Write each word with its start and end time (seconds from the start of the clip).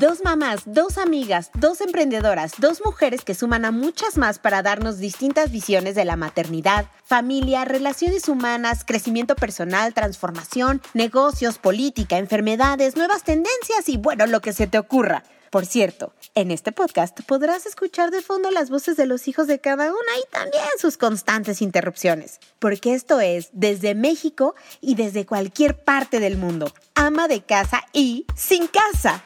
Dos 0.00 0.22
mamás, 0.22 0.60
dos 0.66 0.98
amigas, 0.98 1.50
dos 1.54 1.80
emprendedoras, 1.80 2.52
dos 2.58 2.82
mujeres 2.84 3.24
que 3.24 3.34
suman 3.34 3.64
a 3.64 3.70
muchas 3.70 4.18
más 4.18 4.38
para 4.38 4.62
darnos 4.62 4.98
distintas 4.98 5.50
visiones 5.50 5.94
de 5.94 6.04
la 6.04 6.16
maternidad, 6.16 6.90
familia, 7.02 7.64
relaciones 7.64 8.28
humanas, 8.28 8.84
crecimiento 8.84 9.36
personal, 9.36 9.94
transformación, 9.94 10.82
negocios, 10.92 11.56
política, 11.56 12.18
enfermedades, 12.18 12.94
nuevas 12.94 13.22
tendencias 13.24 13.88
y 13.88 13.96
bueno, 13.96 14.26
lo 14.26 14.42
que 14.42 14.52
se 14.52 14.66
te 14.66 14.78
ocurra. 14.78 15.22
Por 15.50 15.64
cierto, 15.64 16.12
en 16.34 16.50
este 16.50 16.72
podcast 16.72 17.18
podrás 17.22 17.64
escuchar 17.64 18.10
de 18.10 18.20
fondo 18.20 18.50
las 18.50 18.68
voces 18.68 18.98
de 18.98 19.06
los 19.06 19.28
hijos 19.28 19.46
de 19.46 19.60
cada 19.60 19.86
una 19.86 20.18
y 20.20 20.30
también 20.30 20.64
sus 20.78 20.98
constantes 20.98 21.62
interrupciones, 21.62 22.40
porque 22.58 22.92
esto 22.92 23.20
es 23.20 23.48
desde 23.52 23.94
México 23.94 24.54
y 24.82 24.96
desde 24.96 25.24
cualquier 25.24 25.82
parte 25.82 26.20
del 26.20 26.36
mundo. 26.36 26.70
Ama 26.94 27.28
de 27.28 27.40
casa 27.42 27.82
y 27.94 28.26
sin 28.34 28.66
casa. 28.66 29.22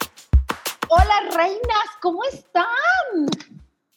Hola, 0.93 1.37
reinas, 1.37 1.89
¿cómo 2.03 2.25
están? 2.25 2.67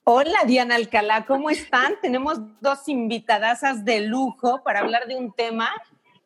Hola, 0.04 0.42
Diana 0.46 0.76
Alcalá, 0.76 1.26
¿cómo 1.26 1.50
están? 1.50 1.96
Tenemos 2.04 2.38
dos 2.62 2.88
invitadasas 2.88 3.84
de 3.84 4.02
lujo 4.02 4.62
para 4.64 4.82
hablar 4.82 5.08
de 5.08 5.16
un 5.16 5.34
tema 5.34 5.72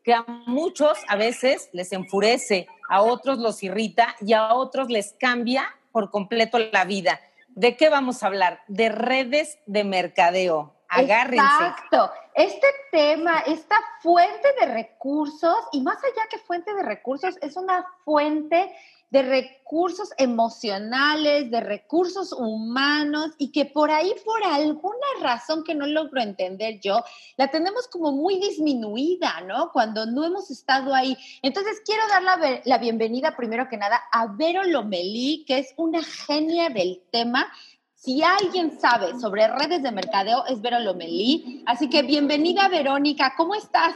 que 0.03 0.13
a 0.13 0.25
muchos 0.45 0.97
a 1.07 1.15
veces 1.15 1.69
les 1.71 1.93
enfurece, 1.93 2.67
a 2.89 3.01
otros 3.01 3.37
los 3.37 3.63
irrita 3.63 4.13
y 4.19 4.33
a 4.33 4.55
otros 4.55 4.89
les 4.89 5.13
cambia 5.17 5.73
por 5.93 6.11
completo 6.11 6.59
la 6.59 6.83
vida. 6.83 7.21
¿De 7.47 7.77
qué 7.77 7.87
vamos 7.87 8.21
a 8.21 8.27
hablar? 8.27 8.59
De 8.67 8.89
redes 8.89 9.59
de 9.67 9.85
mercadeo. 9.85 10.73
Agárrense. 10.89 11.45
Exacto. 11.45 12.11
Este 12.35 12.67
tema, 12.91 13.39
esta 13.39 13.77
fuente 14.01 14.49
de 14.59 14.67
recursos, 14.67 15.55
y 15.71 15.81
más 15.81 15.97
allá 16.03 16.27
que 16.29 16.37
fuente 16.39 16.73
de 16.73 16.83
recursos, 16.83 17.37
es 17.41 17.55
una 17.55 17.85
fuente 18.03 18.75
de 19.09 19.21
recursos 19.21 20.09
emocionales, 20.17 21.49
de 21.49 21.61
recursos 21.61 22.33
humanos 22.33 23.31
y 23.37 23.51
que 23.51 23.65
por 23.65 23.89
ahí, 23.89 24.13
por 24.25 24.43
alguna 24.43 25.07
razón 25.21 25.63
que 25.63 25.75
no 25.75 25.85
logro 25.85 26.21
entender 26.21 26.79
yo, 26.81 27.03
la 27.37 27.47
tenemos 27.47 27.87
como 27.87 28.11
muy 28.11 28.37
disminuida, 28.37 29.41
¿no? 29.47 29.71
Cuando 29.71 30.05
no 30.05 30.25
hemos 30.25 30.51
estado 30.51 30.93
ahí. 30.93 31.17
Entonces, 31.41 31.81
quiero 31.85 32.03
dar 32.09 32.23
la, 32.23 32.61
la 32.65 32.77
bienvenida 32.79 33.35
primero 33.35 33.69
que 33.69 33.77
nada 33.77 34.01
a 34.11 34.27
Vero 34.27 34.63
Lomelí, 34.63 35.45
que 35.47 35.59
es 35.59 35.73
una 35.77 36.03
genia 36.03 36.69
del 36.69 37.01
tema. 37.09 37.47
Si 37.95 38.21
alguien 38.23 38.77
sabe 38.79 39.17
sobre 39.19 39.47
redes 39.47 39.83
de 39.83 39.91
mercadeo, 39.91 40.45
es 40.47 40.61
Vero 40.61 40.79
Lomelí. 40.79 41.63
Así 41.65 41.89
que 41.89 42.03
bienvenida, 42.03 42.67
Verónica. 42.67 43.33
¿Cómo 43.37 43.55
estás? 43.55 43.95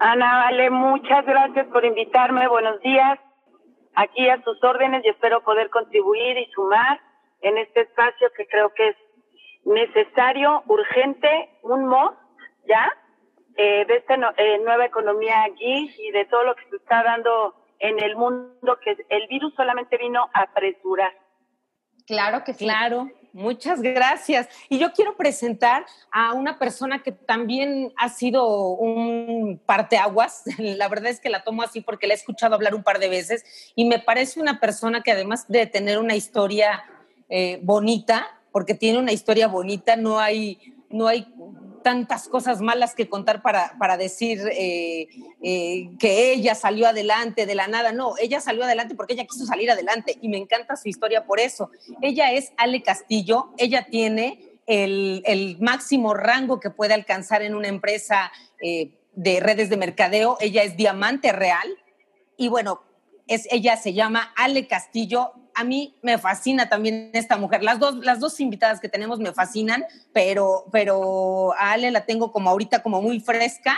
Ana, 0.00 0.44
vale, 0.44 0.68
muchas 0.70 1.24
gracias 1.24 1.66
por 1.68 1.84
invitarme. 1.84 2.46
Buenos 2.48 2.80
días 2.82 3.18
aquí 3.98 4.28
a 4.28 4.40
sus 4.42 4.62
órdenes 4.62 5.04
y 5.04 5.08
espero 5.08 5.42
poder 5.42 5.70
contribuir 5.70 6.38
y 6.38 6.46
sumar 6.52 7.00
en 7.40 7.58
este 7.58 7.80
espacio 7.80 8.30
que 8.36 8.46
creo 8.46 8.72
que 8.72 8.88
es 8.88 8.96
necesario, 9.64 10.62
urgente, 10.66 11.50
un 11.62 11.86
mo, 11.86 12.16
¿ya? 12.66 12.90
Eh, 13.56 13.84
de 13.86 13.96
esta 13.96 14.14
eh, 14.36 14.58
nueva 14.64 14.86
economía 14.86 15.42
aquí 15.42 15.92
y 15.98 16.12
de 16.12 16.24
todo 16.26 16.44
lo 16.44 16.54
que 16.54 16.64
se 16.70 16.76
está 16.76 17.02
dando 17.02 17.54
en 17.80 18.00
el 18.00 18.14
mundo, 18.14 18.78
que 18.84 18.96
el 19.08 19.26
virus 19.26 19.52
solamente 19.54 19.96
vino 19.96 20.30
a 20.32 20.42
apresurar. 20.42 21.12
Claro 22.08 22.42
que 22.42 22.54
sí. 22.54 22.64
Claro. 22.64 23.08
Muchas 23.34 23.82
gracias. 23.82 24.48
Y 24.68 24.78
yo 24.78 24.92
quiero 24.92 25.16
presentar 25.16 25.84
a 26.10 26.32
una 26.32 26.58
persona 26.58 27.02
que 27.02 27.12
también 27.12 27.92
ha 27.96 28.08
sido 28.08 28.70
un 28.70 29.60
parteaguas. 29.64 30.42
La 30.58 30.88
verdad 30.88 31.10
es 31.10 31.20
que 31.20 31.28
la 31.28 31.44
tomo 31.44 31.62
así 31.62 31.80
porque 31.82 32.06
la 32.06 32.14
he 32.14 32.16
escuchado 32.16 32.54
hablar 32.54 32.74
un 32.74 32.82
par 32.82 32.98
de 32.98 33.08
veces 33.08 33.44
y 33.76 33.84
me 33.84 33.98
parece 33.98 34.40
una 34.40 34.58
persona 34.58 35.02
que 35.02 35.12
además 35.12 35.46
de 35.46 35.66
tener 35.66 35.98
una 35.98 36.16
historia 36.16 36.82
eh, 37.28 37.60
bonita, 37.62 38.26
porque 38.50 38.74
tiene 38.74 38.98
una 38.98 39.12
historia 39.12 39.46
bonita, 39.46 39.94
no 39.94 40.18
hay, 40.18 40.74
no 40.88 41.06
hay 41.06 41.32
tantas 41.88 42.28
cosas 42.28 42.60
malas 42.60 42.94
que 42.94 43.08
contar 43.08 43.40
para, 43.40 43.74
para 43.78 43.96
decir 43.96 44.38
eh, 44.52 45.08
eh, 45.40 45.88
que 45.98 46.34
ella 46.34 46.54
salió 46.54 46.86
adelante 46.86 47.46
de 47.46 47.54
la 47.54 47.66
nada. 47.66 47.92
No, 47.92 48.12
ella 48.20 48.42
salió 48.42 48.64
adelante 48.64 48.94
porque 48.94 49.14
ella 49.14 49.24
quiso 49.24 49.46
salir 49.46 49.70
adelante 49.70 50.18
y 50.20 50.28
me 50.28 50.36
encanta 50.36 50.76
su 50.76 50.90
historia 50.90 51.24
por 51.24 51.40
eso. 51.40 51.70
Ella 52.02 52.30
es 52.32 52.52
Ale 52.58 52.82
Castillo, 52.82 53.54
ella 53.56 53.86
tiene 53.90 54.38
el, 54.66 55.22
el 55.24 55.56
máximo 55.60 56.12
rango 56.12 56.60
que 56.60 56.68
puede 56.68 56.92
alcanzar 56.92 57.40
en 57.40 57.54
una 57.54 57.68
empresa 57.68 58.32
eh, 58.60 58.90
de 59.14 59.40
redes 59.40 59.70
de 59.70 59.78
mercadeo. 59.78 60.36
Ella 60.42 60.64
es 60.64 60.76
diamante 60.76 61.32
real 61.32 61.68
y 62.36 62.48
bueno, 62.48 62.82
es, 63.28 63.48
ella 63.50 63.78
se 63.78 63.94
llama 63.94 64.34
Ale 64.36 64.66
Castillo, 64.66 65.32
a 65.58 65.64
mí 65.64 65.96
me 66.02 66.18
fascina 66.18 66.68
también 66.68 67.10
esta 67.14 67.36
mujer. 67.36 67.64
Las 67.64 67.80
dos, 67.80 67.96
las 68.04 68.20
dos 68.20 68.38
invitadas 68.38 68.78
que 68.78 68.88
tenemos 68.88 69.18
me 69.18 69.32
fascinan, 69.32 69.84
pero, 70.12 70.66
pero 70.70 71.52
a 71.54 71.72
Ale 71.72 71.90
la 71.90 72.06
tengo 72.06 72.30
como 72.30 72.48
ahorita 72.48 72.80
como 72.80 73.02
muy 73.02 73.18
fresca. 73.18 73.76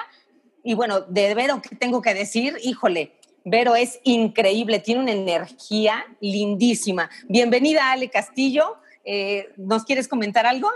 Y 0.63 0.75
bueno, 0.75 1.01
de 1.01 1.35
Vero, 1.35 1.63
¿qué 1.63 1.75
tengo 1.75 2.03
que 2.03 2.13
decir? 2.13 2.59
Híjole, 2.63 3.17
Vero 3.47 3.77
es 3.77 3.99
increíble, 4.05 4.81
tiene 4.81 5.01
una 5.01 5.13
energía 5.13 6.05
lindísima. 6.21 7.09
Bienvenida, 7.29 7.91
Ale 7.91 8.11
Castillo. 8.11 8.77
Eh, 9.03 9.51
¿Nos 9.57 9.85
quieres 9.85 10.07
comentar 10.07 10.45
algo? 10.45 10.71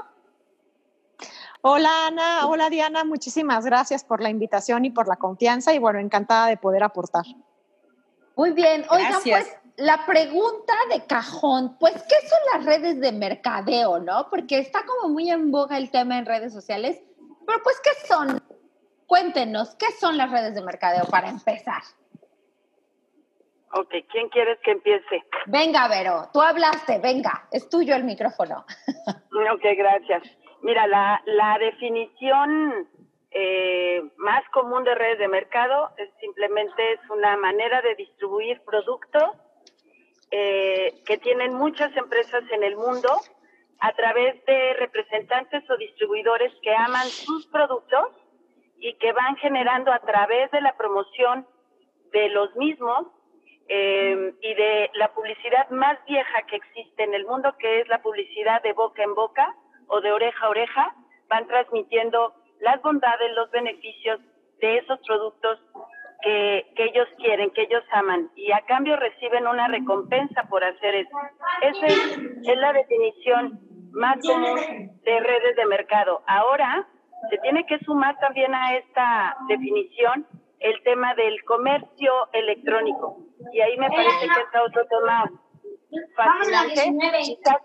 Hola 1.61 2.07
Ana, 2.07 2.47
hola 2.47 2.71
Diana, 2.71 3.05
muchísimas 3.05 3.67
gracias 3.67 4.05
por 4.05 4.23
la 4.23 4.31
invitación 4.31 4.87
y 4.87 4.91
por 4.91 5.07
la 5.07 5.17
confianza 5.17 5.75
y 5.75 5.79
bueno, 5.79 5.99
encantada 5.99 6.47
de 6.47 6.57
poder 6.57 6.83
aportar. 6.83 7.25
Muy 8.37 8.53
bien, 8.53 8.85
oigan, 8.91 9.21
pues 9.23 9.47
la 9.77 10.07
pregunta 10.07 10.75
de 10.91 11.05
cajón, 11.07 11.77
pues, 11.79 11.95
¿qué 11.95 12.29
son 12.29 12.39
las 12.53 12.65
redes 12.65 13.01
de 13.01 13.13
mercadeo, 13.13 13.99
no? 13.99 14.29
Porque 14.31 14.59
está 14.59 14.85
como 14.85 15.13
muy 15.13 15.31
en 15.31 15.51
boga 15.51 15.77
el 15.77 15.91
tema 15.91 16.19
en 16.19 16.27
redes 16.27 16.53
sociales, 16.53 17.03
pero 17.47 17.61
pues, 17.63 17.81
¿qué 17.81 18.07
son? 18.07 18.43
Cuéntenos, 19.07 19.75
¿qué 19.77 19.91
son 19.93 20.17
las 20.17 20.31
redes 20.31 20.55
de 20.55 20.63
mercadeo 20.63 21.05
para 21.07 21.29
empezar? 21.29 21.83
Ok, 23.73 23.93
¿quién 24.11 24.29
quieres 24.29 24.59
que 24.63 24.71
empiece? 24.71 25.25
Venga, 25.47 25.89
Vero, 25.89 26.29
tú 26.33 26.41
hablaste, 26.41 26.99
venga, 27.01 27.49
es 27.51 27.69
tuyo 27.69 27.97
el 27.97 28.05
micrófono. 28.05 28.65
ok, 29.53 29.65
gracias. 29.77 30.23
Mira, 30.63 30.87
la, 30.87 31.21
la 31.27 31.59
definición 31.59 32.89
eh, 33.33 34.01
más 34.17 34.49
común 34.51 34.85
de 34.85 34.95
redes 34.95 35.19
de 35.19 35.27
mercado 35.27 35.91
es 35.99 36.09
simplemente 36.21 36.93
es 36.93 37.01
una 37.11 37.37
manera 37.37 37.83
de 37.83 37.97
distribuir 37.97 38.63
productos 38.63 39.31
eh, 40.37 40.93
que 41.07 41.17
tienen 41.19 41.55
muchas 41.55 41.97
empresas 41.97 42.43
en 42.51 42.65
el 42.65 42.75
mundo 42.77 43.09
a 43.79 43.93
través 43.93 44.45
de 44.47 44.75
representantes 44.75 45.63
o 45.71 45.77
distribuidores 45.77 46.53
que 46.61 46.75
aman 46.75 47.07
sus 47.07 47.47
productos 47.47 48.09
y 48.79 48.95
que 48.95 49.13
van 49.13 49.37
generando 49.37 49.93
a 49.93 50.01
través 50.01 50.51
de 50.51 50.61
la 50.61 50.77
promoción 50.77 51.47
de 52.11 52.31
los 52.31 52.53
mismos 52.57 53.07
eh, 53.69 54.35
y 54.43 54.55
de 54.55 54.91
la 54.95 55.15
publicidad 55.15 55.71
más 55.71 56.05
vieja 56.05 56.43
que 56.49 56.57
existe 56.57 57.05
en 57.05 57.15
el 57.15 57.27
mundo, 57.27 57.55
que 57.57 57.83
es 57.83 57.89
la 57.89 58.03
publicidad 58.03 58.61
de 58.63 58.73
boca 58.73 59.05
en 59.05 59.15
boca 59.15 59.55
o 59.87 60.01
de 60.01 60.11
oreja 60.11 60.47
a 60.47 60.49
oreja, 60.49 60.97
van 61.29 61.47
transmitiendo 61.47 62.35
las 62.59 62.83
bondades, 62.83 63.31
los 63.37 63.53
beneficios 63.53 64.19
de 64.59 64.79
esos 64.79 64.99
productos 65.07 65.61
que, 66.25 66.67
ellos 66.77 67.07
quieren, 67.19 67.51
que 67.51 67.63
ellos 67.63 67.85
aman, 67.93 68.31
y 68.35 68.51
a 68.53 68.63
cambio 68.63 68.97
reciben 68.97 69.47
una 69.47 69.69
recompensa 69.69 70.45
por 70.45 70.65
hacer 70.65 70.95
eso. 70.95 71.17
Esa 71.61 71.87
es, 71.87 72.59
la 72.59 72.73
definición 72.73 73.61
más 73.93 74.17
común 74.27 74.59
de 75.05 75.21
redes 75.21 75.57
de 75.57 75.67
mercado. 75.67 76.23
Ahora 76.27 76.89
se 77.31 77.39
tiene 77.39 77.65
que 77.67 77.79
sumar 77.81 78.19
también 78.19 78.55
a 78.55 78.77
esta 78.77 79.37
definición 79.49 80.27
el 80.61 80.83
tema 80.83 81.15
del 81.15 81.45
comercio 81.45 82.13
electrónico. 82.33 83.19
Y 83.53 83.61
ahí 83.61 83.77
me 83.77 83.89
parece 83.91 84.27
que 84.35 84.41
está 84.41 84.63
otro 84.63 84.87
tema 84.87 85.31
fascinante. 86.17 87.19
Quizás, 87.23 87.61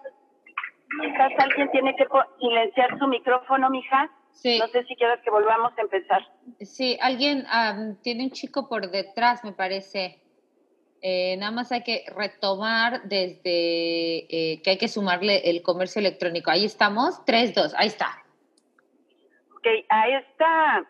quizás 1.02 1.32
alguien 1.40 1.72
tiene 1.72 1.96
que 1.96 2.06
silenciar 2.40 3.00
su 3.00 3.08
micrófono, 3.08 3.70
mija. 3.70 4.10
No 4.44 4.68
sé 4.68 4.84
si 4.86 4.96
quieres 4.96 5.20
que 5.22 5.30
volvamos 5.30 5.78
a 5.78 5.82
empezar. 5.82 6.22
Sí, 6.62 6.98
alguien 7.02 7.46
tiene 8.02 8.24
un 8.24 8.32
chico 8.32 8.70
por 8.70 8.90
detrás, 8.90 9.44
me 9.44 9.52
parece. 9.52 10.22
Eh, 11.02 11.36
nada 11.38 11.52
más 11.52 11.72
hay 11.72 11.84
que 11.84 12.04
retomar 12.16 13.04
desde 13.04 14.28
eh, 14.30 14.62
que 14.62 14.72
hay 14.72 14.78
que 14.78 14.88
sumarle 14.88 15.50
el 15.50 15.62
comercio 15.62 16.00
electrónico. 16.00 16.52
Ahí 16.52 16.66
estamos, 16.66 17.24
3, 17.26 17.54
2, 17.54 17.74
ahí 17.78 17.88
está. 17.88 18.24
Ok, 19.56 19.68
a 19.90 20.08
esta 20.10 20.88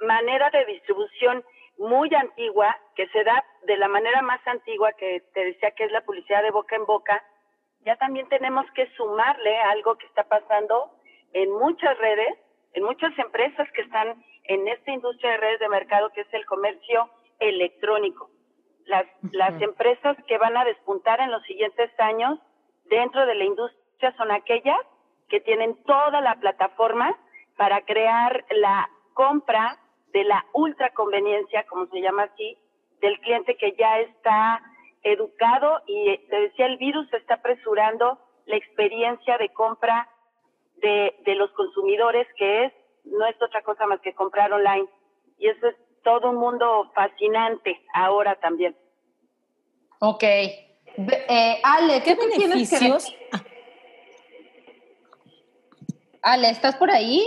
manera 0.00 0.50
de 0.50 0.64
distribución 0.66 1.44
muy 1.78 2.12
antigua, 2.14 2.76
que 2.96 3.06
se 3.08 3.22
da 3.24 3.44
de 3.62 3.76
la 3.76 3.88
manera 3.88 4.22
más 4.22 4.44
antigua 4.46 4.92
que 4.92 5.22
te 5.32 5.44
decía 5.44 5.70
que 5.72 5.84
es 5.84 5.92
la 5.92 6.02
publicidad 6.02 6.42
de 6.42 6.50
boca 6.50 6.76
en 6.76 6.84
boca, 6.84 7.22
ya 7.84 7.96
también 7.96 8.28
tenemos 8.28 8.66
que 8.74 8.90
sumarle 8.96 9.56
algo 9.58 9.96
que 9.96 10.06
está 10.06 10.24
pasando 10.24 10.90
en 11.32 11.50
muchas 11.52 11.96
redes, 11.98 12.36
en 12.78 12.84
muchas 12.84 13.16
empresas 13.18 13.68
que 13.72 13.82
están 13.82 14.22
en 14.44 14.68
esta 14.68 14.92
industria 14.92 15.32
de 15.32 15.36
redes 15.38 15.58
de 15.58 15.68
mercado 15.68 16.10
que 16.10 16.20
es 16.20 16.32
el 16.32 16.46
comercio 16.46 17.10
electrónico. 17.40 18.30
las, 18.86 19.04
las 19.32 19.60
empresas 19.60 20.16
que 20.28 20.38
van 20.38 20.56
a 20.56 20.64
despuntar 20.64 21.20
en 21.20 21.32
los 21.32 21.42
siguientes 21.42 21.90
años 21.98 22.38
dentro 22.84 23.26
de 23.26 23.34
la 23.34 23.44
industria 23.44 24.14
son 24.16 24.30
aquellas 24.30 24.78
que 25.28 25.40
tienen 25.40 25.82
toda 25.84 26.20
la 26.20 26.36
plataforma 26.36 27.18
para 27.56 27.80
crear 27.82 28.44
la 28.50 28.88
compra 29.12 29.76
de 30.12 30.22
la 30.22 30.46
ultra 30.52 30.90
conveniencia, 30.90 31.66
como 31.66 31.86
se 31.86 32.00
llama 32.00 32.22
así, 32.22 32.56
del 33.00 33.18
cliente 33.20 33.56
que 33.56 33.74
ya 33.76 33.98
está 33.98 34.62
educado 35.02 35.82
y 35.86 36.16
te 36.30 36.40
decía, 36.40 36.66
el 36.66 36.78
virus 36.78 37.12
está 37.12 37.34
apresurando 37.34 38.18
la 38.46 38.56
experiencia 38.56 39.36
de 39.36 39.48
compra 39.48 40.08
de, 40.80 41.14
de 41.24 41.34
los 41.34 41.50
consumidores, 41.52 42.26
que 42.36 42.66
es, 42.66 42.72
no 43.04 43.26
es 43.26 43.36
otra 43.40 43.62
cosa 43.62 43.86
más 43.86 44.00
que 44.00 44.14
comprar 44.14 44.52
online. 44.52 44.86
Y 45.38 45.48
eso 45.48 45.68
es 45.68 45.76
todo 46.02 46.30
un 46.30 46.36
mundo 46.36 46.90
fascinante 46.94 47.80
ahora 47.94 48.34
también. 48.36 48.76
Ok. 50.00 50.22
Eh, 50.22 51.60
Ale, 51.62 52.02
¿qué, 52.02 52.14
beneficios? 52.14 53.14
Ale, 56.22 56.50
¿estás 56.50 56.76
por 56.76 56.90
ahí? 56.90 57.22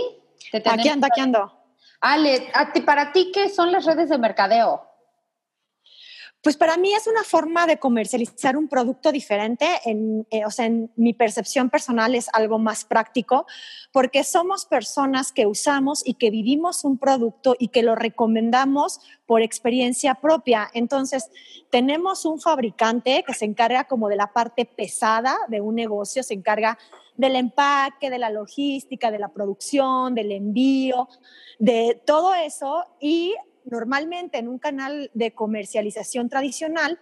aquí 0.52 0.88
ando, 0.88 1.06
aquí 1.06 1.20
ando. 1.20 1.52
Ale, 2.00 2.50
¿para 2.84 3.12
ti 3.12 3.30
qué 3.32 3.48
son 3.48 3.72
las 3.72 3.86
redes 3.86 4.08
de 4.08 4.18
mercadeo? 4.18 4.91
Pues 6.42 6.56
para 6.56 6.76
mí 6.76 6.92
es 6.92 7.06
una 7.06 7.22
forma 7.22 7.68
de 7.68 7.78
comercializar 7.78 8.56
un 8.56 8.66
producto 8.66 9.12
diferente. 9.12 9.64
En, 9.84 10.26
eh, 10.30 10.44
o 10.44 10.50
sea, 10.50 10.66
en 10.66 10.90
mi 10.96 11.14
percepción 11.14 11.70
personal 11.70 12.16
es 12.16 12.28
algo 12.32 12.58
más 12.58 12.84
práctico 12.84 13.46
porque 13.92 14.24
somos 14.24 14.66
personas 14.66 15.30
que 15.30 15.46
usamos 15.46 16.02
y 16.04 16.14
que 16.14 16.30
vivimos 16.30 16.84
un 16.84 16.98
producto 16.98 17.54
y 17.60 17.68
que 17.68 17.84
lo 17.84 17.94
recomendamos 17.94 19.00
por 19.24 19.40
experiencia 19.40 20.16
propia. 20.16 20.68
Entonces, 20.74 21.30
tenemos 21.70 22.24
un 22.24 22.40
fabricante 22.40 23.22
que 23.24 23.34
se 23.34 23.44
encarga 23.44 23.84
como 23.84 24.08
de 24.08 24.16
la 24.16 24.32
parte 24.32 24.64
pesada 24.64 25.38
de 25.46 25.60
un 25.60 25.76
negocio, 25.76 26.24
se 26.24 26.34
encarga 26.34 26.76
del 27.16 27.36
empaque, 27.36 28.10
de 28.10 28.18
la 28.18 28.30
logística, 28.30 29.12
de 29.12 29.20
la 29.20 29.28
producción, 29.28 30.16
del 30.16 30.32
envío, 30.32 31.08
de 31.60 32.02
todo 32.04 32.34
eso 32.34 32.84
y 32.98 33.36
normalmente 33.64 34.38
en 34.38 34.48
un 34.48 34.58
canal 34.58 35.10
de 35.14 35.32
comercialización 35.32 36.28
tradicional, 36.28 36.98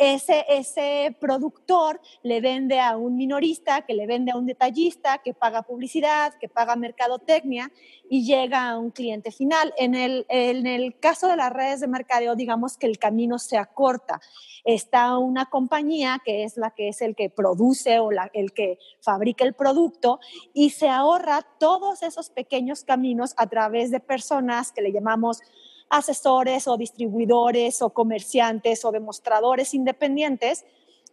ese, 0.00 0.46
ese 0.48 1.14
productor 1.20 2.00
le 2.22 2.40
vende 2.40 2.80
a 2.80 2.96
un 2.96 3.16
minorista, 3.16 3.82
que 3.82 3.92
le 3.92 4.06
vende 4.06 4.32
a 4.32 4.36
un 4.38 4.46
detallista, 4.46 5.18
que 5.18 5.34
paga 5.34 5.60
publicidad, 5.60 6.32
que 6.40 6.48
paga 6.48 6.74
mercadotecnia 6.74 7.70
y 8.08 8.24
llega 8.24 8.70
a 8.70 8.78
un 8.78 8.92
cliente 8.92 9.30
final. 9.30 9.74
En 9.76 9.94
el, 9.94 10.24
en 10.30 10.66
el 10.66 10.98
caso 10.98 11.28
de 11.28 11.36
las 11.36 11.52
redes 11.52 11.80
de 11.80 11.86
mercadeo, 11.86 12.34
digamos 12.34 12.78
que 12.78 12.86
el 12.86 12.98
camino 12.98 13.38
se 13.38 13.58
acorta. 13.58 14.22
Está 14.64 15.18
una 15.18 15.50
compañía 15.50 16.22
que 16.24 16.44
es 16.44 16.56
la 16.56 16.70
que 16.70 16.88
es 16.88 17.02
el 17.02 17.14
que 17.14 17.28
produce 17.28 17.98
o 17.98 18.08
el 18.10 18.52
que 18.54 18.78
fabrica 19.02 19.44
el 19.44 19.52
producto 19.52 20.18
y 20.54 20.70
se 20.70 20.88
ahorra 20.88 21.46
todos 21.58 22.02
esos 22.02 22.30
pequeños 22.30 22.84
caminos 22.84 23.34
a 23.36 23.48
través 23.48 23.90
de 23.90 24.00
personas 24.00 24.72
que 24.72 24.80
le 24.80 24.92
llamamos 24.92 25.42
asesores 25.90 26.66
o 26.68 26.76
distribuidores 26.76 27.82
o 27.82 27.90
comerciantes 27.90 28.84
o 28.84 28.92
demostradores 28.92 29.74
independientes 29.74 30.64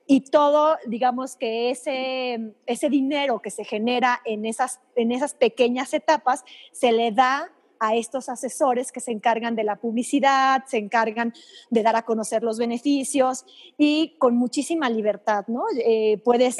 y 0.06 0.22
todo, 0.22 0.78
digamos 0.86 1.36
que 1.36 1.70
ese, 1.70 2.54
ese 2.66 2.90
dinero 2.90 3.42
que 3.42 3.52
se 3.52 3.66
genera 3.66 4.22
en 4.24 4.46
esas, 4.46 4.80
en 4.96 5.12
esas 5.12 5.34
pequeñas 5.34 5.94
etapas 5.94 6.46
se 6.72 6.94
le 6.94 7.12
da 7.12 7.52
a 7.80 7.96
estos 7.96 8.30
asesores 8.30 8.92
que 8.92 9.02
se 9.02 9.12
encargan 9.12 9.56
de 9.56 9.64
la 9.64 9.76
publicidad, 9.76 10.64
se 10.66 10.78
encargan 10.78 11.34
de 11.70 11.84
dar 11.84 11.96
a 11.96 12.04
conocer 12.04 12.42
los 12.42 12.58
beneficios 12.58 13.46
y 13.78 14.16
con 14.18 14.36
muchísima 14.38 14.90
libertad, 14.90 15.46
¿no? 15.48 15.66
Eh, 15.78 16.20
puedes 16.24 16.58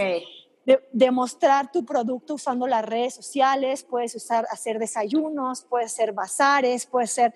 demostrar 0.92 1.72
tu 1.72 1.86
producto 1.86 2.34
usando 2.34 2.68
las 2.68 2.84
redes 2.84 3.14
sociales, 3.14 3.84
puedes 3.84 4.14
usar, 4.16 4.46
hacer 4.52 4.80
desayunos, 4.80 5.62
puedes 5.62 5.94
hacer 5.94 6.12
bazares, 6.12 6.86
puedes 6.86 7.12
ser 7.12 7.34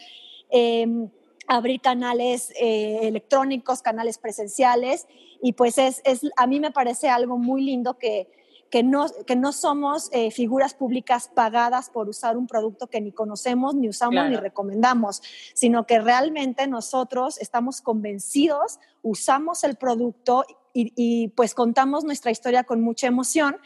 Em, 0.51 1.09
abrir 1.47 1.81
canales 1.81 2.53
eh, 2.59 2.99
electrónicos, 3.01 3.81
canales 3.81 4.17
presenciales, 4.17 5.07
y 5.41 5.53
pues 5.53 5.77
es, 5.77 6.01
es, 6.05 6.21
a 6.37 6.47
mí 6.47 6.59
me 6.59 6.71
parece 6.71 7.09
algo 7.09 7.37
muy 7.37 7.63
lindo 7.63 7.97
que, 7.97 8.29
que, 8.69 8.83
no, 8.83 9.07
que 9.27 9.35
no 9.35 9.51
somos 9.51 10.09
eh, 10.13 10.31
figuras 10.31 10.73
públicas 10.73 11.29
pagadas 11.33 11.89
por 11.89 12.07
usar 12.07 12.37
un 12.37 12.47
producto 12.47 12.87
que 12.87 13.01
ni 13.01 13.11
conocemos, 13.11 13.75
ni 13.75 13.89
usamos, 13.89 14.29
ni 14.29 14.37
recomendamos, 14.37 15.21
sino 15.53 15.85
que 15.85 15.99
realmente 15.99 16.67
nosotros 16.67 17.37
estamos 17.39 17.81
convencidos, 17.81 18.79
usamos 19.01 19.65
el 19.65 19.75
producto 19.75 20.45
y, 20.73 20.93
y 20.95 21.27
pues 21.29 21.53
contamos 21.53 22.05
nuestra 22.05 22.31
historia 22.31 22.63
con 22.63 22.81
mucha 22.81 23.07
emoción. 23.07 23.57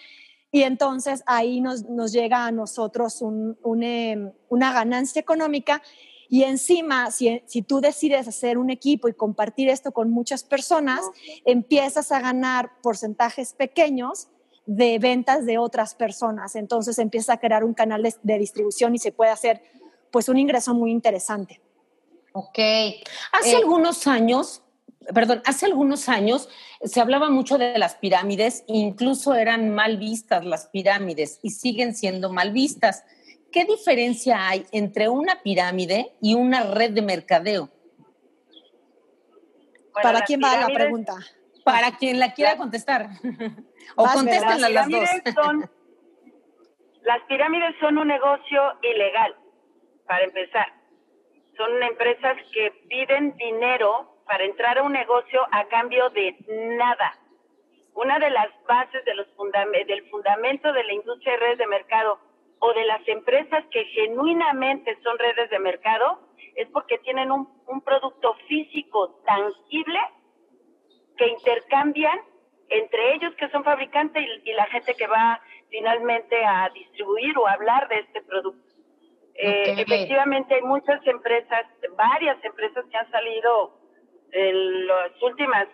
Y 0.51 0.63
entonces 0.63 1.21
ahí 1.27 1.61
nos, 1.61 1.83
nos 1.83 2.13
llega 2.13 2.45
a 2.45 2.51
nosotros 2.51 3.21
un, 3.21 3.57
un, 3.61 3.83
em, 3.83 4.31
una 4.49 4.71
ganancia 4.71 5.19
económica 5.19 5.83
y 6.29 6.43
encima, 6.43 7.11
si, 7.11 7.41
si, 7.45 7.61
tú 7.61 7.81
decides 7.81 8.27
hacer 8.27 8.57
un 8.57 8.69
equipo 8.69 9.07
y 9.07 9.13
compartir 9.13 9.69
esto 9.69 9.91
con 9.91 10.09
muchas 10.09 10.43
personas, 10.43 11.01
empiezas 11.45 12.11
a 12.11 12.19
ganar 12.19 12.71
porcentajes 12.81 13.53
pequeños 13.53 14.27
de 14.65 14.97
ventas 14.99 15.45
de 15.45 15.57
otras 15.57 15.95
personas. 15.95 16.55
Entonces 16.55 16.97
empieza 16.99 17.33
a 17.33 17.39
crear 17.39 17.63
un 17.63 17.73
canal 17.73 18.03
de, 18.03 18.37
distribución 18.37 18.95
y 18.95 18.99
se 18.99 19.11
puede 19.11 19.31
hacer 19.31 19.61
pues 20.11 20.29
un 20.29 20.37
ingreso 20.37 20.73
muy 20.73 20.91
interesante. 20.91 21.61
Ok. 22.33 22.59
Hace 23.31 23.51
eh, 23.51 23.57
algunos 23.57 24.07
años, 24.07 24.63
perdón, 25.13 25.41
hace 25.45 25.65
algunos 25.65 26.09
años 26.09 26.49
se 26.83 26.99
hablaba 26.99 27.29
mucho 27.29 27.57
de 27.57 27.77
las 27.77 27.95
pirámides, 27.95 28.63
incluso 28.67 29.35
eran 29.35 29.69
mal 29.69 29.97
vistas 29.97 30.43
las 30.45 30.67
pirámides 30.67 31.39
y 31.43 31.51
siguen 31.51 31.95
siendo 31.95 32.31
mal 32.31 32.51
vistas. 32.51 33.03
¿Qué 33.55 33.63
diferencia 33.63 34.49
hay 34.49 34.65
entre 34.73 35.07
una 35.07 35.41
pirámide 35.41 36.11
y 36.21 36.35
una 36.35 36.63
red 36.63 36.91
de 36.91 37.01
mercadeo? 37.01 37.69
¿Para 40.03 40.21
quién 40.23 40.41
va 40.43 40.59
la 40.59 40.67
pregunta? 40.67 41.13
Para 41.63 41.95
quien 41.95 42.19
la 42.19 42.33
quiera 42.33 42.57
contestar. 42.57 43.07
o 43.95 44.03
contéstenla 44.13 44.67
las 44.67 44.89
dos. 44.89 45.09
las 47.03 47.21
pirámides 47.29 47.75
son 47.79 47.97
un 47.97 48.09
negocio 48.09 48.61
ilegal, 48.81 49.33
para 50.05 50.25
empezar. 50.25 50.73
Son 51.55 51.81
empresas 51.81 52.35
que 52.51 52.71
piden 52.89 53.37
dinero 53.37 54.19
para 54.27 54.43
entrar 54.43 54.79
a 54.79 54.83
un 54.83 54.91
negocio 54.91 55.39
a 55.53 55.63
cambio 55.69 56.09
de 56.09 56.35
nada. 56.77 57.17
Una 57.93 58.19
de 58.19 58.31
las 58.31 58.49
bases 58.67 59.05
de 59.05 59.13
los 59.15 59.27
del 59.87 60.09
fundamento 60.09 60.73
de 60.73 60.83
la 60.83 60.93
industria 60.93 61.31
de 61.31 61.39
redes 61.39 61.57
de 61.59 61.67
mercado 61.67 62.19
o 62.65 62.73
de 62.73 62.85
las 62.85 63.07
empresas 63.07 63.63
que 63.69 63.85
genuinamente 63.85 64.97
son 65.03 65.17
redes 65.19 65.49
de 65.51 65.59
mercado 65.59 66.19
es 66.55 66.67
porque 66.69 66.97
tienen 66.99 67.31
un, 67.31 67.47
producto 67.83 68.33
físico 68.47 69.21
tangible 69.25 69.99
que 71.17 71.27
intercambian 71.27 72.19
entre 72.69 73.13
ellos 73.13 73.33
que 73.35 73.49
son 73.49 73.63
fabricantes 73.63 74.25
y, 74.43 74.53
la 74.53 74.65
gente 74.65 74.95
que 74.95 75.05
va 75.05 75.39
finalmente 75.69 76.35
a 76.43 76.69
distribuir 76.73 77.37
o 77.37 77.47
hablar 77.47 77.87
de 77.89 77.99
este 77.99 78.21
producto. 78.23 78.73
Eh, 79.35 79.75
efectivamente 79.77 80.55
hay 80.55 80.61
muchas 80.61 81.05
empresas, 81.05 81.65
varias 81.95 82.43
empresas 82.43 82.85
que 82.89 82.97
han 82.97 83.11
salido 83.11 83.77
en 84.31 84.87
las 84.87 85.21
últimas 85.21 85.67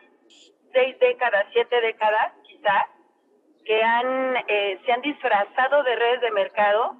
seis 0.73 0.99
décadas, 0.99 1.45
siete 1.53 1.79
décadas 1.79 2.33
quizás, 2.43 2.85
que 3.65 3.83
han, 3.83 4.37
eh, 4.47 4.79
se 4.85 4.91
han 4.91 5.01
disfrazado 5.01 5.83
de 5.83 5.95
redes 5.95 6.21
de 6.21 6.31
mercado, 6.31 6.95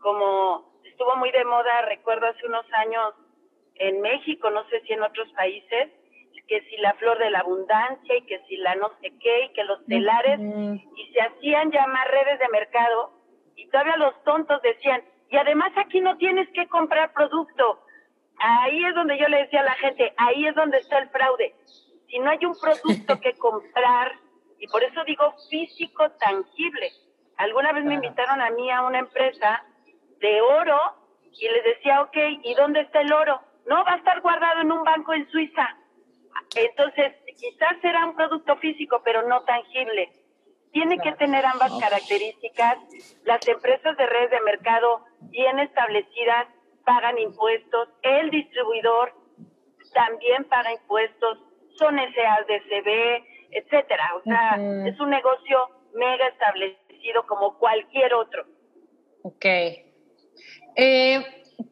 como 0.00 0.80
estuvo 0.84 1.16
muy 1.16 1.30
de 1.32 1.44
moda, 1.44 1.82
recuerdo 1.82 2.26
hace 2.26 2.46
unos 2.46 2.66
años 2.74 3.14
en 3.76 4.00
México, 4.00 4.50
no 4.50 4.64
sé 4.68 4.80
si 4.82 4.92
en 4.92 5.02
otros 5.02 5.28
países, 5.32 5.90
que 6.46 6.60
si 6.62 6.76
la 6.76 6.94
flor 6.94 7.18
de 7.18 7.30
la 7.30 7.40
abundancia 7.40 8.16
y 8.16 8.22
que 8.22 8.40
si 8.46 8.56
la 8.58 8.74
no 8.74 8.90
sé 9.00 9.12
qué 9.18 9.46
y 9.46 9.52
que 9.52 9.64
los 9.64 9.84
telares, 9.86 10.38
y 10.40 11.12
se 11.12 11.20
hacían 11.20 11.70
llamar 11.70 12.10
redes 12.10 12.38
de 12.38 12.48
mercado, 12.48 13.12
y 13.56 13.68
todavía 13.68 13.96
los 13.96 14.22
tontos 14.24 14.60
decían, 14.62 15.02
y 15.30 15.36
además 15.36 15.72
aquí 15.76 16.00
no 16.00 16.16
tienes 16.16 16.48
que 16.50 16.66
comprar 16.68 17.12
producto. 17.12 17.80
Ahí 18.38 18.84
es 18.84 18.94
donde 18.94 19.18
yo 19.18 19.28
le 19.28 19.38
decía 19.38 19.60
a 19.60 19.64
la 19.64 19.74
gente, 19.74 20.12
ahí 20.16 20.46
es 20.46 20.54
donde 20.54 20.78
está 20.78 20.98
el 20.98 21.08
fraude. 21.08 21.54
Si 22.08 22.18
no 22.18 22.30
hay 22.30 22.44
un 22.44 22.54
producto 22.60 23.20
que 23.20 23.32
comprar, 23.34 24.12
y 24.64 24.66
por 24.68 24.82
eso 24.82 25.04
digo 25.04 25.34
físico 25.50 26.10
tangible. 26.12 26.90
Alguna 27.36 27.72
vez 27.72 27.84
me 27.84 27.96
invitaron 27.96 28.40
a 28.40 28.48
mí 28.48 28.70
a 28.70 28.80
una 28.80 29.00
empresa 29.00 29.62
de 30.20 30.40
oro 30.40 30.80
y 31.32 31.46
les 31.50 31.64
decía, 31.64 32.00
ok, 32.00 32.16
¿y 32.42 32.54
dónde 32.54 32.80
está 32.80 33.02
el 33.02 33.12
oro? 33.12 33.42
No, 33.66 33.84
va 33.84 33.92
a 33.92 33.96
estar 33.96 34.22
guardado 34.22 34.62
en 34.62 34.72
un 34.72 34.82
banco 34.82 35.12
en 35.12 35.30
Suiza. 35.30 35.76
Entonces, 36.56 37.12
quizás 37.38 37.78
será 37.82 38.06
un 38.06 38.16
producto 38.16 38.56
físico, 38.56 39.02
pero 39.04 39.28
no 39.28 39.42
tangible. 39.42 40.10
Tiene 40.72 40.98
que 40.98 41.12
tener 41.12 41.44
ambas 41.44 41.78
características. 41.78 42.78
Las 43.24 43.46
empresas 43.46 43.94
de 43.98 44.06
redes 44.06 44.30
de 44.30 44.40
mercado 44.40 45.04
bien 45.28 45.58
establecidas 45.58 46.46
pagan 46.86 47.18
impuestos. 47.18 47.90
El 48.00 48.30
distribuidor 48.30 49.12
también 49.92 50.44
paga 50.44 50.72
impuestos 50.72 51.38
son 51.76 51.96
SADCB, 51.96 53.24
etcétera. 53.54 54.10
O 54.16 54.22
sea, 54.22 54.56
es 54.86 54.98
un 55.00 55.10
negocio 55.10 55.58
mega 55.94 56.26
establecido 56.28 57.24
como 57.26 57.56
cualquier 57.58 58.12
otro. 58.14 58.44
Ok. 59.22 59.44
Eh, 60.76 61.24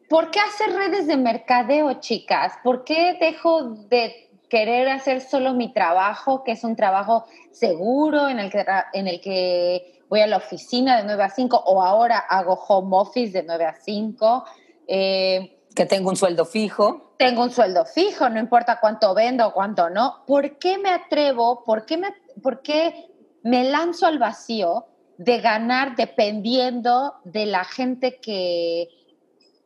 ¿Por 0.09 0.31
qué 0.31 0.39
hacer 0.39 0.73
redes 0.73 1.07
de 1.07 1.17
mercadeo, 1.17 1.99
chicas? 1.99 2.57
¿Por 2.63 2.83
qué 2.83 3.17
dejo 3.19 3.63
de 3.89 4.29
querer 4.49 4.87
hacer 4.89 5.19
solo 5.21 5.53
mi 5.53 5.73
trabajo, 5.73 6.43
que 6.43 6.53
es 6.53 6.63
un 6.63 6.75
trabajo 6.75 7.25
seguro 7.51 8.29
en 8.29 8.39
el 8.39 8.51
que, 8.51 8.65
en 8.93 9.07
el 9.07 9.19
que 9.19 10.01
voy 10.09 10.21
a 10.21 10.27
la 10.27 10.37
oficina 10.37 10.97
de 10.97 11.03
9 11.03 11.23
a 11.23 11.29
5 11.29 11.63
o 11.65 11.83
ahora 11.83 12.19
hago 12.19 12.53
home 12.53 12.95
office 12.97 13.33
de 13.33 13.43
9 13.43 13.65
a 13.65 13.75
5? 13.75 14.45
Eh, 14.87 15.57
que 15.75 15.85
tengo 15.85 16.09
un 16.09 16.15
sueldo 16.15 16.45
fijo. 16.45 17.13
Tengo 17.17 17.43
un 17.43 17.51
sueldo 17.51 17.85
fijo, 17.85 18.29
no 18.29 18.39
importa 18.39 18.79
cuánto 18.79 19.13
vendo 19.13 19.47
o 19.47 19.53
cuánto 19.53 19.89
no. 19.89 20.23
¿Por 20.25 20.57
qué 20.57 20.77
me 20.77 20.89
atrevo? 20.89 21.63
¿Por 21.63 21.85
qué 21.85 21.97
me, 21.97 22.13
por 22.41 22.61
qué 22.61 23.09
me 23.43 23.63
lanzo 23.69 24.05
al 24.05 24.19
vacío 24.19 24.85
de 25.17 25.39
ganar 25.39 25.95
dependiendo 25.95 27.15
de 27.23 27.45
la 27.45 27.63
gente 27.63 28.19
que, 28.19 28.89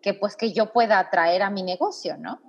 que 0.02 0.14
pues 0.14 0.36
que 0.36 0.54
yo 0.54 0.72
pueda 0.72 1.00
atraer 1.00 1.42
a 1.42 1.50
mi 1.50 1.64
negocio, 1.64 2.18
¿no? 2.18 2.40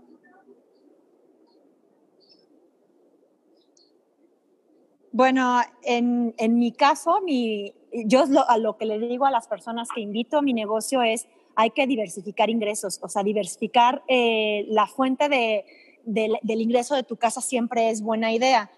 Bueno, 5.10 5.60
en, 5.82 6.34
en 6.38 6.58
mi 6.58 6.72
caso, 6.72 7.20
mi, 7.22 7.74
yo 7.92 8.24
a 8.46 8.58
lo 8.58 8.76
que 8.76 8.84
le 8.84 8.98
digo 8.98 9.26
a 9.26 9.30
las 9.30 9.48
personas 9.48 9.88
que 9.92 10.00
invito 10.00 10.38
a 10.38 10.42
mi 10.42 10.52
negocio 10.52 11.02
es 11.02 11.26
hay 11.60 11.70
que 11.70 11.88
diversificar 11.88 12.50
ingresos, 12.50 13.00
o 13.02 13.08
sea, 13.08 13.24
diversificar 13.24 14.04
eh, 14.06 14.64
la 14.68 14.86
fuente 14.86 15.28
de, 15.28 15.64
del 16.04 16.60
ingreso 16.60 16.94
de 16.94 17.02
tu 17.02 17.16
casa 17.16 17.40
siempre 17.40 17.90
es 17.90 18.00
buena 18.00 18.32
idea. 18.32 18.70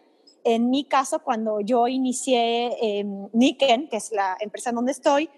En 0.44 0.70
mi 0.70 0.84
caso, 0.84 1.22
cuando 1.22 1.60
yo 1.60 1.88
inicié 1.88 2.68
eh, 2.80 3.04
Niken, 3.34 3.86
que 3.90 3.98
es 3.98 4.12
la 4.12 4.34
empresa 4.40 4.70
en 4.70 4.76
donde 4.76 4.92
estoy, 4.92 5.28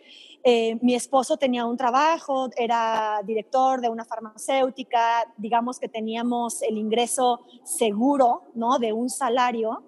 eh, 0.45 0.79
mi 0.83 0.95
esposo 0.95 1.37
tenía 1.37 1.67
un 1.67 1.77
trabajo, 1.77 2.49
era 2.57 3.21
director 3.27 3.81
de 3.81 3.89
una 3.89 4.05
farmacéutica, 4.05 5.25
digamos 5.37 5.81
que 5.81 5.89
teníamos 5.89 6.63
el 6.63 6.79
ingreso 6.79 7.41
seguro, 7.65 8.43
¿no? 8.55 8.79
De 8.79 8.93
un 8.93 9.11
salario. 9.11 9.83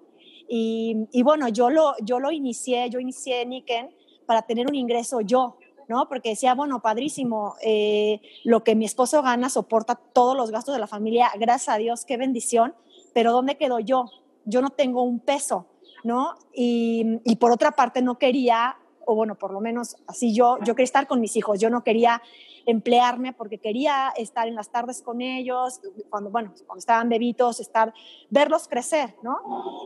Y, 0.49 1.07
y 1.13 1.23
bueno, 1.23 1.47
yo 1.47 1.69
lo, 1.69 1.93
yo 2.03 2.19
lo 2.19 2.31
inicié, 2.31 2.89
yo 2.89 2.99
inicié 2.99 3.45
Niken 3.45 3.95
para 4.25 4.41
tener 4.41 4.67
un 4.67 4.75
ingreso 4.75 5.21
yo, 5.21 5.57
¿no? 5.87 6.07
Porque 6.07 6.29
decía, 6.29 6.55
bueno, 6.55 6.81
padrísimo, 6.81 7.55
eh, 7.61 8.21
lo 8.43 8.63
que 8.63 8.75
mi 8.75 8.85
esposo 8.85 9.21
gana 9.21 9.49
soporta 9.49 9.95
todos 9.95 10.35
los 10.35 10.51
gastos 10.51 10.73
de 10.73 10.79
la 10.79 10.87
familia, 10.87 11.31
gracias 11.39 11.75
a 11.75 11.77
Dios, 11.77 12.05
qué 12.05 12.17
bendición, 12.17 12.75
pero 13.13 13.31
¿dónde 13.31 13.57
quedo 13.57 13.79
yo? 13.79 14.05
Yo 14.45 14.61
no 14.61 14.69
tengo 14.69 15.03
un 15.03 15.19
peso, 15.19 15.67
¿no? 16.03 16.35
Y, 16.53 17.19
y 17.23 17.37
por 17.37 17.51
otra 17.51 17.71
parte 17.71 18.01
no 18.01 18.17
quería, 18.17 18.77
o 19.05 19.15
bueno, 19.15 19.35
por 19.35 19.51
lo 19.51 19.61
menos 19.61 19.97
así 20.07 20.33
yo, 20.33 20.57
yo 20.59 20.75
quería 20.75 20.85
estar 20.85 21.07
con 21.07 21.21
mis 21.21 21.35
hijos, 21.35 21.59
yo 21.59 21.69
no 21.69 21.83
quería 21.83 22.21
emplearme 22.65 23.33
porque 23.33 23.59
quería 23.59 24.11
estar 24.17 24.47
en 24.47 24.55
las 24.55 24.69
tardes 24.69 25.01
con 25.01 25.21
ellos, 25.21 25.81
cuando, 26.09 26.31
bueno, 26.31 26.53
cuando 26.65 26.79
estaban 26.79 27.09
bebitos, 27.09 27.59
estar, 27.59 27.93
verlos 28.29 28.67
crecer, 28.67 29.15
¿no? 29.21 29.37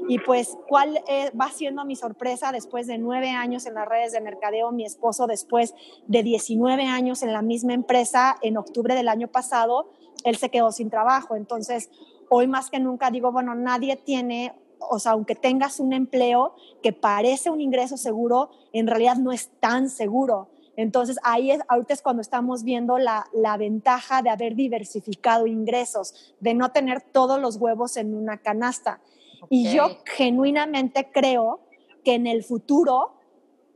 Y 0.08 0.20
pues, 0.20 0.58
¿cuál 0.68 1.02
eh, 1.08 1.32
va 1.40 1.50
siendo 1.50 1.84
mi 1.86 1.96
sorpresa 1.96 2.52
después 2.52 2.88
de 2.88 2.98
nueve 2.98 3.30
años 3.30 3.66
en 3.66 3.74
las 3.74 3.88
redes 3.88 4.14
de 4.14 4.22
mercadeo? 4.22 4.72
Mi 4.72 4.86
esposo, 4.86 5.28
después 5.28 5.76
de 6.08 6.24
19 6.24 6.84
años 6.84 7.22
en 7.22 7.34
la 7.34 7.42
misma 7.42 7.74
empresa, 7.74 8.38
en 8.42 8.58
octubre 8.58 8.96
del 8.96 9.10
año 9.10 9.28
pasado, 9.28 9.92
él 10.24 10.38
se 10.38 10.50
quedó 10.50 10.72
sin 10.72 10.90
trabajo. 10.90 11.36
Entonces, 11.36 11.90
hoy 12.30 12.48
más 12.48 12.70
que 12.70 12.80
nunca 12.80 13.12
digo, 13.12 13.32
bueno, 13.32 13.56
nadie 13.56 13.96
tiene 13.98 14.54
o 14.80 15.00
sea, 15.00 15.14
aunque 15.14 15.36
tengas 15.36 15.80
un 15.80 15.94
empleo 15.94 16.56
que 16.82 16.94
parece 16.94 17.50
un 17.50 17.62
ingreso 17.62 17.98
seguro, 17.98 18.50
en 18.74 18.88
realidad 18.88 19.18
no 19.18 19.32
es 19.32 19.50
tan 19.60 19.90
seguro. 19.90 20.50
Entonces, 20.76 21.18
ahí 21.24 21.52
es, 21.52 21.60
ahorita 21.68 21.94
es 21.94 22.02
cuando 22.02 22.22
estamos 22.22 22.64
viendo 22.64 22.98
la, 22.98 23.26
la, 23.34 23.58
ventaja 23.58 24.22
de 24.22 24.30
haber 24.30 24.56
diversificado 24.56 25.46
ingresos, 25.46 26.34
de 26.40 26.54
no 26.54 26.72
tener 26.72 27.02
todos 27.02 27.40
los 27.42 27.58
huevos 27.58 27.98
en 27.98 28.16
una 28.16 28.38
canasta. 28.38 29.02
Y 29.50 29.74
yo 29.74 29.98
genuinamente 30.06 31.10
creo 31.12 31.60
que 32.04 32.14
en 32.14 32.28
el 32.28 32.44
futuro, 32.44 33.14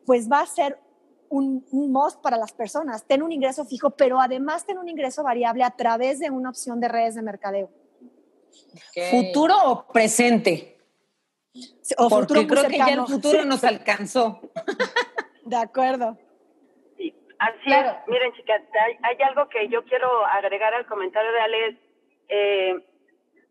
pues 0.06 0.32
va 0.32 0.42
a 0.42 0.46
ser 0.46 0.80
un, 1.28 1.66
un 1.72 1.92
most 1.92 2.22
para 2.22 2.38
las 2.38 2.54
personas, 2.54 3.04
tener 3.06 3.24
un 3.24 3.32
ingreso 3.32 3.66
fijo, 3.66 3.90
pero 3.90 4.22
además 4.22 4.66
tener 4.66 4.80
un 4.80 4.88
ingreso 4.88 5.24
variable 5.24 5.64
a 5.64 5.72
través 5.72 6.20
de 6.20 6.30
una 6.30 6.50
opción 6.50 6.80
de 6.80 6.88
redes 6.88 7.16
de 7.16 7.22
mercadeo. 7.22 7.70
¿Futuro 9.12 9.56
o 9.66 9.88
presente? 9.88 10.73
O 11.98 12.10
Porque 12.10 12.34
futuro 12.34 12.48
creo 12.48 12.68
que 12.70 12.78
ya 12.78 12.94
el 12.94 13.06
futuro 13.06 13.46
nos 13.46 13.64
alcanzó. 13.64 14.42
De 15.46 15.56
acuerdo. 15.56 16.18
Así 17.40 17.74
es. 17.74 17.86
Miren, 18.08 18.34
chicas, 18.34 18.62
hay, 19.04 19.18
algo 19.22 19.50
que 19.50 19.68
yo 19.68 19.84
quiero 19.84 20.26
agregar 20.26 20.74
al 20.74 20.86
comentario 20.86 21.32
de 21.32 21.40
Alex. 21.42 21.80
Eh, 22.30 22.76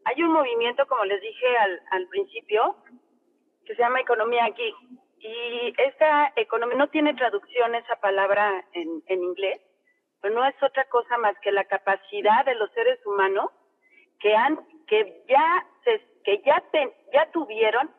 hay 0.05 0.23
un 0.23 0.33
movimiento, 0.33 0.87
como 0.87 1.05
les 1.05 1.21
dije 1.21 1.47
al, 1.59 1.83
al 1.91 2.09
principio, 2.09 2.77
que 3.67 3.75
se 3.75 3.83
llama 3.83 4.01
economía 4.01 4.47
aquí. 4.47 4.75
Y 5.19 5.75
esta 5.77 6.33
economía 6.37 6.77
no 6.77 6.89
tiene 6.89 7.15
traducción 7.15 7.75
esa 7.75 7.97
palabra 7.97 8.65
en, 8.73 9.03
en 9.07 9.23
inglés, 9.23 9.61
pero 10.21 10.35
no 10.35 10.45
es 10.45 10.55
otra 10.63 10.85
cosa 10.87 11.19
más 11.19 11.37
que 11.41 11.53
la 11.53 11.65
capacidad 11.65 12.45
de 12.45 12.55
los 12.57 12.73
seres 12.73 12.99
humanos 13.07 13.51
que 14.19 14.35
han 14.35 14.59
que 14.87 15.25
ya 15.29 15.67
que 16.25 16.43
ya 16.45 16.63
ya 17.13 17.31
tuvieron 17.33 17.91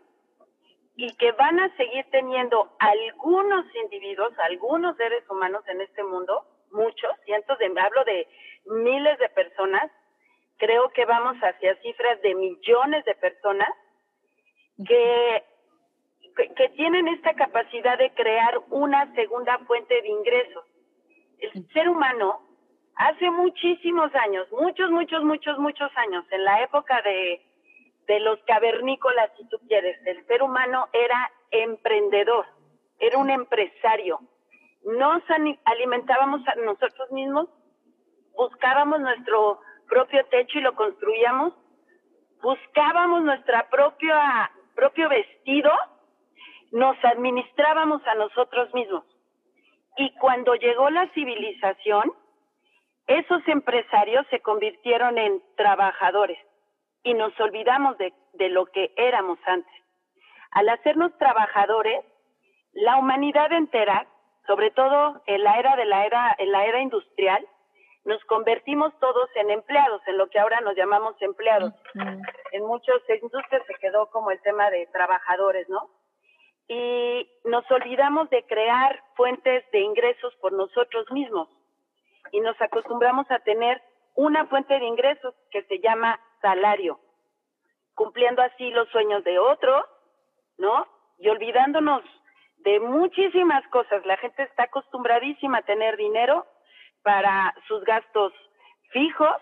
y 0.96 1.16
que 1.16 1.32
van 1.34 1.60
a 1.60 1.76
seguir 1.76 2.06
teniendo 2.12 2.72
algunos 2.80 3.66
individuos, 3.84 4.34
algunos 4.40 4.96
seres 4.98 5.28
humanos 5.30 5.64
en 5.68 5.82
este 5.82 6.04
mundo, 6.04 6.46
muchos, 6.72 7.12
cientos 7.26 7.58
de, 7.58 7.66
hablo 7.66 8.04
de 8.06 8.28
miles 8.66 9.18
de 9.20 9.30
personas, 9.30 9.92
creo 10.58 10.90
que 10.90 11.06
vamos 11.06 11.38
hacia 11.38 11.76
cifras 11.82 12.22
de 12.22 12.36
millones 12.36 13.04
de 13.06 13.16
personas 13.16 13.70
que, 14.86 15.44
que, 16.56 16.70
tienen 16.70 17.08
esta 17.08 17.34
capacidad 17.34 17.98
de 17.98 18.12
crear 18.14 18.60
una 18.70 19.14
segunda 19.14 19.58
fuente 19.60 20.00
de 20.02 20.08
ingresos. 20.08 20.66
El 21.40 21.68
ser 21.74 21.90
humano, 21.90 22.42
hace 22.96 23.30
muchísimos 23.32 24.14
años, 24.16 24.48
muchos, 24.52 24.92
muchos, 24.92 25.24
muchos, 25.24 25.58
muchos 25.58 25.92
años, 25.98 26.26
en 26.32 26.44
la 26.44 26.64
época 26.64 27.02
de 27.02 27.42
de 28.08 28.20
los 28.20 28.40
cavernícolas, 28.46 29.32
si 29.38 29.48
tú 29.50 29.58
quieres. 29.68 29.98
El 30.06 30.26
ser 30.28 30.44
humano 30.44 30.88
era 30.94 31.32
emprendedor, 31.52 32.46
era 33.00 33.18
un 33.18 33.30
empresario. 33.30 34.20
Nos 34.84 35.24
alimentábamos 35.66 36.42
a 36.48 36.56
nosotros 36.56 37.12
mismos, 37.12 37.48
buscábamos 38.36 39.00
nuestro 39.00 39.62
propio 39.88 40.26
techo 40.26 40.60
y 40.60 40.62
lo 40.62 40.76
construíamos, 40.76 41.54
buscábamos 42.42 43.24
nuestra 43.24 43.70
propia 43.70 44.52
propio 44.76 45.08
vestido, 45.08 45.72
nos 46.72 46.98
administrábamos 47.04 48.02
a 48.08 48.16
nosotros 48.16 48.74
mismos. 48.74 49.06
Y 49.98 50.12
cuando 50.16 50.56
llegó 50.56 50.90
la 50.90 51.08
civilización, 51.14 52.12
esos 53.06 53.48
empresarios 53.48 54.26
se 54.32 54.40
convirtieron 54.40 55.18
en 55.20 55.42
trabajadores 55.56 56.40
y 57.04 57.14
nos 57.14 57.38
olvidamos 57.40 57.98
de, 57.98 58.14
de 58.34 58.50
lo 58.50 58.66
que 58.68 58.94
éramos 58.96 59.40
antes. 59.46 59.74
Al 60.52 60.70
hacernos 60.70 61.18
trabajadores, 61.18 62.04
la 62.74 62.98
humanidad 62.98 63.52
entera, 63.52 64.08
sobre 64.48 64.72
todo 64.72 65.22
en 65.26 65.44
la 65.44 65.60
era 65.60 65.76
de 65.76 65.86
la 65.86 66.06
era, 66.06 66.36
en 66.38 66.52
la 66.52 66.66
era 66.66 66.82
industrial, 66.82 67.46
nos 68.06 68.24
convertimos 68.26 68.94
todos 69.00 69.30
en 69.36 69.50
empleados, 69.50 70.02
en 70.08 70.18
lo 70.18 70.28
que 70.28 70.40
ahora 70.40 70.60
nos 70.62 70.76
llamamos 70.76 71.16
empleados. 71.22 71.74
En 72.52 72.66
muchas 72.66 72.98
industrias 73.22 73.64
se 73.66 73.76
quedó 73.76 74.10
como 74.10 74.32
el 74.32 74.42
tema 74.42 74.70
de 74.70 74.88
trabajadores, 74.88 75.70
¿no? 75.70 75.90
Y 76.68 77.30
nos 77.46 77.70
olvidamos 77.72 78.30
de 78.30 78.44
crear 78.46 79.02
fuentes 79.16 79.64
de 79.72 79.80
ingresos 79.80 80.36
por 80.42 80.52
nosotros 80.52 81.10
mismos. 81.12 81.48
Y 82.32 82.42
nos 82.42 82.60
acostumbramos 82.62 83.30
a 83.32 83.40
tener 83.40 83.82
una 84.16 84.46
fuente 84.48 84.78
de 84.78 84.86
ingresos 84.86 85.34
que 85.52 85.64
se 85.64 85.80
llama 85.80 86.20
salario, 86.44 87.00
cumpliendo 87.96 88.42
así 88.42 88.70
los 88.72 88.88
sueños 88.90 89.24
de 89.24 89.40
otros, 89.40 89.86
¿no? 90.58 90.86
Y 91.18 91.30
olvidándonos 91.30 92.04
de 92.58 92.80
muchísimas 92.80 93.66
cosas. 93.70 94.06
La 94.06 94.18
gente 94.18 94.44
está 94.44 94.64
acostumbradísima 94.64 95.60
a 95.60 95.64
tener 95.64 95.96
dinero 95.98 96.46
para 97.02 97.56
sus 97.68 97.84
gastos 97.86 98.34
fijos, 98.92 99.36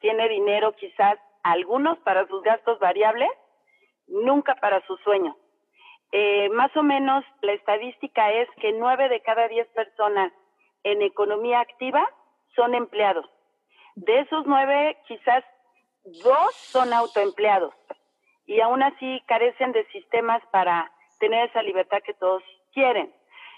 tiene 0.00 0.28
dinero 0.28 0.72
quizás 0.72 1.18
algunos 1.42 1.98
para 1.98 2.26
sus 2.26 2.42
gastos 2.42 2.78
variables, 2.78 3.30
nunca 4.06 4.54
para 4.56 4.84
sus 4.86 5.00
sueños. 5.00 5.36
Eh, 6.12 6.48
más 6.50 6.74
o 6.76 6.82
menos 6.82 7.24
la 7.42 7.52
estadística 7.52 8.32
es 8.32 8.48
que 8.60 8.72
nueve 8.72 9.10
de 9.10 9.20
cada 9.20 9.48
diez 9.48 9.68
personas 9.68 10.32
en 10.82 11.02
economía 11.02 11.60
activa 11.60 12.08
son 12.56 12.74
empleados. 12.74 13.26
De 13.94 14.20
esos 14.20 14.46
nueve, 14.46 14.96
quizás 15.06 15.44
dos 16.22 16.54
son 16.54 16.92
autoempleados 16.92 17.74
y 18.46 18.60
aún 18.60 18.82
así 18.82 19.22
carecen 19.26 19.72
de 19.72 19.86
sistemas 19.88 20.42
para 20.50 20.90
tener 21.20 21.48
esa 21.48 21.62
libertad 21.62 21.98
que 22.04 22.14
todos 22.14 22.42
quieren. 22.72 23.12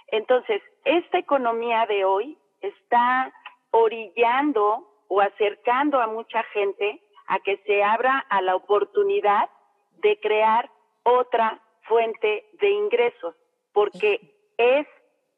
Entonces, 0.08 0.60
esta 0.84 1.18
economía 1.18 1.86
de 1.86 2.04
hoy 2.04 2.36
está 2.60 3.32
orillando 3.70 4.86
o 5.08 5.20
acercando 5.20 6.00
a 6.00 6.08
mucha 6.08 6.42
gente 6.52 7.00
a 7.26 7.38
que 7.38 7.58
se 7.58 7.82
abra 7.84 8.18
a 8.28 8.42
la 8.42 8.56
oportunidad 8.56 9.48
de 9.98 10.18
crear 10.18 10.68
otra 11.04 11.60
fuente 11.82 12.46
de 12.60 12.70
ingresos, 12.70 13.34
porque 13.72 14.20
es 14.56 14.86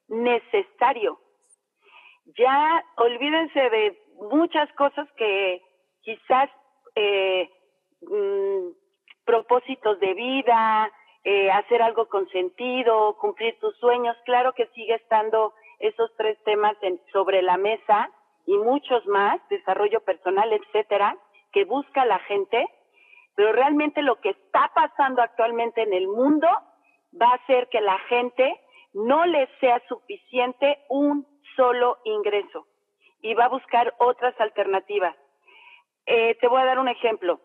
necesario. 0.08 1.18
Ya 2.38 2.84
olvídense 2.96 3.60
de 3.70 3.98
muchas 4.30 4.72
cosas 4.74 5.06
que 5.16 5.60
quizás 6.02 6.48
eh, 6.94 7.50
mm, 8.02 8.68
propósitos 9.24 9.98
de 10.00 10.14
vida, 10.14 10.90
eh, 11.24 11.50
hacer 11.50 11.82
algo 11.82 12.08
con 12.08 12.28
sentido, 12.30 13.16
cumplir 13.18 13.58
tus 13.60 13.76
sueños, 13.78 14.16
claro 14.24 14.52
que 14.54 14.66
sigue 14.74 14.94
estando 14.94 15.54
esos 15.78 16.10
tres 16.16 16.36
temas 16.44 16.76
sobre 17.12 17.42
la 17.42 17.56
mesa 17.56 18.10
y 18.46 18.56
muchos 18.56 19.06
más, 19.06 19.40
desarrollo 19.48 20.00
personal, 20.00 20.52
etcétera, 20.52 21.16
que 21.52 21.64
busca 21.64 22.04
la 22.04 22.18
gente, 22.20 22.66
pero 23.36 23.52
realmente 23.52 24.02
lo 24.02 24.20
que 24.20 24.30
está 24.30 24.70
pasando 24.74 25.22
actualmente 25.22 25.82
en 25.82 25.92
el 25.92 26.08
mundo 26.08 26.48
va 27.20 27.28
a 27.28 27.34
hacer 27.34 27.68
que 27.68 27.80
la 27.80 27.98
gente 28.08 28.60
no 28.94 29.24
le 29.26 29.48
sea 29.60 29.80
suficiente 29.88 30.78
un 30.88 31.26
solo 31.56 31.98
ingreso 32.04 32.66
y 33.20 33.34
va 33.34 33.44
a 33.44 33.48
buscar 33.48 33.94
otras 33.98 34.38
alternativas. 34.40 35.16
Eh, 36.06 36.36
te 36.40 36.48
voy 36.48 36.60
a 36.60 36.66
dar 36.66 36.78
un 36.78 36.88
ejemplo. 36.88 37.40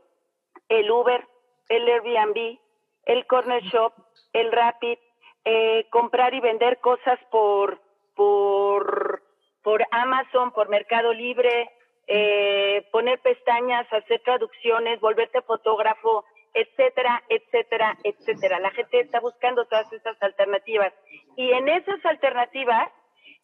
El 0.69 0.89
Uber, 0.91 1.25
el 1.69 1.87
Airbnb, 1.87 2.57
el 3.05 3.25
Corner 3.27 3.63
Shop, 3.63 3.93
el 4.33 4.51
Rapid, 4.51 4.97
eh, 5.45 5.87
comprar 5.89 6.33
y 6.33 6.41
vender 6.41 6.79
cosas 6.79 7.19
por, 7.31 7.79
por, 8.15 9.23
por 9.63 9.85
Amazon, 9.91 10.51
por 10.51 10.69
Mercado 10.69 11.13
Libre, 11.13 11.69
eh, 12.07 12.87
poner 12.91 13.19
pestañas, 13.19 13.87
hacer 13.91 14.21
traducciones, 14.23 14.99
volverte 14.99 15.41
fotógrafo, 15.41 16.25
etcétera, 16.53 17.23
etcétera, 17.29 17.97
etcétera. 18.03 18.59
La 18.59 18.71
gente 18.71 18.99
está 18.99 19.19
buscando 19.19 19.65
todas 19.65 19.91
esas 19.93 20.21
alternativas. 20.21 20.93
Y 21.35 21.51
en 21.51 21.67
esas 21.67 22.03
alternativas 22.05 22.91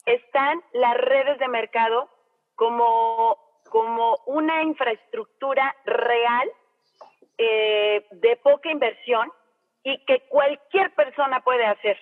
están 0.06 0.62
las 0.74 0.98
redes 0.98 1.38
de 1.40 1.48
mercado 1.48 2.10
como, 2.56 3.38
como 3.74 4.20
una 4.28 4.62
infraestructura 4.62 5.76
real 5.84 6.48
eh, 7.40 8.06
de 8.12 8.36
poca 8.36 8.70
inversión 8.70 9.32
y 9.84 9.98
que 10.06 10.20
cualquier 10.30 10.94
persona 10.94 11.44
puede 11.44 11.66
hacer. 11.66 11.98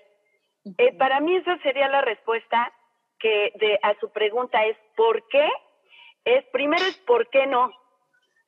Eh, 0.78 0.92
para 0.98 1.22
mí 1.22 1.34
esa 1.38 1.58
sería 1.60 1.88
la 1.88 2.02
respuesta 2.02 2.74
que 3.20 3.54
de, 3.56 3.80
a 3.84 3.98
su 4.02 4.12
pregunta 4.12 4.66
es 4.66 4.76
¿por 4.98 5.26
qué? 5.30 5.48
Es 6.26 6.44
primero 6.48 6.84
es 6.84 6.98
¿por 7.08 7.30
qué 7.30 7.48
no? 7.48 7.72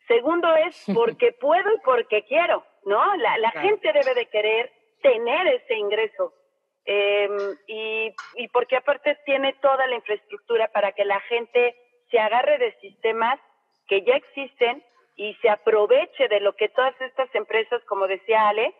Segundo 0.10 0.54
es 0.58 0.84
porque 0.94 1.32
puedo 1.32 1.74
y 1.76 1.80
porque 1.80 2.24
quiero, 2.24 2.66
¿no? 2.84 3.16
La, 3.16 3.38
la 3.38 3.52
gente 3.52 3.94
debe 3.94 4.16
de 4.16 4.26
querer 4.26 4.70
tener 5.02 5.48
ese 5.48 5.76
ingreso. 5.76 6.34
Eh, 6.86 7.30
y, 7.68 8.14
y 8.36 8.48
porque 8.50 8.76
aparte 8.76 9.18
tiene 9.26 9.54
toda 9.62 9.88
la 9.88 9.96
infraestructura 9.96 10.68
para 10.74 10.92
que 10.92 11.06
la 11.06 11.22
gente 11.22 11.78
se 12.14 12.20
agarre 12.20 12.60
de 12.60 12.76
sistemas 12.80 13.40
que 13.88 14.06
ya 14.06 14.14
existen 14.14 14.84
y 15.16 15.34
se 15.42 15.50
aproveche 15.50 16.28
de 16.30 16.42
lo 16.42 16.56
que 16.56 16.70
todas 16.70 16.94
estas 17.02 17.28
empresas, 17.34 17.82
como 17.88 18.06
decía 18.06 18.50
Ale, 18.50 18.72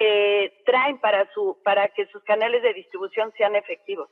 eh, 0.00 0.52
traen 0.66 0.98
para 0.98 1.32
su 1.32 1.56
para 1.62 1.86
que 1.88 2.06
sus 2.06 2.24
canales 2.24 2.62
de 2.62 2.74
distribución 2.74 3.32
sean 3.38 3.54
efectivos. 3.54 4.10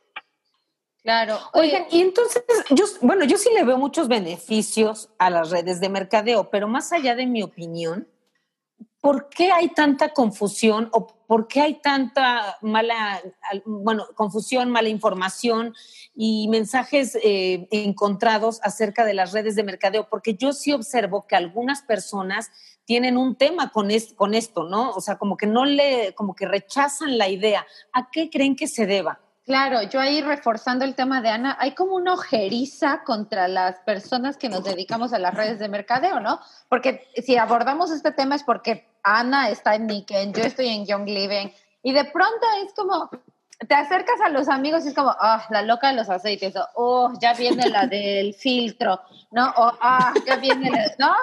Claro. 1.02 1.38
Oigan, 1.54 1.86
y 1.90 2.02
entonces, 2.02 2.44
yo, 2.70 2.84
bueno, 3.00 3.24
yo 3.24 3.36
sí 3.36 3.50
le 3.52 3.64
veo 3.64 3.78
muchos 3.78 4.06
beneficios 4.06 5.10
a 5.18 5.28
las 5.30 5.50
redes 5.50 5.80
de 5.80 5.88
mercadeo, 5.88 6.48
pero 6.50 6.68
más 6.68 6.92
allá 6.92 7.16
de 7.16 7.26
mi 7.26 7.42
opinión, 7.42 8.06
¿por 9.00 9.28
qué 9.28 9.52
hay 9.52 9.68
tanta 9.68 10.12
confusión 10.12 10.88
o 10.92 11.06
por 11.26 11.46
qué 11.46 11.60
hay 11.60 11.74
tanta 11.80 12.56
mala, 12.62 13.20
bueno, 13.64 14.06
confusión, 14.14 14.70
mala 14.70 14.88
información 14.88 15.74
y 16.14 16.48
mensajes 16.48 17.16
eh, 17.22 17.68
encontrados 17.70 18.60
acerca 18.62 19.04
de 19.04 19.14
las 19.14 19.32
redes 19.32 19.54
de 19.54 19.62
mercadeo? 19.62 20.08
Porque 20.08 20.34
yo 20.34 20.52
sí 20.52 20.72
observo 20.72 21.26
que 21.26 21.36
algunas 21.36 21.82
personas 21.82 22.50
tienen 22.84 23.16
un 23.16 23.36
tema 23.36 23.70
con, 23.70 23.88
con 24.16 24.34
esto, 24.34 24.64
¿no? 24.64 24.90
O 24.90 25.00
sea, 25.00 25.18
como 25.18 25.36
que 25.36 25.46
no 25.46 25.64
le, 25.64 26.14
como 26.14 26.34
que 26.34 26.46
rechazan 26.46 27.18
la 27.18 27.28
idea. 27.28 27.66
¿A 27.92 28.10
qué 28.10 28.30
creen 28.30 28.56
que 28.56 28.66
se 28.66 28.86
deba? 28.86 29.20
Claro, 29.48 29.80
yo 29.80 29.98
ahí 29.98 30.20
reforzando 30.20 30.84
el 30.84 30.94
tema 30.94 31.22
de 31.22 31.30
Ana, 31.30 31.56
hay 31.58 31.74
como 31.74 31.94
una 31.94 32.12
ojeriza 32.12 33.02
contra 33.02 33.48
las 33.48 33.78
personas 33.78 34.36
que 34.36 34.50
nos 34.50 34.62
dedicamos 34.62 35.14
a 35.14 35.18
las 35.18 35.32
redes 35.32 35.58
de 35.58 35.70
mercadeo, 35.70 36.20
¿no? 36.20 36.38
Porque 36.68 37.08
si 37.16 37.38
abordamos 37.38 37.90
este 37.90 38.12
tema 38.12 38.34
es 38.34 38.42
porque 38.42 38.86
Ana 39.02 39.48
está 39.48 39.74
en 39.74 39.86
Niken, 39.86 40.34
yo 40.34 40.42
estoy 40.42 40.68
en 40.68 40.84
Young 40.84 41.08
Living, 41.08 41.46
y 41.82 41.94
de 41.94 42.04
pronto 42.04 42.46
es 42.62 42.74
como, 42.74 43.08
te 43.66 43.74
acercas 43.74 44.20
a 44.22 44.28
los 44.28 44.50
amigos 44.50 44.84
y 44.84 44.88
es 44.88 44.94
como, 44.94 45.16
ah, 45.18 45.42
la 45.48 45.62
loca 45.62 45.88
de 45.88 45.94
los 45.94 46.10
aceites, 46.10 46.54
o 46.54 46.68
oh, 46.74 47.12
ya 47.18 47.32
viene 47.32 47.70
la 47.70 47.86
del 47.86 48.34
filtro, 48.34 49.00
¿no? 49.30 49.48
O, 49.56 49.72
ah, 49.80 50.12
ya 50.26 50.36
viene 50.36 50.70
la, 50.70 50.92
¿no? 50.98 51.14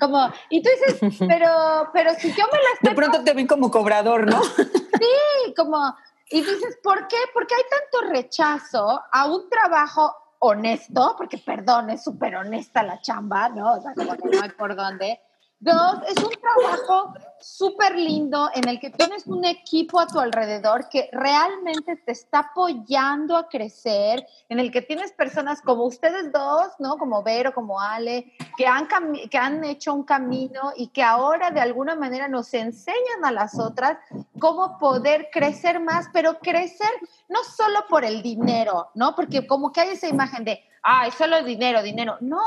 Como, 0.00 0.32
y 0.48 0.62
tú 0.62 0.70
dices, 0.70 1.18
pero, 1.28 1.90
pero 1.92 2.14
si 2.14 2.30
yo 2.30 2.46
me 2.50 2.58
las... 2.58 2.80
De 2.80 2.92
pronto 2.92 3.22
te 3.22 3.34
ven 3.34 3.46
como 3.46 3.70
cobrador, 3.70 4.26
¿no? 4.26 4.42
Sí, 4.42 5.52
como 5.54 5.94
y 6.30 6.40
dices, 6.40 6.78
¿por 6.82 7.06
qué? 7.08 7.16
Porque 7.32 7.54
hay 7.54 7.62
tanto 7.70 8.12
rechazo 8.12 9.02
a 9.12 9.26
un 9.26 9.48
trabajo 9.48 10.14
honesto, 10.38 11.14
porque 11.16 11.38
perdón, 11.38 11.90
es 11.90 12.04
súper 12.04 12.36
honesta 12.36 12.82
la 12.82 13.00
chamba, 13.00 13.48
¿no? 13.48 13.74
O 13.74 13.80
sea, 13.80 13.94
como 13.94 14.16
que 14.16 14.28
no 14.28 14.42
hay 14.42 14.50
por 14.50 14.76
dónde. 14.76 15.20
Dos, 15.60 16.02
es 16.08 16.22
un 16.22 16.30
trabajo 16.30 17.14
súper 17.40 17.96
lindo 17.96 18.50
en 18.54 18.68
el 18.68 18.80
que 18.80 18.90
tienes 18.90 19.26
un 19.26 19.44
equipo 19.44 20.00
a 20.00 20.06
tu 20.06 20.18
alrededor 20.18 20.88
que 20.88 21.08
realmente 21.12 21.96
te 21.96 22.12
está 22.12 22.40
apoyando 22.40 23.36
a 23.36 23.48
crecer, 23.48 24.26
en 24.48 24.60
el 24.60 24.70
que 24.70 24.82
tienes 24.82 25.12
personas 25.12 25.62
como 25.62 25.84
ustedes 25.84 26.32
dos, 26.32 26.68
¿no? 26.78 26.98
Como 26.98 27.22
Vero, 27.22 27.54
como 27.54 27.80
Ale, 27.80 28.32
que 28.56 28.66
han, 28.66 28.86
que 29.30 29.38
han 29.38 29.64
hecho 29.64 29.94
un 29.94 30.04
camino 30.04 30.72
y 30.76 30.88
que 30.88 31.02
ahora 31.02 31.50
de 31.50 31.60
alguna 31.60 31.94
manera 31.94 32.28
nos 32.28 32.52
enseñan 32.52 33.24
a 33.24 33.32
las 33.32 33.58
otras 33.58 33.98
cómo 34.38 34.78
poder 34.78 35.28
crecer 35.32 35.80
más, 35.80 36.08
pero 36.12 36.38
crecer 36.40 36.90
no 37.28 37.42
solo 37.44 37.86
por 37.88 38.04
el 38.04 38.22
dinero, 38.22 38.90
¿no? 38.94 39.14
Porque 39.14 39.46
como 39.46 39.72
que 39.72 39.80
hay 39.80 39.90
esa 39.90 40.08
imagen 40.08 40.44
de, 40.44 40.62
ay, 40.82 41.10
solo 41.10 41.42
dinero, 41.42 41.82
dinero. 41.82 42.16
No, 42.20 42.42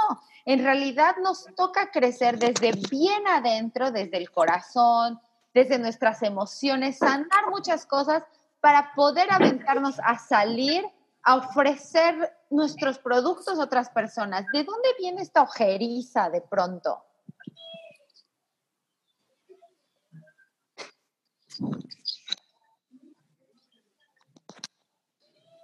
en 0.48 0.64
realidad 0.64 1.18
nos 1.22 1.46
toca 1.58 1.92
crecer 1.92 2.40
desde 2.40 2.72
bien 2.90 3.28
adentro, 3.28 3.92
desde 3.92 4.16
el 4.16 4.32
corazón, 4.32 5.20
desde 5.54 5.78
nuestras 5.78 6.24
emociones, 6.24 7.00
sanar 7.00 7.50
muchas 7.50 7.86
cosas 7.86 8.24
para 8.62 8.94
poder 8.96 9.28
aventarnos 9.30 10.00
a 10.02 10.18
salir 10.18 10.86
a 11.24 11.36
ofrecer 11.36 12.34
nuestros 12.50 12.98
productos 12.98 13.60
a 13.60 13.64
otras 13.64 13.90
personas. 13.90 14.46
¿De 14.54 14.64
dónde 14.64 14.88
viene 14.98 15.22
esta 15.22 15.42
ojeriza 15.42 16.30
de 16.30 16.40
pronto? 16.40 17.04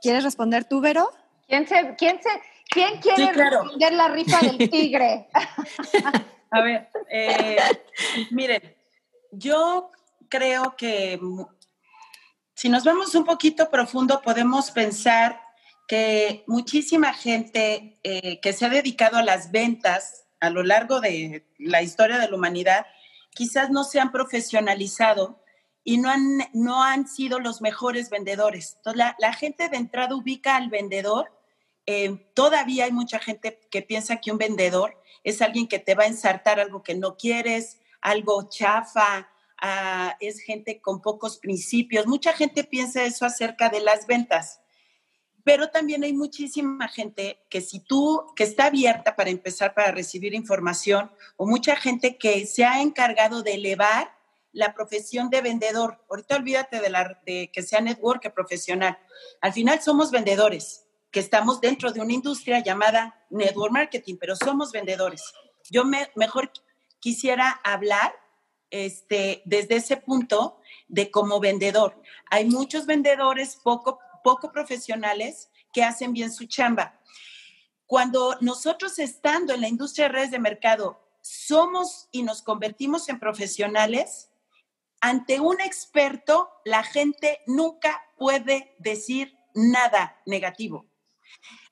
¿Quieres 0.01 0.25
responder 0.25 0.65
tú, 0.65 0.81
Vero? 0.81 1.09
¿Quién 1.47 1.65
se, 1.67 1.95
quién 1.95 2.19
se, 2.21 2.29
¿Quién 2.73 2.99
quiere 2.99 3.31
sí, 3.33 3.95
la 3.95 4.07
rifa 4.07 4.39
del 4.39 4.57
tigre? 4.71 5.27
A 6.49 6.61
ver, 6.61 6.89
eh, 7.09 7.57
miren, 8.31 8.75
yo 9.31 9.91
creo 10.27 10.75
que 10.75 11.19
si 12.55 12.69
nos 12.69 12.83
vemos 12.83 13.13
un 13.13 13.25
poquito 13.25 13.69
profundo, 13.69 14.21
podemos 14.21 14.71
pensar 14.71 15.39
que 15.87 16.43
muchísima 16.47 17.13
gente 17.13 17.99
eh, 18.03 18.39
que 18.39 18.53
se 18.53 18.65
ha 18.65 18.69
dedicado 18.69 19.17
a 19.17 19.23
las 19.23 19.51
ventas 19.51 20.25
a 20.39 20.49
lo 20.49 20.63
largo 20.63 20.99
de 20.99 21.47
la 21.59 21.81
historia 21.81 22.17
de 22.17 22.29
la 22.29 22.35
humanidad, 22.35 22.85
quizás 23.31 23.69
no 23.69 23.83
se 23.83 23.99
han 23.99 24.11
profesionalizado 24.11 25.43
y 25.83 25.97
no 25.97 26.09
han, 26.09 26.39
no 26.53 26.83
han 26.83 27.07
sido 27.07 27.39
los 27.39 27.61
mejores 27.61 28.09
vendedores. 28.09 28.75
Entonces, 28.77 28.97
la, 28.97 29.15
la 29.19 29.33
gente 29.33 29.69
de 29.69 29.77
entrada 29.77 30.15
ubica 30.15 30.55
al 30.55 30.69
vendedor 30.69 31.31
eh, 31.85 32.29
todavía 32.33 32.85
hay 32.85 32.91
mucha 32.91 33.19
gente 33.19 33.59
que 33.69 33.81
piensa 33.81 34.17
que 34.17 34.31
un 34.31 34.37
vendedor 34.37 34.97
es 35.23 35.41
alguien 35.41 35.67
que 35.67 35.79
te 35.79 35.95
va 35.95 36.03
a 36.03 36.07
ensartar 36.07 36.59
algo 36.59 36.83
que 36.83 36.95
no 36.95 37.17
quieres, 37.17 37.79
algo 38.01 38.49
chafa, 38.49 39.29
ah, 39.61 40.15
es 40.19 40.41
gente 40.41 40.81
con 40.81 41.01
pocos 41.01 41.37
principios. 41.37 42.07
Mucha 42.07 42.33
gente 42.33 42.63
piensa 42.63 43.03
eso 43.03 43.25
acerca 43.25 43.69
de 43.69 43.81
las 43.81 44.07
ventas. 44.07 44.59
Pero 45.45 45.69
también 45.69 46.03
hay 46.03 46.13
muchísima 46.13 46.87
gente 46.87 47.41
que 47.49 47.59
si 47.59 47.79
tú, 47.79 48.25
que 48.35 48.43
está 48.43 48.65
abierta 48.65 49.15
para 49.15 49.29
empezar, 49.29 49.73
para 49.73 49.91
recibir 49.91 50.33
información, 50.33 51.11
o 51.35 51.45
mucha 51.45 51.75
gente 51.75 52.17
que 52.17 52.45
se 52.45 52.63
ha 52.63 52.81
encargado 52.81 53.43
de 53.43 53.55
elevar 53.55 54.15
la 54.53 54.73
profesión 54.73 55.29
de 55.29 55.41
vendedor. 55.41 56.01
Ahorita 56.09 56.37
olvídate 56.37 56.79
de, 56.79 57.15
de 57.25 57.51
que 57.51 57.61
sea 57.61 57.81
network 57.81 58.33
profesional. 58.33 58.97
Al 59.41 59.51
final 59.51 59.81
somos 59.81 60.11
vendedores, 60.11 60.85
que 61.13 61.19
estamos 61.19 61.61
dentro 61.61 61.91
de 61.93 62.01
una 62.01 62.11
industria 62.11 62.59
llamada 62.59 63.23
network 63.29 63.71
marketing, 63.71 64.15
pero 64.19 64.35
somos 64.35 64.71
vendedores. 64.71 65.21
Yo 65.69 65.85
me, 65.85 66.09
mejor 66.15 66.51
quisiera 66.99 67.61
hablar 67.63 68.15
este, 68.71 69.43
desde 69.45 69.75
ese 69.75 69.97
punto 69.97 70.59
de 70.87 71.11
como 71.11 71.39
vendedor. 71.39 72.01
Hay 72.31 72.45
muchos 72.45 72.87
vendedores 72.87 73.57
poco, 73.57 73.99
poco 74.23 74.51
profesionales 74.51 75.51
que 75.71 75.83
hacen 75.83 76.13
bien 76.13 76.33
su 76.33 76.45
chamba. 76.45 76.99
Cuando 77.85 78.35
nosotros 78.41 78.97
estando 78.97 79.53
en 79.53 79.61
la 79.61 79.67
industria 79.67 80.07
de 80.07 80.13
redes 80.13 80.31
de 80.31 80.39
mercado 80.39 80.99
somos 81.21 82.09
y 82.11 82.23
nos 82.23 82.41
convertimos 82.41 83.07
en 83.07 83.19
profesionales, 83.19 84.31
ante 84.99 85.39
un 85.39 85.61
experto 85.61 86.49
la 86.65 86.81
gente 86.81 87.41
nunca 87.45 88.01
puede 88.17 88.73
decir 88.79 89.37
nada 89.53 90.19
negativo. 90.25 90.87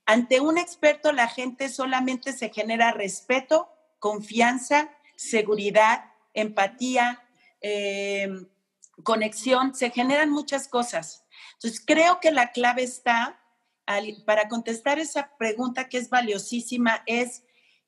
Ante 0.05 0.39
un 0.39 0.57
experto 0.57 1.11
la 1.11 1.27
gente 1.27 1.69
solamente 1.69 2.33
se 2.33 2.49
genera 2.49 2.91
respeto, 2.91 3.69
confianza, 3.99 4.89
seguridad, 5.15 6.05
empatía, 6.33 7.23
eh, 7.61 8.29
conexión, 9.03 9.75
se 9.75 9.91
generan 9.91 10.29
muchas 10.29 10.67
cosas. 10.67 11.25
Entonces, 11.53 11.81
creo 11.85 12.19
que 12.19 12.31
la 12.31 12.51
clave 12.51 12.83
está, 12.83 13.39
para 14.25 14.47
contestar 14.47 14.99
esa 14.99 15.31
pregunta 15.37 15.89
que 15.89 15.97
es 15.97 16.09
valiosísima, 16.09 17.03
es 17.05 17.43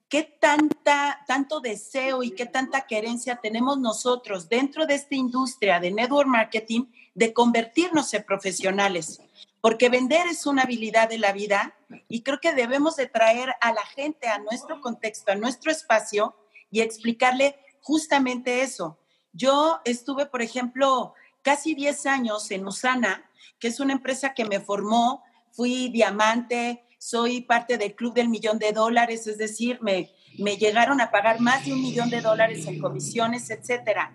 qué 0.10 0.24
tanta, 0.24 1.24
tanto 1.28 1.60
deseo 1.60 2.24
y 2.24 2.32
qué 2.32 2.46
tanta 2.46 2.86
querencia 2.86 3.38
tenemos 3.38 3.80
nosotros 3.80 4.48
dentro 4.48 4.86
de 4.86 4.96
esta 4.96 5.16
industria 5.16 5.80
de 5.80 5.92
network 5.92 6.28
marketing 6.28 6.86
de 7.16 7.34
convertirnos 7.34 8.14
en 8.14 8.24
profesionales. 8.24 9.20
Porque 9.64 9.88
vender 9.88 10.28
es 10.28 10.46
una 10.46 10.64
habilidad 10.64 11.08
de 11.08 11.18
la 11.18 11.32
vida 11.32 11.74
y 12.10 12.22
creo 12.22 12.42
que 12.42 12.52
debemos 12.52 12.98
de 12.98 13.08
traer 13.08 13.56
a 13.62 13.72
la 13.72 13.86
gente 13.86 14.28
a 14.28 14.38
nuestro 14.40 14.82
contexto, 14.82 15.32
a 15.32 15.36
nuestro 15.36 15.72
espacio 15.72 16.36
y 16.70 16.82
explicarle 16.82 17.56
justamente 17.80 18.62
eso. 18.62 19.00
Yo 19.32 19.80
estuve, 19.86 20.26
por 20.26 20.42
ejemplo, 20.42 21.14
casi 21.44 21.76
10 21.76 22.06
años 22.08 22.52
en 22.52 22.68
Usana, 22.68 23.24
que 23.58 23.70
es 23.70 23.80
una 23.80 23.94
empresa 23.94 24.34
que 24.34 24.44
me 24.44 24.60
formó, 24.60 25.24
fui 25.54 25.88
diamante, 25.88 26.84
soy 26.98 27.40
parte 27.40 27.78
del 27.78 27.96
Club 27.96 28.16
del 28.16 28.28
Millón 28.28 28.60
de 28.60 28.74
Dólares, 28.74 29.28
es 29.28 29.38
decir, 29.38 29.80
me, 29.82 30.12
me 30.40 30.58
llegaron 30.58 31.00
a 31.00 31.10
pagar 31.10 31.40
más 31.40 31.64
de 31.64 31.72
un 31.72 31.82
millón 31.82 32.10
de 32.10 32.20
dólares 32.20 32.68
en 32.68 32.82
comisiones, 32.82 33.50
etcétera. 33.50 34.14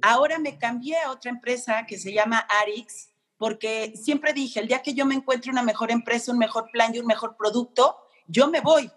Ahora 0.00 0.38
me 0.38 0.56
cambié 0.56 0.96
a 1.00 1.10
otra 1.10 1.30
empresa 1.30 1.84
que 1.86 1.98
se 1.98 2.14
llama 2.14 2.46
Arix, 2.62 3.09
porque 3.40 3.94
siempre 3.96 4.34
dije, 4.34 4.60
el 4.60 4.68
día 4.68 4.82
que 4.82 4.92
yo 4.92 5.06
me 5.06 5.14
encuentre 5.14 5.50
una 5.50 5.62
mejor 5.62 5.90
empresa, 5.90 6.30
un 6.30 6.36
mejor 6.36 6.70
plan 6.70 6.94
y 6.94 6.98
un 6.98 7.06
mejor 7.06 7.38
producto, 7.38 7.96
yo 8.26 8.50
me 8.50 8.60
voy, 8.60 8.92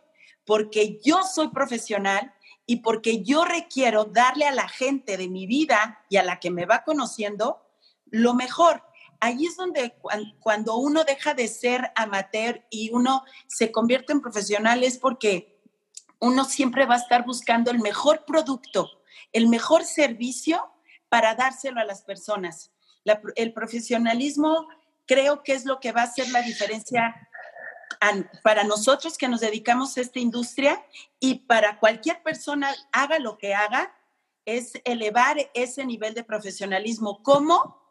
porque 0.46 1.00
yo 1.02 1.24
soy 1.24 1.48
profesional 1.48 2.34
y 2.66 2.82
porque 2.82 3.24
yo 3.24 3.46
requiero 3.46 4.04
darle 4.04 4.46
a 4.46 4.52
la 4.52 4.68
gente 4.68 5.16
de 5.16 5.30
mi 5.30 5.48
vida 5.48 6.04
y 6.10 6.18
a 6.18 6.24
la 6.24 6.42
que 6.42 6.52
me 6.52 6.66
va 6.66 6.84
conociendo 6.84 7.66
lo 8.08 8.34
mejor. 8.34 8.84
Ahí 9.22 9.46
es 9.46 9.56
donde 9.56 9.96
cuando 10.42 10.76
uno 10.76 11.06
deja 11.06 11.34
de 11.34 11.48
ser 11.48 11.94
amateur 11.96 12.66
y 12.70 12.90
uno 12.92 13.24
se 13.48 13.72
convierte 13.72 14.12
en 14.12 14.20
profesional 14.20 14.84
es 14.84 14.98
porque 14.98 15.58
uno 16.20 16.44
siempre 16.44 16.86
va 16.86 16.96
a 16.96 16.98
estar 16.98 17.24
buscando 17.24 17.72
el 17.72 17.80
mejor 17.80 18.26
producto, 18.26 18.90
el 19.32 19.48
mejor 19.48 19.86
servicio 19.86 20.70
para 21.08 21.34
dárselo 21.34 21.80
a 21.80 21.86
las 21.86 22.02
personas. 22.02 22.73
El 23.36 23.54
profesionalismo 23.54 24.68
creo 25.06 25.44
que 25.44 25.54
es 25.54 25.66
lo 25.66 25.80
que 25.80 25.92
va 25.92 26.02
a 26.02 26.06
hacer 26.06 26.30
la 26.30 26.42
diferencia 26.42 27.30
para 28.44 28.64
nosotros 28.64 29.18
que 29.18 29.28
nos 29.28 29.42
dedicamos 29.42 29.98
a 29.98 30.02
esta 30.02 30.20
industria 30.20 30.84
y 31.20 31.36
para 31.36 31.80
cualquier 31.80 32.22
persona, 32.22 32.74
haga 32.92 33.20
lo 33.20 33.38
que 33.38 33.54
haga, 33.54 33.94
es 34.46 34.74
elevar 34.84 35.38
ese 35.54 35.86
nivel 35.86 36.14
de 36.14 36.24
profesionalismo. 36.24 37.22
¿Cómo? 37.24 37.82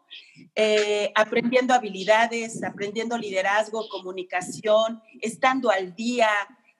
Eh, 0.55 1.11
aprendiendo 1.15 1.73
habilidades, 1.73 2.63
aprendiendo 2.63 3.17
liderazgo, 3.17 3.89
comunicación, 3.89 5.03
estando 5.21 5.71
al 5.71 5.95
día, 5.95 6.29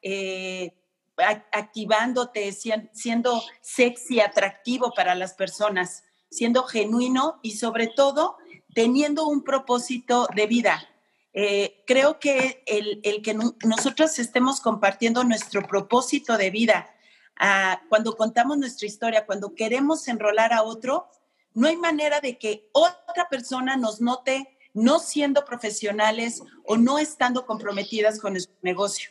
eh, 0.03 0.75
activándote, 1.17 2.53
siendo 2.53 3.43
sexy, 3.63 4.21
atractivo 4.21 4.93
para 4.95 5.15
las 5.15 5.35
personas, 5.35 6.05
siendo 6.33 6.63
genuino 6.65 7.39
y 7.43 7.53
sobre 7.53 7.89
todo 7.89 8.39
teniendo 8.75 9.27
un 9.27 9.45
propósito 9.45 10.27
de 10.35 10.47
vida. 10.47 10.89
Eh, 11.35 11.85
creo 11.87 12.19
que 12.19 12.63
el, 12.67 13.03
que 13.23 13.35
nosotros 13.65 14.19
estemos 14.19 14.61
compartiendo 14.61 15.25
nuestro 15.25 15.63
propósito 15.63 16.39
de 16.39 16.51
vida, 16.51 16.91
ah, 17.37 17.83
cuando 17.91 18.17
contamos 18.17 18.57
nuestra 18.57 18.87
historia, 18.87 19.27
cuando 19.27 19.55
queremos 19.55 20.09
enrolar 20.09 20.55
a 20.55 20.63
otro, 20.63 21.07
no 21.53 21.69
hay 21.69 21.77
manera 21.77 22.21
de 22.21 22.39
que 22.39 22.71
otra 22.73 23.29
persona 23.29 23.77
nos 23.77 24.01
note 24.01 24.59
no 24.73 25.01
siendo 25.01 25.45
profesionales 25.45 26.43
o 26.65 26.79
no 26.79 26.99
estando 26.99 27.45
comprometidas 27.45 28.19
con 28.19 28.33
nuestro 28.33 28.57
negocio. 28.63 29.11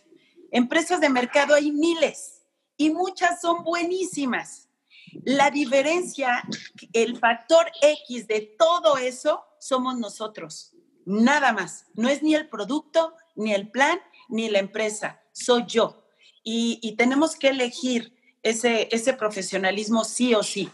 Empresas 0.49 0.99
de 0.99 1.09
mercado 1.09 1.53
hay 1.53 1.71
miles 1.71 2.41
y 2.77 2.89
muchas 2.89 3.41
son 3.41 3.63
buenísimas. 3.63 4.70
La 5.23 5.51
diferencia, 5.51 6.43
el 6.93 7.17
factor 7.17 7.71
X 7.81 8.27
de 8.27 8.55
todo 8.57 8.97
eso 8.97 9.43
somos 9.59 9.97
nosotros 9.97 10.73
nada 11.05 11.53
más. 11.53 11.85
No 11.93 12.09
es 12.09 12.23
ni 12.23 12.35
el 12.35 12.49
producto, 12.49 13.15
ni 13.35 13.53
el 13.53 13.69
plan, 13.69 13.99
ni 14.29 14.49
la 14.49 14.59
empresa, 14.59 15.21
soy 15.31 15.65
yo. 15.67 16.03
Y, 16.43 16.95
tenemos 16.97 17.35
que 17.35 17.49
elegir 17.49 18.17
ese, 18.41 18.87
ese 18.91 19.13
profesionalismo 19.13 20.03
sí 20.03 20.33
o 20.33 20.41
sí. 20.41 20.69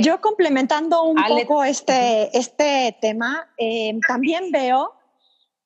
Yo 0.00 0.20
complementando 0.20 1.02
un 1.02 1.16
poco 1.26 1.64
este, 1.64 2.36
este 2.36 2.96
tema, 3.00 3.52
eh, 3.58 3.98
también 4.06 4.52
veo 4.52 4.94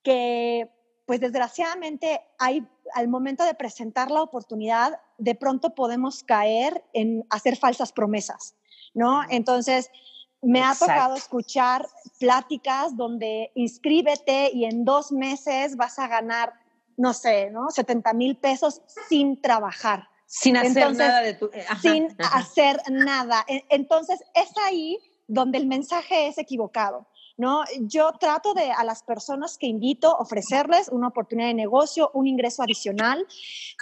que, 0.03 0.71
pues 1.05 1.21
desgraciadamente, 1.21 2.23
hay 2.39 2.67
al 2.95 3.09
momento 3.09 3.45
de 3.45 3.55
presentar 3.55 4.11
la 4.11 4.23
oportunidad, 4.23 5.01
de 5.19 5.35
pronto 5.35 5.75
podemos 5.75 6.23
caer 6.23 6.85
en 6.93 7.25
hacer 7.31 7.57
falsas 7.57 7.93
promesas, 7.93 8.55
¿no? 8.95 9.23
Entonces, 9.29 9.91
me 10.43 10.63
ha 10.63 10.75
tocado 10.75 11.17
escuchar 11.17 11.87
pláticas 12.19 12.97
donde 12.97 13.53
inscríbete 13.55 14.51
y 14.53 14.65
en 14.65 14.85
dos 14.85 15.13
meses 15.13 15.77
vas 15.77 15.99
a 15.99 16.09
ganar, 16.09 16.55
no 16.97 17.13
sé, 17.13 17.51
¿no? 17.51 17.71
70 17.71 18.13
mil 18.15 18.37
pesos 18.37 18.83
sin 19.09 19.41
trabajar. 19.41 20.09
Sin 20.27 20.57
hacer 20.57 20.95
nada 20.95 21.21
de 21.21 21.35
tu... 21.35 21.47
Eh, 21.53 21.65
sin 21.83 22.09
hacer 22.33 22.81
nada. 22.89 23.45
E, 23.49 23.65
entonces, 23.69 24.21
es 24.35 24.51
ahí 24.67 24.99
donde 25.27 25.59
el 25.59 25.67
mensaje 25.67 26.29
es 26.29 26.39
equivocado. 26.39 27.07
¿No? 27.41 27.65
Yo 27.81 28.13
trato 28.21 28.53
de 28.53 28.71
a 28.71 28.85
las 28.85 29.03
personas 29.03 29.57
que 29.57 29.67
invito 29.67 30.15
ofrecerles 30.15 30.91
una 30.91 31.09
oportunidad 31.09 31.49
de 31.49 31.55
negocio, 31.55 32.11
un 32.13 32.27
ingreso 32.27 32.63
adicional. 32.63 33.27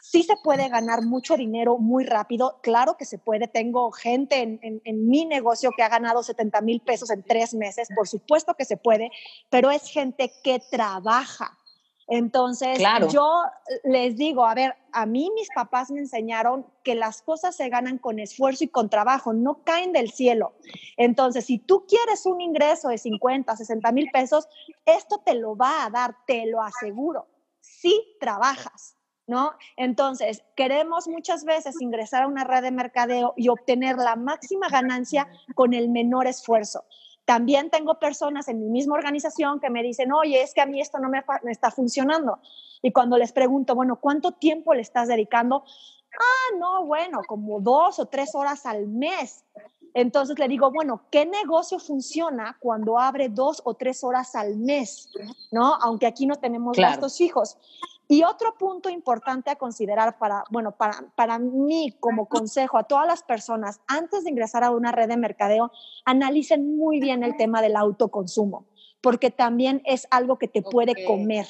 Sí 0.01 0.23
se 0.23 0.37
puede 0.43 0.69
ganar 0.69 1.03
mucho 1.03 1.37
dinero 1.37 1.77
muy 1.77 2.05
rápido, 2.05 2.61
claro 2.63 2.97
que 2.97 3.05
se 3.05 3.19
puede. 3.19 3.49
Tengo 3.49 3.91
gente 3.91 4.41
en, 4.43 4.61
en 4.63 5.09
mi 5.09 5.25
negocio 5.25 5.73
que 5.77 5.83
ha 5.83 5.89
ganado 5.89 6.23
70 6.23 6.61
mil 6.61 6.81
pesos 6.81 7.11
en 7.11 7.25
tres 7.25 7.53
meses, 7.53 7.89
por 7.95 8.07
supuesto 8.07 8.55
que 8.55 8.65
se 8.65 8.77
puede, 8.77 9.11
pero 9.51 9.73
es 9.73 9.91
gente 9.91 10.33
que 10.45 10.61
trabaja, 10.71 11.59
entonces, 12.09 12.79
yo 13.13 13.43
les 13.85 14.17
digo, 14.17 14.47
a 14.47 14.55
ver, 14.55 14.75
a 14.93 15.05
mí 15.05 15.31
mis 15.35 15.49
papás 15.55 15.91
me 15.91 16.01
enseñaron 16.01 16.67
que 16.83 16.95
las 16.95 17.21
cosas 17.21 17.55
se 17.55 17.69
ganan 17.69 17.99
con 17.99 18.19
esfuerzo 18.19 18.65
y 18.65 18.69
con 18.69 18.89
trabajo, 18.89 19.35
no 19.35 19.63
caen 19.63 19.93
del 19.93 20.11
cielo. 20.11 20.55
Entonces, 20.97 21.45
si 21.45 21.59
tú 21.59 21.85
quieres 21.87 22.25
un 22.25 22.41
ingreso 22.41 22.89
de 22.89 22.97
50, 22.97 23.55
60 23.55 23.93
mil 23.93 24.09
pesos, 24.11 24.49
esto 24.87 25.19
te 25.19 25.35
lo 25.35 25.55
va 25.55 25.85
a 25.85 25.91
dar, 25.91 26.17
te 26.27 26.47
lo 26.47 26.63
aseguro, 26.63 27.27
si 27.61 28.17
trabajas. 28.19 28.95
¿No? 29.27 29.53
Entonces, 29.77 30.43
queremos 30.57 31.07
muchas 31.07 31.45
veces 31.45 31.83
ingresar 31.83 32.23
a 32.23 32.27
una 32.27 32.45
red 32.45 32.63
de 32.63 32.71
mercadeo 32.71 33.35
y 33.37 33.51
obtener 33.51 33.97
la 33.97 34.17
máxima 34.17 34.71
ganancia 34.71 35.29
con 35.55 35.75
el 35.75 35.91
menor 35.91 36.27
esfuerzo. 36.27 36.87
También 37.29 37.69
tengo 37.69 37.99
personas 37.99 38.49
en 38.49 38.59
mi 38.59 38.71
misma 38.71 38.95
organización 38.95 39.61
que 39.61 39.69
me 39.69 39.83
dicen, 39.83 40.11
oye, 40.13 40.41
es 40.43 40.55
que 40.55 40.63
a 40.63 40.67
mí 40.67 40.81
esto 40.81 40.99
no 40.99 41.11
me, 41.11 41.23
está 41.53 41.71
funcionando. 41.71 42.39
Y 42.81 42.91
cuando 42.91 43.19
les 43.19 43.33
pregunto, 43.33 43.75
bueno, 43.75 43.97
¿cuánto 43.97 44.33
tiempo 44.33 44.73
le 44.73 44.81
estás 44.81 45.09
dedicando? 45.09 45.63
Ah, 46.19 46.57
no, 46.59 46.87
bueno, 46.87 47.21
como 47.29 47.61
dos 47.61 47.99
o 47.99 48.07
tres 48.07 48.35
horas 48.35 48.65
al 48.65 48.87
mes. 48.87 49.45
Entonces 49.93 50.39
le 50.39 50.49
digo, 50.49 50.71
bueno, 50.71 51.03
¿qué 51.11 51.27
negocio 51.27 51.79
funciona 51.79 52.57
cuando 52.61 52.99
abre 52.99 53.29
dos 53.29 53.61
o 53.63 53.75
tres 53.75 54.03
horas 54.05 54.35
al 54.35 54.57
mes? 54.57 55.11
¿No? 55.51 55.75
Aunque 55.83 56.07
aquí 56.07 56.25
no 56.25 56.37
tenemos 56.37 56.79
gastos 56.79 57.19
fijos. 57.19 57.59
Y 58.11 58.23
otro 58.23 58.57
punto 58.57 58.89
importante 58.89 59.51
a 59.51 59.57
considerar 59.57 60.19
para, 60.19 60.43
bueno, 60.51 60.73
para, 60.73 61.13
para 61.15 61.39
mí 61.39 61.95
como 62.01 62.27
consejo 62.27 62.79
a 62.79 62.85
todas 62.85 63.07
las 63.07 63.23
personas, 63.23 63.83
antes 63.87 64.25
de 64.25 64.31
ingresar 64.31 64.65
a 64.65 64.71
una 64.71 64.93
red 64.93 65.09
de 65.09 65.19
mercadeo, 65.19 65.71
analicen 66.07 66.79
muy 66.79 67.01
bien 67.01 67.23
el 67.23 67.37
tema 67.37 67.61
del 67.61 67.77
autoconsumo, 67.77 68.67
porque 69.03 69.31
también 69.31 69.83
es 69.85 70.09
algo 70.11 70.39
que 70.39 70.49
te 70.49 70.63
puede 70.63 71.05
comer. 71.05 71.47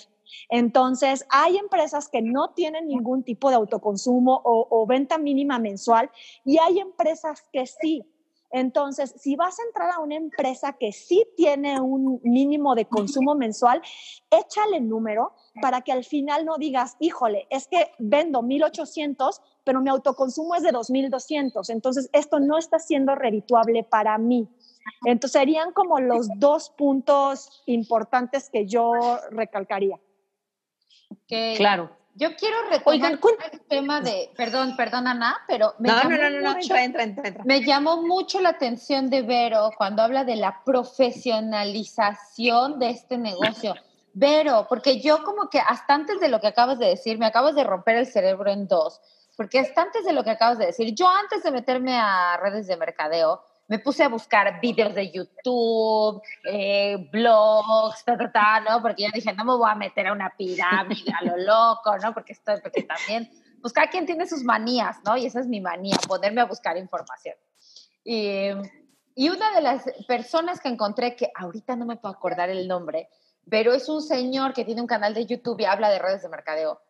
Entonces, 0.50 1.24
hay 1.30 1.56
empresas 1.56 2.08
que 2.08 2.22
no 2.22 2.50
tienen 2.50 2.88
ningún 2.88 3.22
tipo 3.22 3.50
de 3.50 3.56
autoconsumo 3.56 4.40
o, 4.44 4.66
o 4.68 4.86
venta 4.86 5.16
mínima 5.16 5.60
mensual 5.60 6.10
y 6.44 6.58
hay 6.58 6.80
empresas 6.80 7.44
que 7.52 7.66
sí. 7.66 8.04
Entonces, 8.50 9.14
si 9.18 9.36
vas 9.36 9.58
a 9.58 9.62
entrar 9.62 9.90
a 9.90 10.00
una 10.00 10.16
empresa 10.16 10.74
que 10.74 10.92
sí 10.92 11.26
tiene 11.36 11.80
un 11.80 12.20
mínimo 12.22 12.74
de 12.74 12.86
consumo 12.86 13.34
mensual, 13.34 13.82
échale 14.30 14.80
número 14.80 15.32
para 15.60 15.82
que 15.82 15.92
al 15.92 16.04
final 16.04 16.44
no 16.44 16.56
digas, 16.56 16.96
híjole, 17.00 17.46
es 17.50 17.68
que 17.68 17.92
vendo 17.98 18.42
1800, 18.42 19.42
pero 19.64 19.80
mi 19.80 19.90
autoconsumo 19.90 20.54
es 20.54 20.62
de 20.62 20.72
2200. 20.72 21.68
Entonces, 21.70 22.08
esto 22.12 22.40
no 22.40 22.56
está 22.56 22.78
siendo 22.78 23.14
redituable 23.14 23.84
para 23.84 24.16
mí. 24.16 24.48
Entonces, 25.04 25.38
serían 25.38 25.72
como 25.72 26.00
los 26.00 26.28
dos 26.36 26.70
puntos 26.70 27.62
importantes 27.66 28.48
que 28.50 28.66
yo 28.66 28.92
recalcaría. 29.30 30.00
Claro. 31.56 31.90
Yo 32.18 32.34
quiero 32.34 32.56
retomar 32.68 33.12
el 33.52 33.60
tema 33.68 34.00
de, 34.00 34.32
perdón, 34.36 34.74
perdón 34.76 35.06
Ana, 35.06 35.40
pero 35.46 35.76
me, 35.78 35.88
no, 35.88 36.02
no, 36.02 36.10
no, 36.10 36.30
no, 36.40 36.58
entra, 36.58 36.82
entra, 36.82 37.04
entra, 37.04 37.44
me 37.44 37.64
llamó 37.64 38.02
mucho 38.02 38.40
la 38.40 38.48
atención 38.48 39.08
de 39.08 39.22
Vero 39.22 39.70
cuando 39.78 40.02
habla 40.02 40.24
de 40.24 40.34
la 40.34 40.64
profesionalización 40.64 42.80
de 42.80 42.90
este 42.90 43.18
negocio. 43.18 43.76
Vero, 44.14 44.66
porque 44.68 45.00
yo 45.00 45.22
como 45.22 45.48
que 45.48 45.60
hasta 45.60 45.94
antes 45.94 46.18
de 46.18 46.28
lo 46.28 46.40
que 46.40 46.48
acabas 46.48 46.80
de 46.80 46.86
decir, 46.86 47.18
me 47.18 47.26
acabas 47.26 47.54
de 47.54 47.62
romper 47.62 47.94
el 47.94 48.06
cerebro 48.06 48.50
en 48.50 48.66
dos, 48.66 49.00
porque 49.36 49.60
hasta 49.60 49.82
antes 49.82 50.04
de 50.04 50.12
lo 50.12 50.24
que 50.24 50.30
acabas 50.30 50.58
de 50.58 50.66
decir, 50.66 50.92
yo 50.96 51.08
antes 51.08 51.44
de 51.44 51.52
meterme 51.52 51.96
a 51.96 52.36
redes 52.42 52.66
de 52.66 52.76
mercadeo, 52.76 53.44
me 53.68 53.78
puse 53.78 54.02
a 54.02 54.08
buscar 54.08 54.60
videos 54.60 54.94
de 54.94 55.10
YouTube, 55.10 56.22
eh, 56.50 56.96
blogs, 57.12 58.02
ta, 58.02 58.16
ta, 58.16 58.32
ta, 58.32 58.60
¿no? 58.60 58.80
Porque 58.80 59.04
yo 59.04 59.10
dije, 59.12 59.32
no 59.34 59.44
me 59.44 59.54
voy 59.56 59.70
a 59.70 59.74
meter 59.74 60.06
a 60.06 60.12
una 60.12 60.34
pirámide 60.36 61.12
a 61.12 61.24
lo 61.24 61.36
loco, 61.36 61.96
¿no? 61.98 62.14
Porque 62.14 62.32
estoy, 62.32 62.60
porque 62.62 62.82
también, 62.82 63.30
pues 63.60 63.74
cada 63.74 63.88
quien 63.88 64.06
tiene 64.06 64.26
sus 64.26 64.42
manías, 64.42 64.96
¿no? 65.04 65.18
Y 65.18 65.26
esa 65.26 65.40
es 65.40 65.46
mi 65.46 65.60
manía, 65.60 65.96
ponerme 66.08 66.40
a 66.40 66.46
buscar 66.46 66.78
información. 66.78 67.36
Y, 68.04 68.48
y 69.14 69.28
una 69.28 69.54
de 69.54 69.60
las 69.60 69.84
personas 70.06 70.60
que 70.60 70.70
encontré, 70.70 71.14
que 71.14 71.30
ahorita 71.34 71.76
no 71.76 71.84
me 71.84 71.96
puedo 71.96 72.14
acordar 72.14 72.48
el 72.48 72.66
nombre, 72.66 73.10
pero 73.50 73.74
es 73.74 73.88
un 73.90 74.00
señor 74.00 74.54
que 74.54 74.64
tiene 74.64 74.80
un 74.80 74.86
canal 74.86 75.12
de 75.12 75.26
YouTube 75.26 75.60
y 75.60 75.66
habla 75.66 75.90
de 75.90 75.98
redes 75.98 76.22
de 76.22 76.28
mercadeo. 76.30 76.80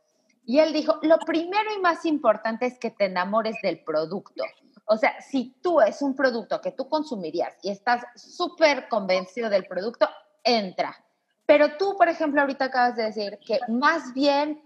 Y 0.44 0.60
él 0.60 0.72
dijo, 0.72 0.98
lo 1.02 1.18
primero 1.18 1.74
y 1.76 1.80
más 1.80 2.06
importante 2.06 2.66
es 2.66 2.78
que 2.78 2.90
te 2.90 3.06
enamores 3.06 3.56
del 3.62 3.82
producto. 3.82 4.44
O 4.88 4.96
sea, 4.96 5.20
si 5.20 5.54
tú 5.62 5.80
es 5.80 6.02
un 6.02 6.14
producto 6.14 6.60
que 6.60 6.72
tú 6.72 6.88
consumirías 6.88 7.54
y 7.62 7.70
estás 7.70 8.04
súper 8.16 8.88
convencido 8.88 9.50
del 9.50 9.66
producto, 9.66 10.08
entra. 10.42 10.96
Pero 11.44 11.76
tú, 11.76 11.96
por 11.96 12.08
ejemplo, 12.08 12.40
ahorita 12.40 12.66
acabas 12.66 12.96
de 12.96 13.04
decir 13.04 13.38
que 13.46 13.60
más 13.68 14.12
bien 14.14 14.62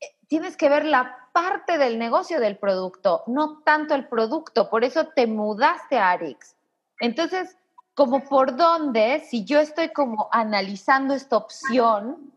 eh, 0.00 0.06
tienes 0.28 0.56
que 0.56 0.68
ver 0.68 0.84
la 0.84 1.28
parte 1.32 1.78
del 1.78 1.98
negocio 1.98 2.40
del 2.40 2.58
producto, 2.58 3.22
no 3.26 3.62
tanto 3.64 3.94
el 3.94 4.08
producto. 4.08 4.68
Por 4.68 4.84
eso 4.84 5.08
te 5.08 5.26
mudaste 5.26 5.98
a 5.98 6.10
Arix. 6.10 6.54
Entonces, 7.00 7.56
como 7.94 8.24
por 8.24 8.56
dónde, 8.56 9.20
si 9.28 9.44
yo 9.44 9.60
estoy 9.60 9.90
como 9.90 10.28
analizando 10.32 11.14
esta 11.14 11.36
opción, 11.36 12.31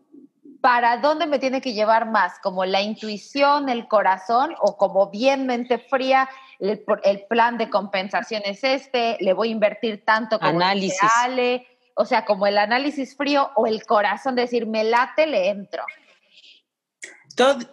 ¿para 0.66 0.96
dónde 0.96 1.26
me 1.26 1.38
tiene 1.38 1.60
que 1.60 1.74
llevar 1.74 2.10
más? 2.10 2.40
¿Como 2.40 2.64
la 2.64 2.80
intuición, 2.80 3.68
el 3.68 3.86
corazón 3.86 4.52
o 4.58 4.76
como 4.76 5.10
bien 5.10 5.46
mente 5.46 5.78
fría? 5.78 6.28
El, 6.58 6.84
plan 7.28 7.56
de 7.56 7.70
compensación 7.70 8.42
es 8.44 8.64
este, 8.64 9.16
le 9.20 9.32
voy 9.32 9.50
a 9.50 9.52
invertir 9.52 10.04
tanto 10.04 10.40
como 10.40 10.50
análisis. 10.50 10.98
Ale, 11.18 11.68
o 11.94 12.04
sea, 12.04 12.24
como 12.24 12.48
el 12.48 12.58
análisis 12.58 13.16
frío 13.16 13.52
o 13.54 13.68
el 13.68 13.86
corazón, 13.86 14.34
decir, 14.34 14.66
me 14.66 14.82
late, 14.82 15.28
le 15.28 15.50
entro. 15.50 15.84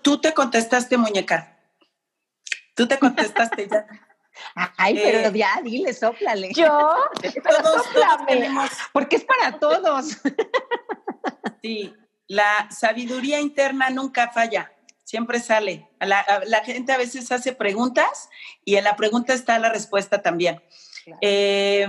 Tú, 0.03 0.21
te 0.21 0.31
contestaste, 0.35 0.95
muñeca. 0.95 1.57
Tú 2.75 2.87
te 2.87 2.99
contestaste 2.99 3.69
ya. 3.69 3.87
Ay, 4.77 4.99
pero 5.01 5.29
eh, 5.29 5.31
ya, 5.33 5.59
dile, 5.63 5.95
soplale. 5.95 6.51
Yo, 6.53 6.67
todos, 7.43 7.87
porque 8.91 9.15
es 9.15 9.23
para 9.23 9.57
todos. 9.57 10.21
Sí, 11.63 11.93
la 12.27 12.69
sabiduría 12.71 13.39
interna 13.39 13.89
nunca 13.89 14.31
falla, 14.31 14.71
siempre 15.03 15.39
sale. 15.39 15.89
La, 15.99 16.63
gente 16.63 16.91
a 16.91 16.97
veces 16.97 17.31
hace 17.31 17.53
preguntas 17.53 18.29
y 18.63 18.75
en 18.75 18.83
la 18.83 18.95
pregunta 18.95 19.33
está 19.33 19.59
la 19.59 19.69
respuesta 19.69 20.21
también. 20.21 20.61
Eh, 21.21 21.87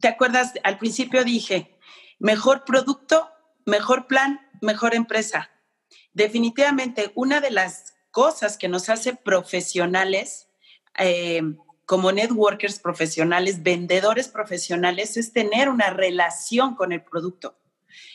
¿Te 0.00 0.08
acuerdas? 0.08 0.54
Al 0.62 0.78
principio 0.78 1.24
dije, 1.24 1.78
mejor 2.18 2.64
producto, 2.64 3.30
mejor 3.66 4.06
plan, 4.06 4.40
mejor 4.60 4.94
empresa. 4.94 5.50
Definitivamente, 6.12 7.12
una 7.14 7.40
de 7.40 7.50
las 7.50 7.94
cosas 8.10 8.56
que 8.56 8.68
nos 8.68 8.88
hace 8.88 9.14
profesionales, 9.14 10.48
eh, 10.98 11.42
como 11.84 12.12
networkers 12.12 12.80
profesionales, 12.80 13.62
vendedores 13.62 14.28
profesionales, 14.28 15.16
es 15.16 15.32
tener 15.32 15.68
una 15.68 15.90
relación 15.90 16.74
con 16.74 16.92
el 16.92 17.02
producto 17.02 17.56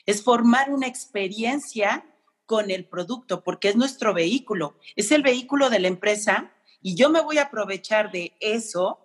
es 0.05 0.23
formar 0.23 0.71
una 0.71 0.87
experiencia 0.87 2.05
con 2.45 2.71
el 2.71 2.85
producto, 2.85 3.43
porque 3.43 3.69
es 3.69 3.75
nuestro 3.75 4.13
vehículo, 4.13 4.77
es 4.95 5.11
el 5.11 5.23
vehículo 5.23 5.69
de 5.69 5.79
la 5.79 5.87
empresa 5.87 6.51
y 6.81 6.95
yo 6.95 7.09
me 7.09 7.21
voy 7.21 7.37
a 7.37 7.43
aprovechar 7.43 8.11
de 8.11 8.35
eso. 8.39 8.99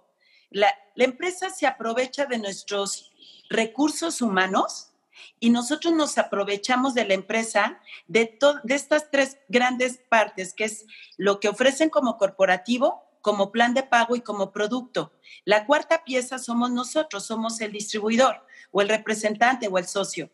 La, 0.51 0.69
empresa 0.97 1.49
se 1.51 1.67
aprovecha 1.67 2.27
de 2.27 2.39
nuestros 2.39 3.13
recursos 3.49 4.21
humanos 4.21 4.93
y 5.39 5.51
nosotros 5.51 5.95
nos 5.95 6.19
aprovechamos 6.19 6.95
de 6.95 7.07
la 7.07 7.15
empresa 7.15 7.81
de, 8.09 8.37
de 8.65 8.75
estas 8.75 9.11
tres 9.11 9.39
grandes 9.49 9.99
partes, 10.09 10.53
que 10.55 10.65
es 10.65 10.87
lo 11.17 11.39
que 11.39 11.49
ofrecen 11.49 11.89
como 11.89 12.19
corporativo, 12.19 13.05
como 13.21 13.53
plan 13.53 13.75
de 13.75 13.85
pago 13.85 14.17
y 14.17 14.21
como 14.21 14.51
producto. 14.51 15.13
La 15.45 15.67
cuarta 15.67 16.03
pieza 16.05 16.39
somos 16.39 16.71
nosotros, 16.73 17.27
somos 17.27 17.61
el 17.61 17.73
distribuidor 17.73 18.45
o 18.73 18.83
el 18.83 18.89
representante 18.89 19.69
o 19.69 19.79
el 19.79 19.87
socio. 19.87 20.31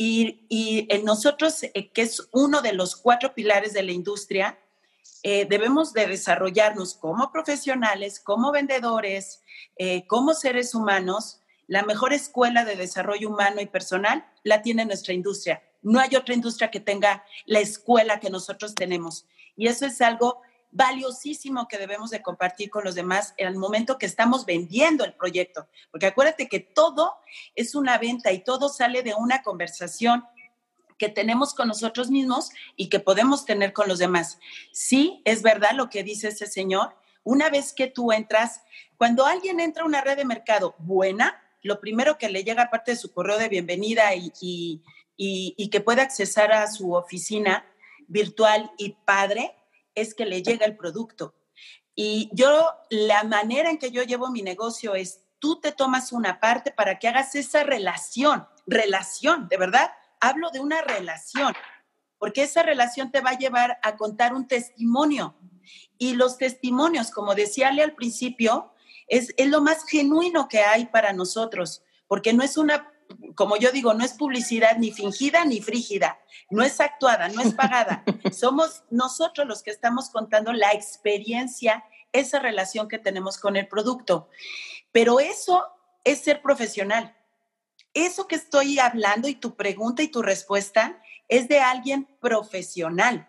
Y, 0.00 0.86
en 0.90 1.04
nosotros, 1.04 1.64
eh, 1.64 1.90
que 1.92 2.02
es 2.02 2.28
uno 2.30 2.62
de 2.62 2.72
los 2.72 2.94
cuatro 2.94 3.34
pilares 3.34 3.72
de 3.72 3.82
la 3.82 3.90
industria, 3.90 4.56
eh, 5.24 5.44
debemos 5.50 5.92
de 5.92 6.06
desarrollarnos 6.06 6.94
como 6.94 7.32
profesionales, 7.32 8.20
como 8.20 8.52
vendedores, 8.52 9.42
eh, 9.76 10.06
como 10.06 10.34
seres 10.34 10.72
humanos. 10.72 11.40
La 11.66 11.82
mejor 11.82 12.12
escuela 12.12 12.64
de 12.64 12.76
desarrollo 12.76 13.28
humano 13.28 13.60
y 13.60 13.66
personal 13.66 14.24
la 14.44 14.62
tiene 14.62 14.84
nuestra 14.84 15.14
industria. 15.14 15.64
No 15.82 15.98
hay 15.98 16.14
otra 16.14 16.32
industria 16.32 16.70
que 16.70 16.78
tenga 16.78 17.24
la 17.44 17.58
escuela 17.58 18.20
que 18.20 18.30
nosotros 18.30 18.76
tenemos. 18.76 19.26
Y 19.56 19.66
eso 19.66 19.84
es 19.84 20.00
algo 20.00 20.42
valiosísimo 20.70 21.66
que 21.68 21.78
debemos 21.78 22.10
de 22.10 22.22
compartir 22.22 22.70
con 22.70 22.84
los 22.84 22.94
demás 22.94 23.34
en 23.36 23.48
el 23.48 23.56
momento 23.56 23.98
que 23.98 24.06
estamos 24.06 24.44
vendiendo 24.46 25.04
el 25.04 25.14
proyecto. 25.14 25.68
Porque 25.90 26.06
acuérdate 26.06 26.48
que 26.48 26.60
todo 26.60 27.14
es 27.54 27.74
una 27.74 27.98
venta 27.98 28.32
y 28.32 28.44
todo 28.44 28.68
sale 28.68 29.02
de 29.02 29.14
una 29.14 29.42
conversación 29.42 30.24
que 30.98 31.08
tenemos 31.08 31.54
con 31.54 31.68
nosotros 31.68 32.10
mismos 32.10 32.50
y 32.76 32.88
que 32.88 33.00
podemos 33.00 33.44
tener 33.44 33.72
con 33.72 33.88
los 33.88 33.98
demás. 33.98 34.38
Sí, 34.72 35.22
es 35.24 35.42
verdad 35.42 35.72
lo 35.72 35.88
que 35.88 36.02
dice 36.02 36.28
ese 36.28 36.46
señor. 36.46 36.96
Una 37.22 37.50
vez 37.50 37.72
que 37.72 37.86
tú 37.86 38.12
entras, 38.12 38.62
cuando 38.96 39.24
alguien 39.24 39.60
entra 39.60 39.84
a 39.84 39.86
una 39.86 40.00
red 40.00 40.16
de 40.16 40.24
mercado 40.24 40.74
buena, 40.78 41.40
lo 41.62 41.80
primero 41.80 42.18
que 42.18 42.28
le 42.28 42.44
llega 42.44 42.64
aparte 42.64 42.92
de 42.92 42.96
su 42.96 43.12
correo 43.12 43.38
de 43.38 43.48
bienvenida 43.48 44.14
y, 44.14 44.32
y, 45.16 45.68
que 45.70 45.80
puede 45.80 46.02
accesar 46.02 46.52
a 46.52 46.66
su 46.70 46.94
oficina 46.94 47.66
virtual 48.06 48.70
y 48.78 48.96
padre, 49.04 49.54
es 50.00 50.14
que 50.14 50.26
le 50.26 50.42
llega 50.42 50.66
el 50.66 50.76
producto. 50.76 51.34
Y 51.94 52.30
yo, 52.32 52.70
la 52.90 53.24
manera 53.24 53.70
en 53.70 53.78
que 53.78 53.90
yo 53.90 54.02
llevo 54.02 54.30
mi 54.30 54.42
negocio 54.42 54.94
es, 54.94 55.20
tú 55.38 55.60
te 55.60 55.72
tomas 55.72 56.12
una 56.12 56.40
parte 56.40 56.70
para 56.70 56.98
que 56.98 57.08
hagas 57.08 57.34
esa 57.34 57.64
relación, 57.64 58.46
relación, 58.66 59.48
de 59.48 59.56
verdad, 59.56 59.90
hablo 60.20 60.50
de 60.50 60.60
una 60.60 60.82
relación, 60.82 61.54
porque 62.18 62.42
esa 62.42 62.62
relación 62.62 63.10
te 63.10 63.20
va 63.20 63.30
a 63.30 63.38
llevar 63.38 63.78
a 63.82 63.96
contar 63.96 64.34
un 64.34 64.46
testimonio. 64.46 65.34
Y 65.98 66.14
los 66.14 66.38
testimonios, 66.38 67.10
como 67.10 67.34
decía 67.34 67.68
Ale 67.68 67.82
al 67.82 67.94
principio, 67.94 68.72
es, 69.08 69.34
es 69.36 69.48
lo 69.48 69.60
más 69.60 69.84
genuino 69.84 70.48
que 70.48 70.60
hay 70.60 70.86
para 70.86 71.12
nosotros, 71.12 71.82
porque 72.06 72.32
no 72.32 72.42
es 72.42 72.56
una 72.56 72.92
como 73.34 73.56
yo 73.56 73.70
digo, 73.72 73.94
no 73.94 74.04
es 74.04 74.14
publicidad 74.14 74.76
ni 74.78 74.90
fingida 74.90 75.44
ni 75.44 75.60
frígida, 75.60 76.18
no 76.50 76.62
es 76.62 76.80
actuada, 76.80 77.28
no 77.28 77.40
es 77.40 77.54
pagada. 77.54 78.02
Somos 78.32 78.82
nosotros 78.90 79.46
los 79.46 79.62
que 79.62 79.70
estamos 79.70 80.10
contando 80.10 80.52
la 80.52 80.72
experiencia, 80.72 81.84
esa 82.12 82.38
relación 82.38 82.88
que 82.88 82.98
tenemos 82.98 83.38
con 83.38 83.56
el 83.56 83.68
producto. 83.68 84.28
Pero 84.92 85.20
eso 85.20 85.64
es 86.04 86.20
ser 86.20 86.42
profesional. 86.42 87.14
Eso 87.94 88.26
que 88.26 88.36
estoy 88.36 88.78
hablando 88.78 89.28
y 89.28 89.34
tu 89.34 89.56
pregunta 89.56 90.02
y 90.02 90.08
tu 90.08 90.22
respuesta 90.22 91.00
es 91.28 91.48
de 91.48 91.60
alguien 91.60 92.08
profesional. 92.20 93.28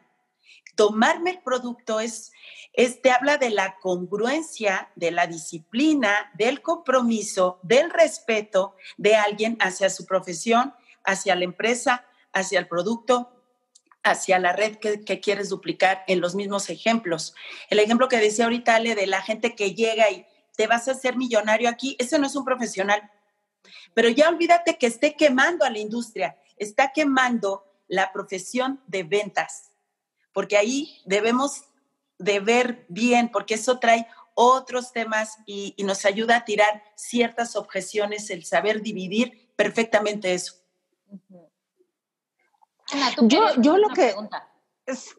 Tomarme 0.79 1.31
el 1.31 1.39
producto 1.39 1.99
es, 1.99 2.31
es, 2.71 3.01
te 3.01 3.11
habla 3.11 3.35
de 3.35 3.49
la 3.49 3.75
congruencia, 3.81 4.89
de 4.95 5.11
la 5.11 5.27
disciplina, 5.27 6.31
del 6.35 6.61
compromiso, 6.61 7.59
del 7.63 7.89
respeto 7.89 8.77
de 8.95 9.17
alguien 9.17 9.57
hacia 9.59 9.89
su 9.89 10.05
profesión, 10.05 10.73
hacia 11.03 11.35
la 11.35 11.43
empresa, 11.43 12.05
hacia 12.31 12.59
el 12.59 12.69
producto, 12.69 13.29
hacia 14.03 14.39
la 14.39 14.53
red 14.53 14.77
que, 14.77 15.19
quieres 15.19 15.49
duplicar 15.49 16.05
en 16.07 16.21
los 16.21 16.33
mismos 16.33 16.69
ejemplos. 16.69 17.35
El 17.69 17.79
ejemplo 17.79 18.07
que 18.07 18.15
decía 18.15 18.45
ahorita 18.45 18.75
Ale 18.75 18.95
de 18.95 19.05
la 19.05 19.21
gente 19.21 19.55
que 19.55 19.75
llega 19.75 20.09
y 20.09 20.25
te 20.55 20.67
vas 20.67 20.87
a 20.87 20.91
hacer 20.91 21.17
millonario 21.17 21.67
aquí, 21.67 21.97
ese 21.99 22.19
no 22.19 22.25
es 22.25 22.37
un 22.37 22.45
profesional. 22.45 23.11
Pero 23.93 24.07
ya 24.07 24.29
olvídate 24.29 24.77
que 24.77 24.87
esté 24.87 25.17
quemando 25.17 25.65
a 25.65 25.69
la 25.71 25.79
industria, 25.79 26.37
está 26.55 26.93
quemando 26.93 27.65
la 27.89 28.13
profesión 28.13 28.81
de 28.87 29.03
ventas, 29.03 29.68
porque 30.33 30.57
ahí 30.57 31.01
debemos 31.05 31.63
de 32.17 32.39
ver 32.39 32.85
bien, 32.89 33.29
porque 33.31 33.55
eso 33.55 33.79
trae 33.79 34.07
otros 34.33 34.91
temas 34.93 35.37
y, 35.45 35.75
nos 35.83 36.05
ayuda 36.05 36.37
a 36.37 36.45
tirar 36.45 36.83
ciertas 36.95 37.55
objeciones, 37.55 38.29
el 38.29 38.45
saber 38.45 38.81
dividir 38.81 39.51
perfectamente 39.55 40.33
eso. 40.33 40.55
Yo, 43.21 43.41
yo 43.57 43.77
lo 43.77 43.89
que... 43.89 44.15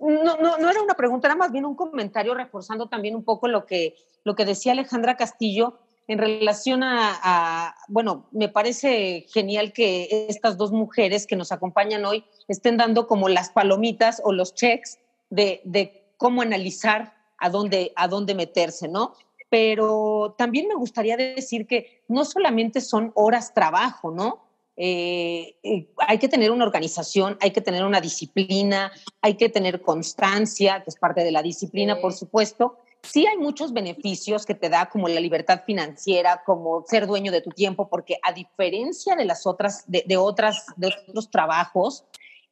no, 0.00 0.36
no, 0.36 0.58
no 0.58 0.70
era 0.70 0.82
una 0.82 0.94
pregunta, 0.94 1.28
era 1.28 1.36
más 1.36 1.52
bien 1.52 1.66
un 1.66 1.76
comentario 1.76 2.34
reforzando 2.34 2.88
también 2.88 3.14
un 3.14 3.24
poco 3.24 3.46
lo 3.46 3.66
que, 3.66 3.94
lo 4.24 4.34
que 4.34 4.44
decía 4.44 4.72
Alejandra 4.72 5.16
Castillo 5.16 5.78
en 6.10 6.18
relación 6.18 6.82
a, 6.82 7.76
bueno, 7.86 8.26
me 8.32 8.48
parece 8.48 9.26
genial 9.32 9.72
que 9.72 10.26
estas 10.28 10.56
dos 10.56 10.72
mujeres 10.72 11.24
que 11.24 11.36
nos 11.36 11.52
acompañan 11.52 12.04
hoy 12.04 12.24
estén 12.48 12.76
dando 12.76 13.06
como 13.06 13.28
las 13.28 13.50
palomitas 13.50 14.20
o 14.24 14.32
los 14.32 14.52
checks 14.52 14.98
de, 15.30 15.60
de 15.62 16.02
cómo 16.16 16.42
analizar 16.42 17.14
a 17.38 17.48
dónde, 17.48 17.92
a 17.94 18.08
dónde 18.08 18.34
meterse, 18.34 18.88
¿no? 18.88 19.14
Pero 19.50 20.34
también 20.36 20.66
me 20.66 20.74
gustaría 20.74 21.16
decir 21.16 21.68
que 21.68 22.02
no 22.08 22.24
solamente 22.24 22.80
son 22.80 23.12
horas 23.14 23.54
trabajo, 23.54 24.10
¿no? 24.10 24.42
Eh, 24.76 25.54
eh, 25.62 25.86
hay 26.08 26.18
que 26.18 26.28
tener 26.28 26.50
una 26.50 26.64
organización, 26.64 27.38
hay 27.40 27.52
que 27.52 27.60
tener 27.60 27.84
una 27.84 28.00
disciplina, 28.00 28.90
hay 29.20 29.34
que 29.34 29.48
tener 29.48 29.80
constancia, 29.80 30.82
que 30.82 30.90
es 30.90 30.96
parte 30.96 31.22
de 31.22 31.30
la 31.30 31.42
disciplina, 31.42 32.00
por 32.00 32.14
supuesto. 32.14 32.78
Sí 33.02 33.26
hay 33.26 33.36
muchos 33.38 33.72
beneficios 33.72 34.46
que 34.46 34.54
te 34.54 34.68
da, 34.68 34.88
como 34.88 35.08
la 35.08 35.20
libertad 35.20 35.62
financiera, 35.64 36.42
como 36.44 36.84
ser 36.86 37.06
dueño 37.06 37.32
de 37.32 37.40
tu 37.40 37.50
tiempo, 37.50 37.88
porque 37.88 38.18
a 38.22 38.32
diferencia 38.32 39.16
de 39.16 39.24
las 39.24 39.46
otras, 39.46 39.84
de, 39.86 40.16
otras, 40.16 40.66
de 40.76 40.92
otros 41.08 41.30
trabajos, 41.30 42.04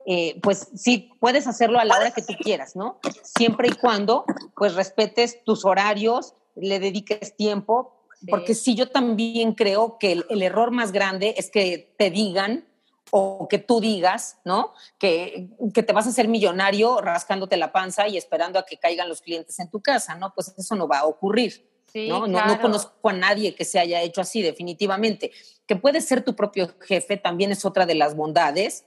eh, 0.06 0.40
pues 0.42 0.70
sí, 0.74 1.10
puedes 1.20 1.46
hacerlo 1.46 1.78
a 1.78 1.84
la 1.84 1.96
hora 1.96 2.10
que 2.12 2.22
tú 2.22 2.32
quieras, 2.40 2.76
¿no? 2.76 2.98
Siempre 3.22 3.68
y 3.68 3.72
cuando, 3.72 4.24
pues, 4.56 4.74
respetes 4.74 5.44
tus 5.44 5.64
horarios, 5.64 6.34
le 6.54 6.80
dediques 6.80 7.36
tiempo, 7.36 7.94
porque 8.28 8.54
sí, 8.54 8.74
yo 8.74 8.90
también 8.90 9.52
creo 9.52 9.98
que 9.98 10.24
el, 10.28 10.42
error 10.42 10.70
más 10.70 10.92
grande 10.92 11.34
es 11.36 11.50
que 11.50 11.94
te 11.98 12.10
digan 12.10 12.66
o 13.10 13.48
que 13.48 13.58
tú 13.58 13.80
digas, 13.80 14.38
¿no? 14.44 14.74
Que, 14.98 15.48
que, 15.74 15.82
te 15.82 15.92
vas 15.92 16.06
a 16.06 16.10
hacer 16.10 16.28
millonario 16.28 17.00
rascándote 17.00 17.56
la 17.56 17.72
panza 17.72 18.08
y 18.08 18.16
esperando 18.16 18.58
a 18.58 18.66
que 18.66 18.76
caigan 18.76 19.08
los 19.08 19.20
clientes 19.20 19.58
en 19.58 19.70
tu 19.70 19.80
casa, 19.80 20.14
¿no? 20.14 20.32
Pues 20.34 20.54
eso 20.56 20.74
no 20.74 20.88
va 20.88 21.00
a 21.00 21.06
ocurrir. 21.06 21.68
¿no? 21.94 22.26
No, 22.26 22.46
no, 22.46 22.60
conozco 22.60 23.08
a 23.08 23.12
nadie 23.12 23.54
que 23.54 23.64
se 23.64 23.78
haya 23.78 24.02
hecho 24.02 24.20
así, 24.20 24.42
definitivamente. 24.42 25.32
Que 25.66 25.76
puedes 25.76 26.06
ser 26.06 26.22
tu 26.22 26.36
propio 26.36 26.68
jefe 26.80 27.16
también 27.16 27.50
es 27.50 27.64
otra 27.64 27.86
de 27.86 27.94
las 27.94 28.14
bondades. 28.14 28.84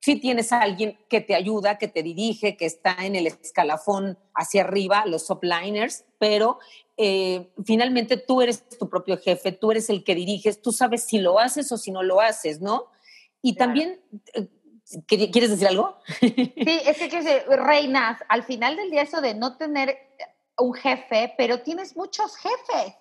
Si 0.00 0.16
tienes 0.16 0.52
a 0.52 0.60
alguien 0.60 0.98
que 1.08 1.20
te 1.20 1.34
ayuda, 1.34 1.76
que 1.76 1.88
te 1.88 2.02
dirige, 2.02 2.56
que 2.56 2.66
está 2.66 2.96
en 3.00 3.16
el 3.16 3.26
escalafón 3.26 4.16
hacia 4.32 4.62
arriba, 4.62 5.04
los 5.06 5.28
upliners, 5.28 6.04
pero 6.18 6.58
eh, 6.96 7.50
finalmente 7.64 8.16
tú 8.16 8.40
eres 8.40 8.68
tu 8.78 8.88
propio 8.88 9.18
jefe, 9.18 9.52
tú 9.52 9.72
eres 9.72 9.90
el 9.90 10.04
que 10.04 10.14
diriges, 10.14 10.62
tú 10.62 10.72
sabes 10.72 11.04
si 11.04 11.18
lo 11.18 11.38
haces 11.38 11.70
o 11.72 11.78
si 11.78 11.90
no 11.90 12.02
lo 12.02 12.20
haces, 12.20 12.60
¿no? 12.60 12.86
Y 13.42 13.54
también, 13.54 14.00
eh, 14.34 14.48
¿quieres 15.06 15.50
decir 15.50 15.68
algo? 15.68 15.98
Sí, 16.20 16.80
es 16.86 16.98
que, 16.98 17.44
reinas, 17.56 18.18
al 18.28 18.42
final 18.42 18.76
del 18.76 18.90
día 18.90 19.02
eso 19.02 19.20
de 19.20 19.34
no 19.34 19.56
tener 19.56 19.96
un 20.58 20.74
jefe, 20.74 21.34
pero 21.36 21.62
tienes 21.62 21.96
muchos 21.96 22.36
jefes, 22.36 22.94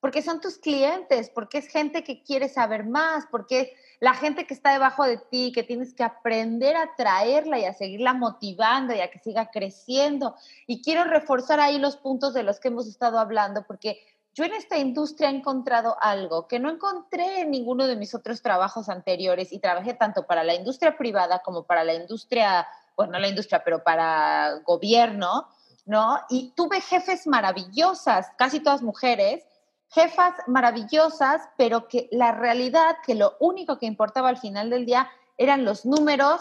porque 0.00 0.20
son 0.20 0.40
tus 0.40 0.58
clientes, 0.58 1.30
porque 1.30 1.58
es 1.58 1.68
gente 1.68 2.04
que 2.04 2.22
quiere 2.22 2.48
saber 2.48 2.84
más, 2.84 3.24
porque 3.30 3.74
la 4.00 4.14
gente 4.14 4.46
que 4.46 4.52
está 4.52 4.72
debajo 4.72 5.04
de 5.04 5.16
ti, 5.16 5.52
que 5.54 5.62
tienes 5.62 5.94
que 5.94 6.02
aprender 6.02 6.76
a 6.76 6.94
traerla 6.96 7.58
y 7.58 7.64
a 7.64 7.72
seguirla 7.72 8.12
motivando 8.12 8.94
y 8.94 9.00
a 9.00 9.10
que 9.10 9.18
siga 9.18 9.50
creciendo. 9.50 10.34
Y 10.66 10.82
quiero 10.82 11.04
reforzar 11.04 11.60
ahí 11.60 11.78
los 11.78 11.96
puntos 11.96 12.34
de 12.34 12.42
los 12.42 12.60
que 12.60 12.68
hemos 12.68 12.86
estado 12.86 13.18
hablando, 13.18 13.64
porque 13.66 13.98
yo 14.34 14.44
en 14.44 14.52
esta 14.52 14.76
industria 14.78 15.30
he 15.30 15.34
encontrado 15.34 15.96
algo 16.00 16.48
que 16.48 16.58
no 16.58 16.68
encontré 16.68 17.42
en 17.42 17.52
ninguno 17.52 17.86
de 17.86 17.94
mis 17.94 18.14
otros 18.14 18.42
trabajos 18.42 18.88
anteriores 18.88 19.52
y 19.52 19.60
trabajé 19.60 19.94
tanto 19.94 20.26
para 20.26 20.42
la 20.42 20.54
industria 20.54 20.98
privada 20.98 21.40
como 21.44 21.62
para 21.62 21.84
la 21.84 21.94
industria, 21.94 22.66
bueno, 22.96 23.12
no 23.12 23.20
la 23.20 23.28
industria, 23.28 23.62
pero 23.64 23.84
para 23.84 24.60
gobierno, 24.64 25.48
¿no? 25.86 26.18
Y 26.28 26.52
tuve 26.56 26.80
jefes 26.80 27.28
maravillosas, 27.28 28.32
casi 28.36 28.58
todas 28.58 28.82
mujeres, 28.82 29.46
jefas 29.88 30.34
maravillosas, 30.48 31.42
pero 31.56 31.86
que 31.86 32.08
la 32.10 32.32
realidad, 32.32 32.96
que 33.06 33.14
lo 33.14 33.36
único 33.38 33.78
que 33.78 33.86
importaba 33.86 34.28
al 34.28 34.38
final 34.38 34.68
del 34.68 34.84
día 34.84 35.08
eran 35.38 35.64
los 35.64 35.86
números 35.86 36.40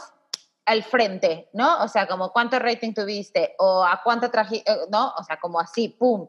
al 0.66 0.84
frente, 0.84 1.50
¿no? 1.54 1.84
O 1.84 1.88
sea, 1.88 2.08
como 2.08 2.32
cuánto 2.32 2.58
rating 2.58 2.94
tuviste 2.94 3.56
o 3.60 3.84
a 3.84 4.02
cuánto 4.04 4.32
traje, 4.32 4.64
eh, 4.66 4.78
¿no? 4.90 5.14
O 5.18 5.24
sea, 5.24 5.38
como 5.38 5.60
así, 5.60 5.90
¡pum! 5.90 6.28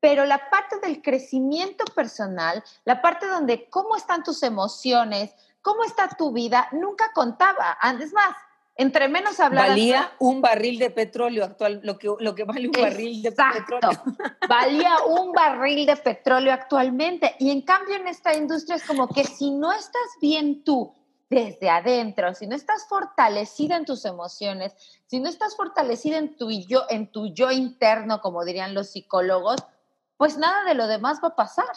Pero 0.00 0.24
la 0.24 0.50
parte 0.50 0.78
del 0.80 1.02
crecimiento 1.02 1.84
personal, 1.94 2.62
la 2.84 3.00
parte 3.00 3.26
donde 3.26 3.68
cómo 3.70 3.96
están 3.96 4.22
tus 4.22 4.42
emociones, 4.42 5.34
cómo 5.62 5.84
está 5.84 6.08
tu 6.08 6.32
vida, 6.32 6.68
nunca 6.72 7.10
contaba. 7.12 7.76
Es 8.00 8.12
más, 8.12 8.36
entre 8.76 9.08
menos 9.08 9.40
hablar. 9.40 9.70
Valía 9.70 10.12
un 10.18 10.40
barril 10.42 10.78
de 10.78 10.90
petróleo 10.90 11.44
actual, 11.44 11.80
lo 11.82 11.98
que, 11.98 12.10
lo 12.18 12.34
que 12.34 12.44
vale 12.44 12.68
un 12.68 12.72
barril 12.72 13.22
de 13.22 13.32
petróleo. 13.32 13.90
Valía 14.48 14.96
un 15.06 15.32
barril 15.32 15.86
de 15.86 15.96
petróleo 15.96 16.52
actualmente. 16.52 17.34
Y 17.38 17.50
en 17.50 17.62
cambio 17.62 17.96
en 17.96 18.06
esta 18.06 18.36
industria 18.36 18.76
es 18.76 18.84
como 18.84 19.08
que 19.08 19.24
si 19.24 19.50
no 19.50 19.72
estás 19.72 20.08
bien 20.20 20.62
tú 20.62 20.94
desde 21.30 21.70
adentro, 21.70 22.34
si 22.34 22.46
no 22.46 22.54
estás 22.54 22.86
fortalecida 22.88 23.76
en 23.76 23.84
tus 23.84 24.04
emociones, 24.04 24.74
si 25.06 25.20
no 25.20 25.28
estás 25.28 25.56
fortalecida 25.56 26.18
en 26.18 26.36
tu 26.36 26.50
yo, 26.50 26.84
en 26.88 27.10
tu 27.10 27.32
yo 27.32 27.50
interno, 27.50 28.20
como 28.20 28.44
dirían 28.44 28.74
los 28.74 28.90
psicólogos, 28.90 29.56
pues 30.16 30.38
nada 30.38 30.64
de 30.64 30.74
lo 30.74 30.86
demás 30.86 31.20
va 31.22 31.28
a 31.28 31.36
pasar. 31.36 31.74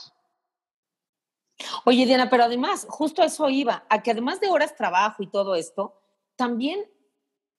Oye, 1.86 2.06
Diana, 2.06 2.30
pero 2.30 2.43
además, 2.43 2.86
justo 2.89 3.21
eso 3.23 3.49
iba, 3.49 3.86
a 3.89 4.02
que 4.02 4.12
además 4.12 4.39
de 4.39 4.49
horas 4.49 4.75
trabajo 4.75 5.23
y 5.23 5.28
todo 5.28 5.56
esto, 5.56 5.99
también 6.36 6.86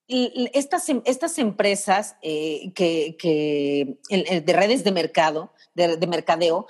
estas, 0.09 0.89
em, 0.89 1.03
estas 1.05 1.39
empresas 1.39 2.17
eh, 2.23 2.73
que, 2.75 3.99
de 4.11 4.53
redes 4.53 4.83
de 4.83 4.93
mercado, 4.93 5.53
de, 5.75 6.07
mercadeo, 6.07 6.67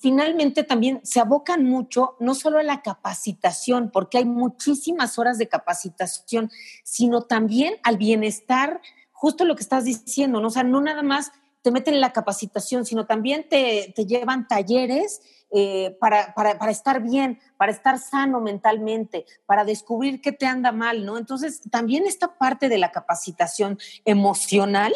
finalmente 0.00 0.64
también 0.64 1.00
se 1.02 1.18
abocan 1.18 1.64
mucho 1.64 2.16
no 2.20 2.34
solo 2.34 2.58
a 2.58 2.62
la 2.62 2.82
capacitación, 2.82 3.90
porque 3.90 4.18
hay 4.18 4.26
muchísimas 4.26 5.18
horas 5.18 5.38
de 5.38 5.48
capacitación, 5.48 6.50
sino 6.84 7.22
también 7.22 7.76
al 7.84 7.96
bienestar, 7.96 8.82
justo 9.12 9.46
lo 9.46 9.56
que 9.56 9.62
estás 9.62 9.84
diciendo, 9.84 10.40
¿no? 10.40 10.48
O 10.48 10.50
sea, 10.50 10.62
no 10.62 10.80
nada 10.82 11.02
más 11.02 11.32
te 11.62 11.70
meten 11.70 11.94
en 11.94 12.00
la 12.00 12.12
capacitación, 12.12 12.84
sino 12.84 13.06
también 13.06 13.48
te, 13.48 13.92
te 13.94 14.06
llevan 14.06 14.46
talleres 14.46 15.20
eh, 15.50 15.96
para, 15.98 16.34
para, 16.34 16.58
para, 16.58 16.70
estar 16.70 17.02
bien, 17.02 17.40
para 17.56 17.72
estar 17.72 17.98
sano 17.98 18.38
mentalmente, 18.40 19.24
para 19.46 19.64
descubrir 19.64 20.20
qué 20.20 20.30
te 20.30 20.44
anda 20.44 20.72
mal, 20.72 21.06
¿no? 21.06 21.16
Entonces, 21.16 21.62
también 21.70 22.06
esta 22.06 22.36
parte 22.36 22.68
de 22.68 22.76
la 22.76 22.92
capacitación 22.92 23.78
emocional, 24.04 24.94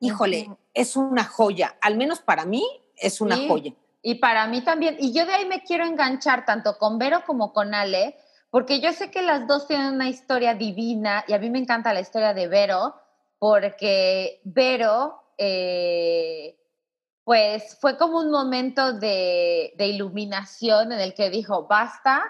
híjole, 0.00 0.50
es 0.74 0.96
una 0.96 1.24
joya, 1.24 1.78
al 1.80 1.96
menos 1.96 2.20
para 2.20 2.44
mí 2.44 2.62
es 2.96 3.22
una 3.22 3.36
joya. 3.48 3.72
Y 4.02 4.16
para 4.16 4.46
mí 4.46 4.60
también, 4.62 4.96
y 5.00 5.14
yo 5.14 5.24
de 5.24 5.32
ahí 5.32 5.46
me 5.46 5.62
quiero 5.62 5.86
enganchar 5.86 6.44
tanto 6.44 6.76
con 6.76 6.98
Vero 6.98 7.22
como 7.26 7.54
con 7.54 7.72
Ale, 7.72 8.16
porque 8.50 8.80
yo 8.80 8.92
sé 8.92 9.10
que 9.10 9.22
las 9.22 9.46
dos 9.48 9.66
tienen 9.66 9.94
una 9.94 10.10
historia 10.10 10.52
divina 10.52 11.24
y 11.26 11.32
a 11.32 11.38
mí 11.38 11.48
me 11.48 11.58
encanta 11.58 11.94
la 11.94 12.00
historia 12.00 12.34
de 12.34 12.46
Vero, 12.46 12.94
porque 13.38 14.42
Vero... 14.44 15.23
Eh, 15.38 16.56
pues 17.24 17.78
fue 17.80 17.96
como 17.96 18.18
un 18.18 18.30
momento 18.30 18.92
de, 18.92 19.74
iluminación 19.78 20.92
en 20.92 21.00
el 21.00 21.14
que 21.14 21.30
dijo, 21.30 21.66
basta, 21.66 22.22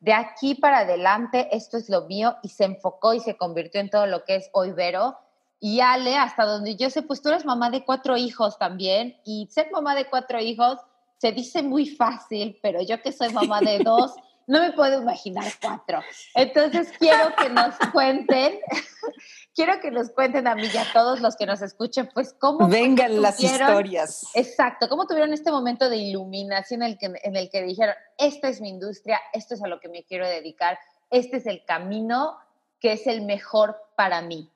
de 0.00 0.14
aquí 0.14 0.54
para 0.54 0.78
adelante 0.78 1.48
esto 1.52 1.76
es 1.76 1.90
lo 1.90 2.06
mío 2.06 2.36
y 2.42 2.48
se 2.48 2.64
enfocó 2.64 3.12
y 3.12 3.20
se 3.20 3.36
convirtió 3.36 3.82
en 3.82 3.90
todo 3.90 4.06
lo 4.06 4.24
que 4.24 4.36
es 4.36 4.48
hoy 4.52 4.72
Vero. 4.72 5.18
Y 5.62 5.80
Ale, 5.80 6.16
hasta 6.16 6.46
donde 6.46 6.76
yo 6.76 6.88
sé, 6.88 7.02
pues 7.02 7.20
tú 7.20 7.28
eres 7.28 7.44
mamá 7.44 7.68
de 7.68 7.84
cuatro 7.84 8.16
hijos 8.16 8.58
también 8.58 9.20
y 9.26 9.46
ser 9.50 9.70
mamá 9.70 9.94
de 9.94 10.08
cuatro 10.08 10.40
hijos 10.40 10.78
se 11.18 11.32
dice 11.32 11.62
muy 11.62 11.84
fácil, 11.84 12.58
pero 12.62 12.80
yo 12.80 13.02
que 13.02 13.12
soy 13.12 13.30
mamá 13.30 13.60
de 13.60 13.78
dos, 13.84 14.12
no 14.46 14.60
me 14.60 14.72
puedo 14.72 15.02
imaginar 15.02 15.44
cuatro. 15.60 16.02
Entonces 16.34 16.92
quiero 16.98 17.34
que 17.36 17.48
nos 17.48 17.74
cuenten, 17.92 18.58
quiero 19.54 19.80
que 19.80 19.90
nos 19.90 20.10
cuenten 20.10 20.46
a 20.46 20.54
mí 20.54 20.68
y 20.72 20.76
a 20.76 20.86
todos 20.92 21.20
los 21.20 21.36
que 21.36 21.46
nos 21.46 21.62
escuchen, 21.62 22.08
pues 22.12 22.34
cómo... 22.38 22.68
Vengan 22.68 23.22
las 23.22 23.40
historias. 23.42 24.26
Exacto, 24.34 24.88
cómo 24.88 25.06
tuvieron 25.06 25.32
este 25.32 25.50
momento 25.50 25.88
de 25.88 25.96
iluminación 25.96 26.82
en 26.82 26.90
el, 26.90 26.98
que, 26.98 27.12
en 27.22 27.36
el 27.36 27.50
que 27.50 27.62
dijeron, 27.62 27.94
esta 28.18 28.48
es 28.48 28.60
mi 28.60 28.68
industria, 28.68 29.20
esto 29.32 29.54
es 29.54 29.62
a 29.62 29.68
lo 29.68 29.80
que 29.80 29.88
me 29.88 30.04
quiero 30.04 30.26
dedicar, 30.26 30.78
este 31.10 31.38
es 31.38 31.46
el 31.46 31.64
camino 31.64 32.38
que 32.80 32.92
es 32.92 33.06
el 33.06 33.22
mejor 33.22 33.76
para 33.96 34.22
mí. 34.22 34.50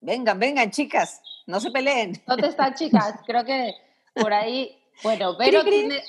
Vengan, 0.00 0.38
vengan, 0.38 0.70
chicas, 0.70 1.22
no 1.46 1.60
se 1.60 1.70
peleen. 1.70 2.22
¿Dónde 2.26 2.48
están, 2.48 2.74
chicas? 2.74 3.14
Creo 3.26 3.44
que 3.44 3.74
por 4.14 4.34
ahí 4.34 4.83
bueno, 5.02 5.36
Vero 5.36 5.64
tiene, 5.64 6.02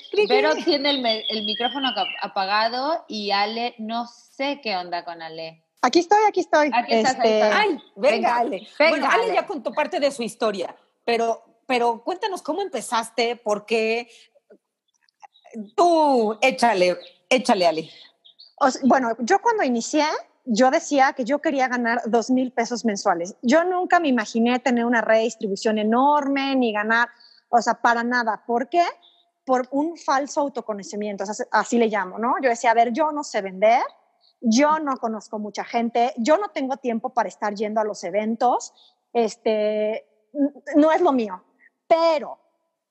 el, 1.28 1.44
micrófono 1.44 1.88
apagado 2.22 3.04
y 3.08 3.30
Ale, 3.30 3.74
no 3.78 4.06
sé 4.06 4.60
qué 4.62 4.76
onda 4.76 5.04
con 5.04 5.20
Ale. 5.22 5.64
Aquí 5.82 6.00
estoy, 6.00 6.18
aquí 6.28 6.40
estoy. 6.40 6.70
Este, 6.88 7.42
Ay, 7.42 7.78
venga, 7.94 8.38
Ale. 8.38 8.66
bueno, 8.78 9.08
Ale, 9.10 9.34
ya 9.34 9.46
contó 9.46 9.72
parte 9.72 10.00
de 10.00 10.10
su 10.10 10.22
historia, 10.22 10.74
pero, 11.04 11.44
pero 11.66 12.02
cuéntanos 12.02 12.42
cómo 12.42 12.62
empezaste, 12.62 13.36
por 13.36 13.66
qué. 13.66 14.08
Tú, 15.74 16.36
échale, 16.40 16.98
échale, 17.28 17.66
Ale. 17.66 17.90
bueno, 18.84 19.14
yo 19.20 19.40
cuando 19.40 19.62
inicié, 19.62 20.04
yo 20.44 20.70
decía 20.70 21.12
que 21.12 21.24
yo 21.24 21.40
quería 21.40 21.68
ganar 21.68 22.02
dos 22.06 22.30
mil 22.30 22.52
pesos 22.52 22.84
mensuales. 22.84 23.36
Yo 23.42 23.64
nunca 23.64 24.00
me 24.00 24.08
imaginé 24.08 24.58
tener 24.58 24.84
una 24.84 25.02
redistribución 25.02 25.78
enorme 25.78 26.56
ni 26.56 26.72
ganar 26.72 27.08
o 27.48 27.60
sea, 27.60 27.74
para 27.74 28.02
nada. 28.02 28.42
¿Por 28.46 28.68
qué? 28.68 28.84
Por 29.44 29.68
un 29.70 29.96
falso 29.96 30.40
autoconocimiento, 30.40 31.24
así 31.50 31.78
le 31.78 31.88
llamo, 31.88 32.18
¿no? 32.18 32.34
Yo 32.42 32.48
decía, 32.48 32.72
a 32.72 32.74
ver, 32.74 32.92
yo 32.92 33.12
no 33.12 33.22
sé 33.22 33.42
vender, 33.42 33.82
yo 34.40 34.78
no 34.78 34.96
conozco 34.96 35.38
mucha 35.38 35.64
gente, 35.64 36.12
yo 36.16 36.36
no 36.36 36.48
tengo 36.48 36.76
tiempo 36.76 37.10
para 37.10 37.28
estar 37.28 37.54
yendo 37.54 37.80
a 37.80 37.84
los 37.84 38.02
eventos, 38.04 38.72
este, 39.12 40.06
no 40.74 40.92
es 40.92 41.00
lo 41.00 41.12
mío. 41.12 41.42
Pero 41.86 42.38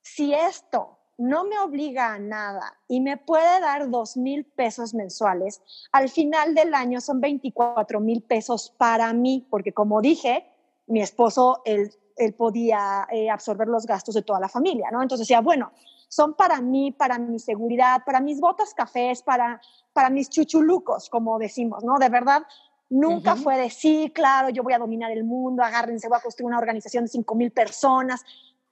si 0.01 0.33
esto 0.33 0.99
no 1.17 1.45
me 1.45 1.57
obliga 1.59 2.13
a 2.13 2.19
nada 2.19 2.79
y 2.87 2.99
me 2.99 3.17
puede 3.17 3.59
dar 3.61 3.89
dos 3.89 4.17
mil 4.17 4.45
pesos 4.45 4.93
mensuales, 4.93 5.61
al 5.91 6.09
final 6.09 6.55
del 6.55 6.73
año 6.73 7.01
son 7.01 7.21
24 7.21 7.99
mil 7.99 8.21
pesos 8.21 8.73
para 8.77 9.11
mí, 9.13 9.47
porque 9.49 9.73
como 9.73 10.01
dije, 10.01 10.49
mi 10.87 11.01
esposo, 11.01 11.61
el 11.65 11.93
él 12.15 12.33
podía 12.33 13.07
eh, 13.11 13.29
absorber 13.29 13.67
los 13.67 13.85
gastos 13.85 14.15
de 14.15 14.21
toda 14.21 14.39
la 14.39 14.49
familia, 14.49 14.89
¿no? 14.91 15.01
Entonces 15.01 15.27
decía, 15.27 15.41
bueno, 15.41 15.71
son 16.07 16.33
para 16.35 16.61
mí, 16.61 16.91
para 16.91 17.17
mi 17.19 17.39
seguridad, 17.39 18.03
para 18.05 18.21
mis 18.21 18.39
botas 18.39 18.73
cafés, 18.73 19.21
para, 19.21 19.59
para 19.91 20.09
mis 20.09 20.29
chuchulucos, 20.29 21.09
como 21.09 21.37
decimos, 21.39 21.83
¿no? 21.83 21.97
De 21.97 22.09
verdad, 22.09 22.43
nunca 22.89 23.35
fue 23.35 23.57
de, 23.57 23.69
sí, 23.69 24.11
claro, 24.13 24.49
yo 24.49 24.63
voy 24.63 24.73
a 24.73 24.77
dominar 24.77 25.11
el 25.11 25.23
mundo, 25.23 25.63
agárrense, 25.63 26.07
voy 26.07 26.17
a 26.17 26.21
construir 26.21 26.47
una 26.47 26.59
organización 26.59 27.05
de 27.05 27.09
5 27.09 27.35
mil 27.35 27.51
personas, 27.51 28.23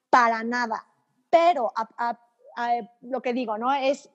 para 0.10 0.44
nada. 0.44 0.86
Pero 1.30 1.74
lo 3.02 3.22
que 3.22 3.34
digo, 3.34 3.58
¿no? 3.58 3.74
Es, 3.74 4.10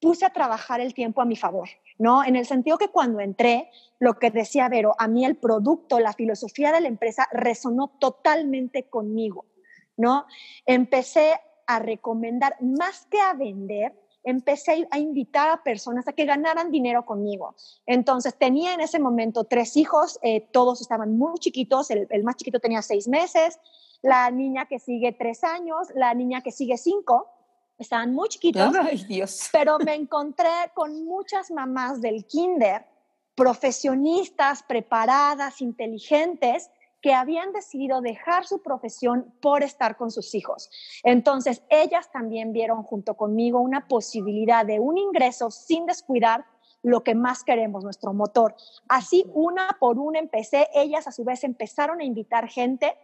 puse 0.00 0.26
a 0.26 0.30
trabajar 0.30 0.80
el 0.80 0.92
tiempo 0.92 1.22
a 1.22 1.24
mi 1.24 1.36
favor. 1.36 1.68
¿No? 1.98 2.24
En 2.24 2.36
el 2.36 2.46
sentido 2.46 2.78
que 2.78 2.88
cuando 2.88 3.20
entré, 3.20 3.70
lo 3.98 4.18
que 4.18 4.30
decía 4.30 4.68
Vero, 4.68 4.94
a 4.98 5.08
mí 5.08 5.24
el 5.24 5.36
producto, 5.36 6.00
la 6.00 6.12
filosofía 6.12 6.72
de 6.72 6.80
la 6.80 6.88
empresa 6.88 7.28
resonó 7.32 7.88
totalmente 7.98 8.84
conmigo, 8.88 9.46
¿no? 9.96 10.26
Empecé 10.66 11.40
a 11.66 11.78
recomendar, 11.78 12.56
más 12.60 13.06
que 13.06 13.20
a 13.20 13.32
vender, 13.34 13.94
empecé 14.24 14.86
a 14.90 14.98
invitar 14.98 15.50
a 15.50 15.62
personas 15.62 16.08
a 16.08 16.12
que 16.12 16.24
ganaran 16.24 16.70
dinero 16.70 17.04
conmigo. 17.04 17.54
Entonces 17.86 18.34
tenía 18.36 18.74
en 18.74 18.80
ese 18.80 18.98
momento 18.98 19.44
tres 19.44 19.76
hijos, 19.76 20.18
eh, 20.22 20.48
todos 20.52 20.80
estaban 20.80 21.16
muy 21.16 21.38
chiquitos, 21.38 21.90
el, 21.90 22.06
el, 22.10 22.24
más 22.24 22.36
chiquito 22.36 22.58
tenía 22.58 22.82
seis 22.82 23.06
meses, 23.06 23.58
la 24.02 24.30
niña 24.30 24.66
que 24.66 24.78
sigue 24.78 25.12
tres 25.12 25.44
años, 25.44 25.88
la 25.94 26.14
niña 26.14 26.42
que 26.42 26.52
sigue 26.52 26.76
cinco, 26.76 27.33
estaban 27.78 28.14
muy 28.14 28.28
chiquitos, 28.28 28.72
pero 29.52 29.78
me 29.78 29.94
encontré 29.94 30.70
con 30.74 31.04
muchas 31.04 31.50
mamás 31.50 32.00
del 32.00 32.24
kinder, 32.26 32.86
profesionistas, 33.34 34.62
preparadas, 34.62 35.60
inteligentes, 35.60 36.70
que 37.04 37.12
habían 37.12 37.52
decidido 37.52 38.00
dejar 38.00 38.46
su 38.46 38.62
profesión 38.62 39.34
por 39.42 39.62
estar 39.62 39.98
con 39.98 40.10
sus 40.10 40.34
hijos. 40.34 40.70
Entonces, 41.02 41.62
ellas 41.68 42.10
también 42.10 42.54
vieron 42.54 42.82
junto 42.82 43.14
conmigo 43.14 43.60
una 43.60 43.88
posibilidad 43.88 44.64
de 44.64 44.80
un 44.80 44.96
ingreso 44.96 45.50
sin 45.50 45.84
descuidar 45.84 46.46
lo 46.82 47.04
que 47.04 47.14
más 47.14 47.44
queremos, 47.44 47.84
nuestro 47.84 48.14
motor. 48.14 48.54
Así, 48.88 49.26
una 49.34 49.76
por 49.78 49.98
una 49.98 50.18
empecé, 50.18 50.68
ellas 50.74 51.06
a 51.06 51.12
su 51.12 51.24
vez 51.24 51.44
empezaron 51.44 52.00
a 52.00 52.04
invitar 52.04 52.48
gente. 52.48 52.96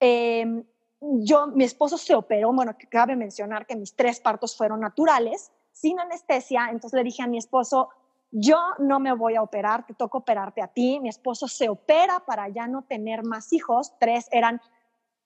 Eh, 0.00 0.62
yo, 1.00 1.46
mi 1.48 1.64
esposo 1.64 1.96
se 1.96 2.14
operó, 2.14 2.52
bueno, 2.52 2.76
cabe 2.90 3.16
mencionar 3.16 3.66
que 3.66 3.76
mis 3.76 3.94
tres 3.94 4.20
partos 4.20 4.56
fueron 4.56 4.80
naturales, 4.80 5.50
sin 5.72 5.98
anestesia, 5.98 6.68
entonces 6.70 6.96
le 6.96 7.04
dije 7.04 7.22
a 7.22 7.26
mi 7.26 7.38
esposo, 7.38 7.88
yo 8.32 8.58
no 8.78 9.00
me 9.00 9.12
voy 9.14 9.34
a 9.34 9.42
operar, 9.42 9.86
te 9.86 9.94
toca 9.94 10.18
operarte 10.18 10.62
a 10.62 10.68
ti. 10.68 11.00
Mi 11.00 11.08
esposo 11.08 11.48
se 11.48 11.68
opera 11.68 12.20
para 12.20 12.48
ya 12.48 12.66
no 12.66 12.82
tener 12.82 13.24
más 13.24 13.52
hijos, 13.52 13.92
tres 13.98 14.28
eran 14.30 14.60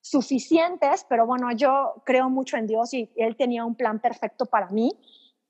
suficientes, 0.00 1.06
pero 1.08 1.26
bueno, 1.26 1.50
yo 1.52 2.02
creo 2.04 2.30
mucho 2.30 2.56
en 2.56 2.66
Dios 2.66 2.94
y 2.94 3.10
él 3.16 3.36
tenía 3.36 3.64
un 3.64 3.74
plan 3.74 4.00
perfecto 4.00 4.46
para 4.46 4.68
mí, 4.68 4.92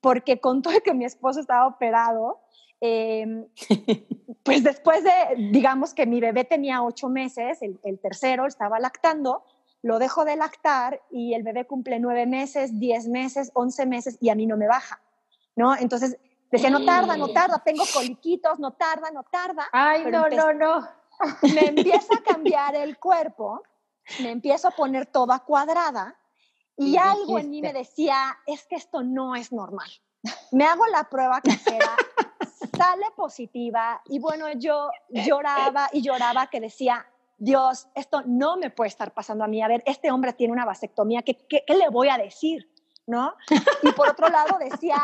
porque 0.01 0.39
con 0.39 0.61
todo 0.61 0.79
que 0.83 0.93
mi 0.93 1.05
esposo 1.05 1.39
estaba 1.39 1.67
operado, 1.67 2.39
em, 2.81 3.47
pues 4.43 4.63
después 4.63 5.03
de, 5.03 5.49
digamos 5.51 5.93
que 5.93 6.05
mi 6.05 6.19
bebé 6.19 6.45
tenía 6.45 6.83
ocho 6.83 7.09
meses, 7.09 7.61
el, 7.61 7.79
el 7.83 7.99
tercero 7.99 8.45
estaba 8.45 8.79
lactando, 8.79 9.43
lo 9.85 9.99
dejo 9.99 10.25
de 10.25 10.35
lactar 10.35 10.99
y 11.11 11.35
el 11.35 11.43
bebé 11.43 11.67
cumple 11.67 11.99
nueve 11.99 12.25
meses, 12.25 12.79
diez 12.79 13.07
meses, 13.07 13.51
once 13.53 13.85
meses 13.85 14.17
y 14.19 14.29
a 14.29 14.35
mí 14.35 14.47
no 14.47 14.57
me 14.57 14.67
baja, 14.67 14.99
¿no? 15.55 15.77
Entonces 15.77 16.17
decía, 16.49 16.71
no 16.71 16.83
tarda, 16.83 17.15
no 17.17 17.27
tarda, 17.27 17.61
tengo 17.63 17.83
coliquitos, 17.93 18.57
no 18.57 18.71
tarda, 18.71 19.11
no 19.11 19.21
tarda. 19.25 19.67
Ay, 19.71 20.05
no, 20.05 20.27
no, 20.27 20.53
no. 20.53 20.89
Me 21.53 21.67
empieza 21.67 22.15
a 22.15 22.23
cambiar 22.23 22.73
el 22.73 22.97
cuerpo, 22.97 23.61
me 24.23 24.31
empiezo 24.31 24.69
a 24.69 24.71
poner 24.71 25.05
toda 25.05 25.37
cuadrada 25.41 26.17
y, 26.75 26.97
algo 26.97 27.37
en 27.37 27.51
mí 27.51 27.61
me 27.61 27.71
decía, 27.71 28.39
es 28.47 28.65
que 28.65 28.77
esto 28.77 29.03
no 29.03 29.35
es 29.35 29.53
normal. 29.53 29.91
Me 30.51 30.65
hago 30.65 30.87
la 30.87 31.03
prueba 31.11 31.41
casera, 31.41 31.95
sale 32.75 33.05
positiva 33.15 34.01
y 34.05 34.17
bueno, 34.17 34.51
yo 34.53 34.89
lloraba 35.09 35.89
y 35.93 36.01
lloraba 36.01 36.47
que 36.47 36.59
decía, 36.59 37.05
Dios, 37.37 37.87
esto 37.95 38.23
no 38.25 38.57
me 38.57 38.69
puede 38.69 38.89
estar 38.89 39.13
pasando 39.13 39.43
a 39.43 39.47
mí. 39.47 39.61
A 39.61 39.67
ver, 39.67 39.83
este 39.85 40.11
hombre 40.11 40.33
tiene 40.33 40.53
una 40.53 40.65
vasectomía, 40.65 41.21
¿qué, 41.21 41.37
qué, 41.47 41.63
le 41.67 41.89
voy 41.89 42.09
a 42.09 42.17
decir? 42.17 42.71
¿No? 43.07 43.35
Y 43.83 43.91
por 43.91 44.09
otro 44.09 44.29
lado 44.29 44.57
decía, 44.57 44.97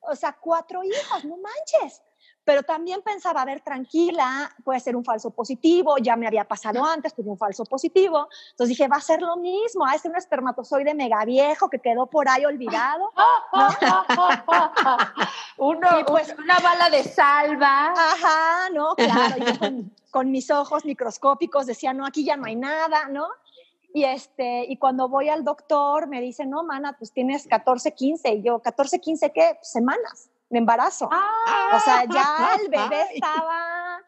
o 0.00 0.14
sea, 0.14 0.36
cuatro 0.40 0.82
hijos, 0.82 1.24
no 1.24 1.36
manches. 1.36 2.02
Pero 2.44 2.64
también 2.64 3.02
pensaba, 3.02 3.42
a 3.42 3.44
ver, 3.44 3.60
tranquila, 3.60 4.50
puede 4.64 4.80
ser 4.80 4.96
un 4.96 5.04
falso 5.04 5.30
positivo, 5.30 5.96
ya 5.98 6.16
me 6.16 6.26
había 6.26 6.44
pasado 6.44 6.84
antes, 6.84 7.14
tuve 7.14 7.30
un 7.30 7.38
falso 7.38 7.64
positivo. 7.64 8.28
Entonces 8.50 8.76
dije, 8.76 8.88
va 8.88 8.96
a 8.96 9.00
ser 9.00 9.22
lo 9.22 9.36
mismo, 9.36 9.86
a 9.86 9.96
ser 9.96 10.10
un 10.10 10.16
espermatozoide 10.16 10.92
mega 10.94 11.24
viejo 11.24 11.70
que 11.70 11.78
quedó 11.78 12.06
por 12.06 12.28
ahí 12.28 12.44
olvidado. 12.44 13.12
Uno, 15.58 15.88
pues 16.06 16.34
una 16.36 16.58
bala 16.58 16.90
de 16.90 17.04
salva. 17.04 17.92
Ajá, 17.92 18.70
no, 18.72 18.96
claro. 18.96 19.36
con, 19.60 19.94
con, 20.10 20.30
mis 20.32 20.50
ojos 20.50 20.84
microscópicos 20.84 21.66
decía, 21.66 21.92
no, 21.92 22.04
aquí 22.04 22.24
ya 22.24 22.36
no 22.36 22.46
hay 22.46 22.56
nada, 22.56 23.08
¿no? 23.08 23.28
Y, 23.94 24.04
este, 24.04 24.64
y 24.68 24.78
cuando 24.78 25.08
voy 25.08 25.28
al 25.28 25.44
doctor 25.44 26.08
me 26.08 26.20
dice, 26.20 26.44
no, 26.44 26.64
mana, 26.64 26.96
pues 26.98 27.12
tienes 27.12 27.46
14, 27.46 27.94
15. 27.94 28.34
Y 28.34 28.42
yo, 28.42 28.60
¿14, 28.60 28.98
15 28.98 29.30
qué? 29.30 29.58
Semanas 29.62 30.31
de 30.52 30.58
embarazo. 30.58 31.06
o 31.06 31.80
sea, 31.80 32.04
ya 32.04 32.56
el 32.60 32.68
bebé 32.70 33.06
estaba 33.14 33.98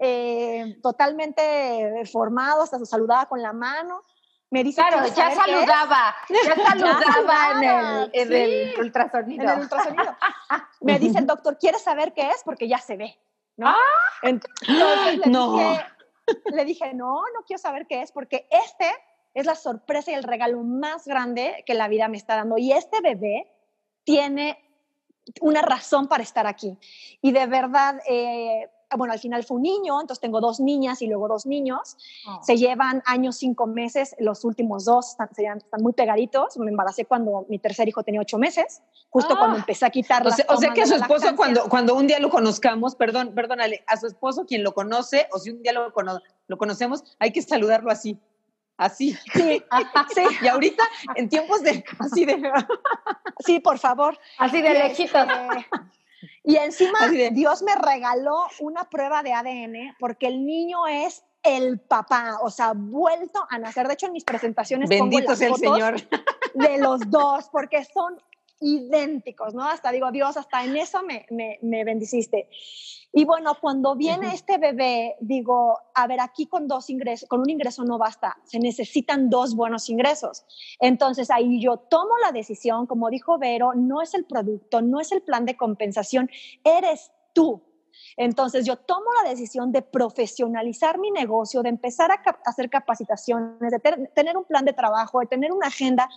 eh, 0.00 0.78
totalmente 0.80 2.04
formado, 2.10 2.62
hasta 2.62 2.78
se 2.78 2.86
saludaba 2.86 3.26
con 3.26 3.42
la 3.42 3.52
mano. 3.52 4.02
Me 4.50 4.62
dice 4.64 4.80
claro, 4.80 5.06
ya 5.08 5.34
saludaba, 5.34 6.14
ya 6.28 6.54
saludaba 6.54 8.08
en, 8.12 8.32
el, 8.32 8.74
ultrasonido. 8.78 9.42
En 9.42 9.50
el 9.50 9.60
ultrasonido. 9.60 10.16
Me 10.80 10.98
dice 11.00 11.18
el 11.18 11.26
doctor, 11.26 11.58
¿quieres 11.58 11.82
saber 11.82 12.14
qué 12.14 12.30
es? 12.30 12.42
Porque 12.44 12.68
ya 12.68 12.78
se 12.78 12.96
ve. 12.96 13.18
¿no? 13.56 13.68
Ah. 13.68 13.76
Entonces, 14.22 15.18
le, 15.18 15.26
no. 15.26 15.58
Dije, 15.58 15.84
le 16.52 16.64
dije, 16.64 16.94
no, 16.94 17.22
no 17.34 17.42
quiero 17.44 17.60
saber 17.60 17.86
qué 17.88 18.02
es, 18.02 18.12
porque 18.12 18.48
este 18.50 18.90
es 19.34 19.46
la 19.46 19.56
sorpresa 19.56 20.12
y 20.12 20.14
el 20.14 20.22
regalo 20.22 20.62
más 20.62 21.06
grande 21.06 21.64
que 21.66 21.74
la 21.74 21.88
vida 21.88 22.06
me 22.06 22.16
está 22.16 22.36
dando. 22.36 22.56
Y 22.56 22.72
este 22.72 23.00
bebé 23.00 23.52
tiene 24.04 24.67
una 25.40 25.62
razón 25.62 26.06
para 26.08 26.22
estar 26.22 26.46
aquí. 26.46 26.76
Y 27.20 27.32
de 27.32 27.46
verdad, 27.46 28.00
eh, 28.08 28.68
bueno, 28.96 29.12
al 29.12 29.18
final 29.18 29.44
fue 29.44 29.56
un 29.56 29.62
niño, 29.62 30.00
entonces 30.00 30.20
tengo 30.20 30.40
dos 30.40 30.60
niñas 30.60 31.02
y 31.02 31.06
luego 31.06 31.28
dos 31.28 31.46
niños. 31.46 31.96
Oh. 32.26 32.40
Se 32.42 32.56
llevan 32.56 33.02
años, 33.06 33.36
cinco 33.36 33.66
meses, 33.66 34.14
los 34.18 34.44
últimos 34.44 34.84
dos 34.84 35.10
están, 35.10 35.28
están, 35.36 35.82
muy 35.82 35.92
pegaditos. 35.92 36.56
Me 36.56 36.70
embaracé 36.70 37.04
cuando 37.04 37.44
mi 37.48 37.58
tercer 37.58 37.88
hijo 37.88 38.02
tenía 38.02 38.20
ocho 38.20 38.38
meses, 38.38 38.82
justo 39.10 39.36
cuando 39.36 39.56
ah. 39.56 39.60
empecé 39.60 39.84
a 39.84 39.90
quitar 39.90 40.26
O 40.26 40.30
sea, 40.30 40.46
o 40.48 40.56
sea 40.56 40.72
que 40.72 40.82
a 40.82 40.86
su 40.86 40.94
esposo, 40.94 41.36
cuando, 41.36 41.68
cuando 41.68 41.94
un 41.94 42.06
día 42.06 42.18
lo 42.18 42.30
conozcamos, 42.30 42.94
perdón, 42.94 43.34
perdónale, 43.34 43.84
a 43.86 43.96
su 43.96 44.06
esposo, 44.06 44.46
quien 44.46 44.62
lo 44.62 44.72
conoce, 44.72 45.28
o 45.32 45.38
si 45.38 45.50
un 45.50 45.62
día 45.62 45.72
lo, 45.72 45.92
lo 46.46 46.58
conocemos, 46.58 47.04
hay 47.18 47.32
que 47.32 47.42
saludarlo 47.42 47.90
así. 47.90 48.18
Así. 48.78 49.12
Sí, 49.34 49.62
sí. 50.14 50.22
Y 50.42 50.48
ahorita, 50.48 50.84
en 51.16 51.28
tiempos 51.28 51.62
de, 51.62 51.84
así 51.98 52.24
de. 52.24 52.38
Sí, 53.44 53.60
por 53.60 53.78
favor. 53.78 54.18
Así 54.38 54.62
de 54.62 54.70
lejito. 54.70 55.18
Y 56.42 56.56
encima 56.56 57.06
Dios 57.30 57.62
me 57.62 57.76
regaló 57.76 58.46
una 58.58 58.84
prueba 58.84 59.22
de 59.22 59.32
ADN 59.32 59.96
porque 60.00 60.26
el 60.26 60.44
niño 60.44 60.86
es 60.88 61.22
el 61.44 61.78
papá, 61.78 62.38
o 62.42 62.50
sea, 62.50 62.72
vuelto 62.74 63.46
a 63.48 63.58
nacer. 63.58 63.86
De 63.86 63.94
hecho, 63.94 64.06
en 64.06 64.12
mis 64.12 64.24
presentaciones 64.24 64.88
Bendito 64.88 65.22
pongo 65.22 65.36
sea 65.36 65.48
el 65.48 65.54
Señor. 65.54 66.08
de 66.54 66.78
los 66.78 67.08
dos, 67.10 67.48
porque 67.50 67.84
son 67.84 68.20
idénticos, 68.60 69.54
¿no? 69.54 69.64
Hasta 69.64 69.92
digo, 69.92 70.10
Dios, 70.10 70.36
hasta 70.36 70.64
en 70.64 70.76
eso 70.76 71.02
me, 71.02 71.26
me, 71.30 71.58
me 71.62 71.84
bendiciste. 71.84 72.48
Y 73.12 73.24
bueno, 73.24 73.56
cuando 73.60 73.96
viene 73.96 74.34
este 74.34 74.58
bebé, 74.58 75.16
digo, 75.20 75.78
a 75.94 76.06
ver, 76.06 76.20
aquí 76.20 76.46
con 76.46 76.68
dos 76.68 76.90
ingresos, 76.90 77.28
con 77.28 77.40
un 77.40 77.48
ingreso 77.48 77.82
no 77.84 77.96
basta, 77.96 78.36
se 78.44 78.58
necesitan 78.58 79.30
dos 79.30 79.56
buenos 79.56 79.88
ingresos. 79.88 80.44
Entonces 80.78 81.30
ahí 81.30 81.60
yo 81.60 81.78
tomo 81.78 82.18
la 82.22 82.32
decisión, 82.32 82.86
como 82.86 83.08
dijo 83.08 83.38
Vero, 83.38 83.72
no 83.74 84.02
es 84.02 84.14
el 84.14 84.24
producto, 84.26 84.82
no 84.82 85.00
es 85.00 85.10
el 85.12 85.22
plan 85.22 85.46
de 85.46 85.56
compensación, 85.56 86.30
eres 86.64 87.10
tú. 87.32 87.62
Entonces 88.16 88.66
yo 88.66 88.76
tomo 88.76 89.06
la 89.22 89.28
decisión 89.28 89.72
de 89.72 89.82
profesionalizar 89.82 90.98
mi 90.98 91.10
negocio, 91.10 91.62
de 91.62 91.70
empezar 91.70 92.10
a 92.10 92.22
hacer 92.44 92.68
capacitaciones, 92.68 93.70
de 93.70 94.08
tener 94.14 94.36
un 94.36 94.44
plan 94.44 94.64
de 94.64 94.72
trabajo, 94.72 95.20
de 95.20 95.26
tener 95.26 95.52
una 95.52 95.68
agenda 95.68 96.08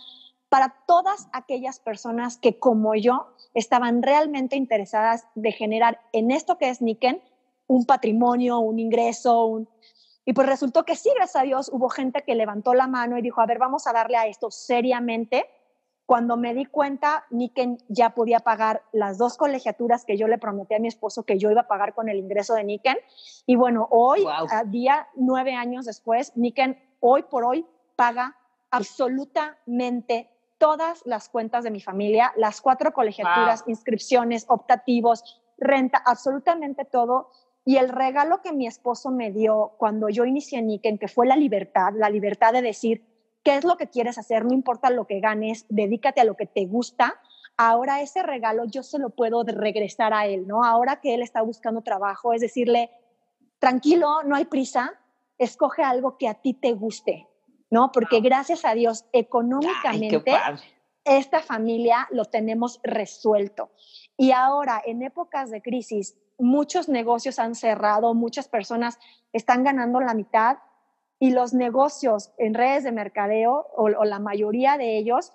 para 0.52 0.74
todas 0.86 1.28
aquellas 1.32 1.80
personas 1.80 2.36
que 2.36 2.58
como 2.58 2.94
yo 2.94 3.26
estaban 3.54 4.02
realmente 4.02 4.54
interesadas 4.54 5.26
de 5.34 5.50
generar 5.50 6.02
en 6.12 6.30
esto 6.30 6.58
que 6.58 6.68
es 6.68 6.82
Niken 6.82 7.22
un 7.68 7.86
patrimonio, 7.86 8.58
un 8.58 8.78
ingreso, 8.78 9.66
y 10.26 10.34
pues 10.34 10.46
resultó 10.46 10.84
que 10.84 10.94
sí, 10.94 11.10
gracias 11.16 11.42
a 11.42 11.46
Dios, 11.46 11.70
hubo 11.72 11.88
gente 11.88 12.20
que 12.20 12.34
levantó 12.34 12.74
la 12.74 12.86
mano 12.86 13.16
y 13.16 13.22
dijo, 13.22 13.40
a 13.40 13.46
ver, 13.46 13.58
vamos 13.58 13.86
a 13.86 13.94
darle 13.94 14.18
a 14.18 14.26
esto 14.26 14.50
seriamente. 14.50 15.46
Cuando 16.04 16.36
me 16.36 16.52
di 16.52 16.66
cuenta, 16.66 17.24
Niken 17.30 17.78
ya 17.88 18.10
podía 18.10 18.40
pagar 18.40 18.82
las 18.92 19.16
dos 19.16 19.38
colegiaturas 19.38 20.04
que 20.04 20.18
yo 20.18 20.28
le 20.28 20.36
prometí 20.36 20.74
a 20.74 20.80
mi 20.80 20.88
esposo 20.88 21.22
que 21.22 21.38
yo 21.38 21.50
iba 21.50 21.62
a 21.62 21.66
pagar 21.66 21.94
con 21.94 22.10
el 22.10 22.18
ingreso 22.18 22.52
de 22.52 22.64
Niken. 22.64 22.98
Y 23.46 23.56
bueno, 23.56 23.88
hoy, 23.90 24.26
a 24.28 24.64
día 24.64 25.08
nueve 25.14 25.54
años 25.54 25.86
después, 25.86 26.36
Niken 26.36 26.78
hoy 27.00 27.22
por 27.22 27.42
hoy 27.42 27.64
paga 27.96 28.36
absolutamente 28.70 30.28
todas 30.62 31.02
las 31.06 31.28
cuentas 31.28 31.64
de 31.64 31.72
mi 31.72 31.80
familia, 31.80 32.32
las 32.36 32.60
cuatro 32.60 32.92
colegiaturas, 32.92 33.64
inscripciones, 33.66 34.46
optativos, 34.48 35.42
renta, 35.58 36.00
absolutamente 36.06 36.84
todo. 36.84 37.30
Y 37.64 37.78
el 37.78 37.88
regalo 37.88 38.42
que 38.42 38.52
mi 38.52 38.68
esposo 38.68 39.10
me 39.10 39.32
dio 39.32 39.72
cuando 39.76 40.08
yo 40.08 40.24
inicié 40.24 40.62
Niken, 40.62 40.98
que 40.98 41.08
fue 41.08 41.26
la 41.26 41.34
libertad, 41.34 41.94
la 41.96 42.08
libertad 42.08 42.52
de 42.52 42.62
decir 42.62 43.04
qué 43.42 43.56
es 43.56 43.64
lo 43.64 43.76
que 43.76 43.88
quieres 43.88 44.18
hacer, 44.18 44.44
no 44.44 44.52
importa 44.52 44.90
lo 44.90 45.04
que 45.04 45.18
ganes, 45.18 45.66
dedícate 45.68 46.20
a 46.20 46.24
lo 46.24 46.36
que 46.36 46.46
te 46.46 46.64
gusta. 46.66 47.20
Ahora 47.56 48.00
ese 48.00 48.22
regalo 48.22 48.64
yo 48.64 48.84
se 48.84 49.00
lo 49.00 49.10
puedo 49.10 49.42
regresar 49.42 50.14
a 50.14 50.26
él, 50.26 50.46
¿no? 50.46 50.62
Ahora 50.62 51.00
que 51.00 51.12
él 51.14 51.22
está 51.22 51.42
buscando 51.42 51.82
trabajo, 51.82 52.34
es 52.34 52.40
decirle, 52.40 52.88
tranquilo, 53.58 54.22
no 54.22 54.36
hay 54.36 54.44
prisa, 54.44 54.92
escoge 55.38 55.82
algo 55.82 56.18
que 56.18 56.28
a 56.28 56.34
ti 56.34 56.54
te 56.54 56.72
guste, 56.74 57.26
¿no? 57.72 57.90
Porque 57.90 58.20
gracias 58.20 58.66
a 58.66 58.74
Dios, 58.74 59.06
económicamente, 59.14 60.34
esta 61.04 61.40
familia 61.40 62.06
lo 62.10 62.26
tenemos 62.26 62.80
resuelto. 62.84 63.70
Y 64.18 64.32
ahora, 64.32 64.82
en 64.84 65.02
épocas 65.02 65.50
de 65.50 65.62
crisis, 65.62 66.14
muchos 66.38 66.90
negocios 66.90 67.38
han 67.38 67.54
cerrado, 67.54 68.12
muchas 68.12 68.46
personas 68.46 68.98
están 69.32 69.64
ganando 69.64 70.02
la 70.02 70.12
mitad 70.12 70.58
y 71.18 71.30
los 71.30 71.54
negocios 71.54 72.32
en 72.36 72.52
redes 72.52 72.84
de 72.84 72.92
mercadeo, 72.92 73.68
o, 73.74 73.84
o 73.84 74.04
la 74.04 74.18
mayoría 74.18 74.76
de 74.76 74.98
ellos, 74.98 75.32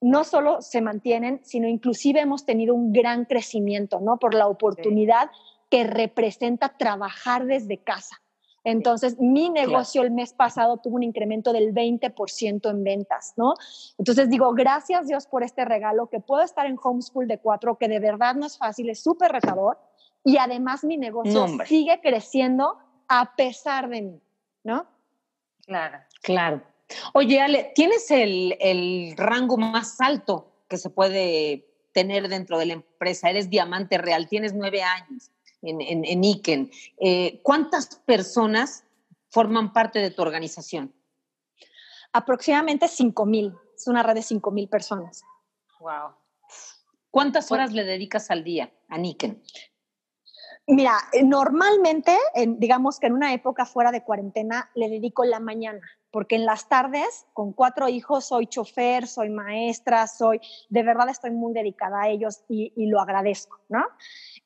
no 0.00 0.22
solo 0.22 0.62
se 0.62 0.82
mantienen, 0.82 1.40
sino 1.42 1.66
inclusive 1.66 2.20
hemos 2.20 2.46
tenido 2.46 2.76
un 2.76 2.92
gran 2.92 3.24
crecimiento, 3.24 3.98
¿no? 4.00 4.18
Por 4.20 4.34
la 4.34 4.46
oportunidad 4.46 5.32
que 5.68 5.82
representa 5.82 6.76
trabajar 6.78 7.46
desde 7.46 7.78
casa. 7.78 8.21
Entonces, 8.64 9.18
mi 9.18 9.50
negocio 9.50 10.02
el 10.02 10.12
mes 10.12 10.32
pasado 10.32 10.76
tuvo 10.76 10.96
un 10.96 11.02
incremento 11.02 11.52
del 11.52 11.74
20% 11.74 12.70
en 12.70 12.84
ventas, 12.84 13.34
¿no? 13.36 13.54
Entonces 13.98 14.30
digo, 14.30 14.52
gracias 14.52 15.08
Dios 15.08 15.26
por 15.26 15.42
este 15.42 15.64
regalo, 15.64 16.08
que 16.08 16.20
puedo 16.20 16.42
estar 16.42 16.66
en 16.66 16.78
homeschool 16.80 17.26
de 17.26 17.38
cuatro, 17.38 17.76
que 17.76 17.88
de 17.88 17.98
verdad 17.98 18.36
no 18.36 18.46
es 18.46 18.56
fácil, 18.56 18.88
es 18.90 19.02
súper 19.02 19.32
retador, 19.32 19.78
y 20.24 20.36
además 20.36 20.84
mi 20.84 20.96
negocio 20.96 21.46
sigue 21.66 22.00
creciendo 22.00 22.78
a 23.08 23.34
pesar 23.34 23.88
de 23.88 24.02
mí, 24.02 24.20
¿no? 24.62 24.86
Claro, 25.66 25.98
claro. 26.22 26.62
Oye, 27.14 27.40
Ale, 27.40 27.72
¿tienes 27.74 28.10
el, 28.10 28.56
el 28.60 29.14
rango 29.16 29.56
más 29.56 30.00
alto 30.00 30.52
que 30.68 30.78
se 30.78 30.90
puede 30.90 31.66
tener 31.92 32.28
dentro 32.28 32.58
de 32.58 32.66
la 32.66 32.72
empresa? 32.74 33.28
Eres 33.28 33.50
diamante 33.50 33.98
real, 33.98 34.28
tienes 34.28 34.54
nueve 34.54 34.82
años 34.82 35.31
en, 35.62 36.04
en, 36.04 36.24
Iken. 36.24 36.70
Eh, 37.00 37.40
¿Cuántas 37.42 37.96
personas 38.04 38.84
forman 39.30 39.72
parte 39.72 40.00
de 40.00 40.10
tu 40.10 40.22
organización? 40.22 40.94
Aproximadamente 42.12 42.88
5 42.88 43.26
mil. 43.26 43.54
Es 43.74 43.86
una 43.86 44.02
red 44.02 44.14
de 44.14 44.22
5 44.22 44.50
mil 44.50 44.68
personas. 44.68 45.22
Wow. 45.80 46.14
¿Cuántas 47.10 47.50
horas 47.52 47.72
le 47.72 47.84
dedicas 47.84 48.30
al 48.30 48.44
día 48.44 48.72
a 48.88 48.98
Niken? 48.98 49.42
Mira, 50.68 50.96
eh, 51.12 51.24
normalmente, 51.24 52.16
digamos 52.46 53.00
que 53.00 53.08
en 53.08 53.14
una 53.14 53.32
época 53.32 53.66
fuera 53.66 53.90
de 53.90 54.04
cuarentena, 54.04 54.70
le 54.74 54.88
dedico 54.88 55.24
la 55.24 55.40
mañana, 55.40 55.80
porque 56.12 56.36
en 56.36 56.46
las 56.46 56.68
tardes, 56.68 57.26
con 57.32 57.52
cuatro 57.52 57.88
hijos, 57.88 58.26
soy 58.26 58.46
chofer, 58.46 59.08
soy 59.08 59.30
maestra, 59.30 60.06
soy, 60.06 60.40
de 60.68 60.82
verdad 60.84 61.08
estoy 61.08 61.32
muy 61.32 61.52
dedicada 61.52 62.02
a 62.02 62.08
ellos 62.08 62.44
y, 62.48 62.72
y 62.76 62.86
lo 62.86 63.00
agradezco, 63.00 63.58
¿no? 63.68 63.84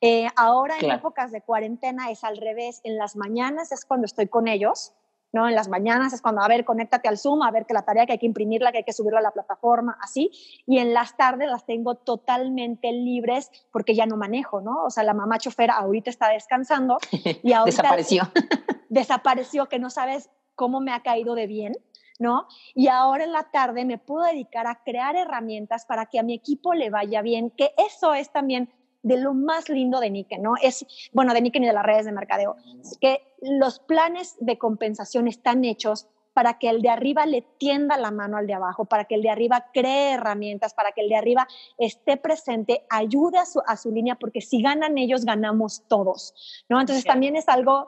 Eh, 0.01 0.27
ahora 0.35 0.75
en 0.79 0.91
épocas 0.91 1.31
de 1.31 1.41
cuarentena 1.41 2.09
es 2.09 2.23
al 2.23 2.37
revés, 2.37 2.81
en 2.83 2.97
las 2.97 3.15
mañanas 3.15 3.71
es 3.71 3.85
cuando 3.85 4.05
estoy 4.05 4.27
con 4.27 4.47
ellos, 4.47 4.93
¿no? 5.37 5.47
En 5.47 5.53
las 5.53 5.69
mañanas 5.69 6.13
es 6.13 6.21
cuando, 6.21 6.41
a 6.41 6.47
ver, 6.47 6.65
conéctate 6.65 7.07
al 7.07 7.19
Zoom, 7.19 7.43
a 7.43 7.51
ver 7.51 7.67
que 7.67 7.75
la 7.75 7.83
tarea 7.83 8.07
que 8.07 8.13
hay 8.13 8.17
que 8.17 8.25
imprimirla, 8.25 8.71
que 8.71 8.79
hay 8.79 8.83
que 8.83 8.91
subirla 8.91 9.19
a 9.19 9.21
la 9.21 9.31
plataforma, 9.31 9.95
así. 10.01 10.31
Y 10.65 10.79
en 10.79 10.93
las 10.93 11.15
tardes 11.15 11.47
las 11.47 11.63
tengo 11.65 11.93
totalmente 11.93 12.91
libres 12.91 13.51
porque 13.71 13.93
ya 13.93 14.07
no 14.07 14.17
manejo, 14.17 14.61
¿no? 14.61 14.83
O 14.83 14.89
sea, 14.89 15.03
la 15.03 15.13
mamá 15.13 15.37
chofera 15.37 15.75
ahorita 15.75 16.09
está 16.09 16.29
descansando 16.29 16.97
y 17.43 17.53
ahorita... 17.53 17.83
desapareció. 17.83 18.23
desapareció, 18.89 19.69
que 19.69 19.77
no 19.77 19.91
sabes 19.91 20.31
cómo 20.55 20.79
me 20.79 20.91
ha 20.91 21.03
caído 21.03 21.35
de 21.35 21.45
bien. 21.45 21.73
¿no? 22.19 22.47
Y 22.73 22.87
ahora 22.87 23.25
en 23.25 23.31
la 23.31 23.43
tarde 23.43 23.85
me 23.85 23.99
puedo 23.99 24.25
dedicar 24.25 24.65
a 24.65 24.81
crear 24.83 25.15
herramientas 25.15 25.85
para 25.85 26.07
que 26.07 26.17
a 26.17 26.23
mi 26.23 26.33
equipo 26.33 26.73
le 26.73 26.89
vaya 26.89 27.21
bien, 27.21 27.51
que 27.51 27.75
eso 27.77 28.15
es 28.15 28.31
también 28.31 28.73
de 29.07 29.17
lo 29.17 29.33
más 29.33 29.69
lindo 29.69 29.99
de 29.99 30.09
Niken, 30.09 30.41
¿no? 30.41 30.53
Es, 30.61 30.85
bueno, 31.13 31.33
de 31.33 31.41
Niken 31.41 31.63
y 31.63 31.67
de 31.67 31.73
las 31.73 31.85
redes 31.85 32.05
de 32.05 32.11
mercadeo, 32.11 32.55
que 32.99 33.21
los 33.41 33.79
planes 33.79 34.35
de 34.39 34.57
compensación 34.57 35.27
están 35.27 35.63
hechos 35.65 36.07
para 36.33 36.59
que 36.59 36.69
el 36.69 36.83
de 36.83 36.89
arriba 36.89 37.25
le 37.25 37.41
tienda 37.41 37.97
la 37.97 38.11
mano 38.11 38.37
al 38.37 38.45
de 38.45 38.53
abajo, 38.53 38.85
para 38.85 39.05
que 39.05 39.15
el 39.15 39.23
de 39.23 39.31
arriba 39.31 39.65
cree 39.73 40.11
herramientas, 40.11 40.75
para 40.75 40.91
que 40.91 41.01
el 41.01 41.09
de 41.09 41.15
arriba 41.15 41.47
esté 41.79 42.17
presente, 42.17 42.85
ayude 42.89 43.39
a 43.39 43.45
su, 43.45 43.59
a 43.65 43.75
su 43.75 43.91
línea, 43.91 44.15
porque 44.15 44.41
si 44.41 44.61
ganan 44.61 44.99
ellos, 44.99 45.25
ganamos 45.25 45.83
todos, 45.87 46.35
¿no? 46.69 46.79
Entonces 46.79 47.05
también 47.05 47.35
es 47.35 47.49
algo 47.49 47.87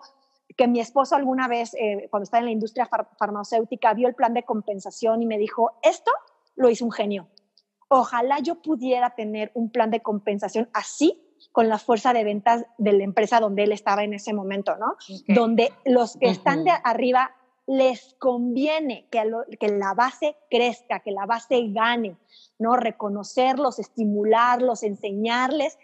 que 0.57 0.67
mi 0.67 0.79
esposo 0.79 1.15
alguna 1.15 1.47
vez, 1.47 1.75
eh, 1.75 2.07
cuando 2.09 2.23
estaba 2.23 2.39
en 2.39 2.45
la 2.45 2.51
industria 2.51 2.89
farmacéutica, 3.19 3.93
vio 3.93 4.07
el 4.07 4.15
plan 4.15 4.33
de 4.33 4.43
compensación 4.43 5.21
y 5.21 5.27
me 5.27 5.37
dijo, 5.37 5.73
esto 5.83 6.11
lo 6.55 6.69
hizo 6.69 6.85
un 6.85 6.91
genio. 6.91 7.27
Ojalá 7.89 8.39
yo 8.39 8.61
pudiera 8.61 9.15
tener 9.15 9.51
un 9.55 9.71
plan 9.71 9.91
de 9.91 10.01
compensación 10.01 10.69
así 10.73 11.21
con 11.51 11.67
la 11.67 11.79
fuerza 11.79 12.13
de 12.13 12.23
ventas 12.23 12.65
de 12.77 12.93
la 12.93 13.03
empresa 13.03 13.39
donde 13.39 13.63
él 13.63 13.71
estaba 13.71 14.03
en 14.03 14.13
ese 14.13 14.33
momento, 14.33 14.75
¿no? 14.77 14.95
Donde 15.27 15.73
los 15.85 16.15
que 16.17 16.29
están 16.29 16.63
de 16.63 16.71
arriba 16.83 17.35
les 17.65 18.15
conviene 18.19 19.07
que, 19.09 19.23
que, 19.59 19.67
la 19.69 19.93
base 19.93 20.35
crezca, 20.49 20.99
que 21.01 21.11
la 21.11 21.25
base 21.25 21.67
gane, 21.69 22.17
¿no? 22.57 22.75
Reconocerlos, 22.75 23.79
estimularlos, 23.79 24.83
enseñarles. 24.83 25.77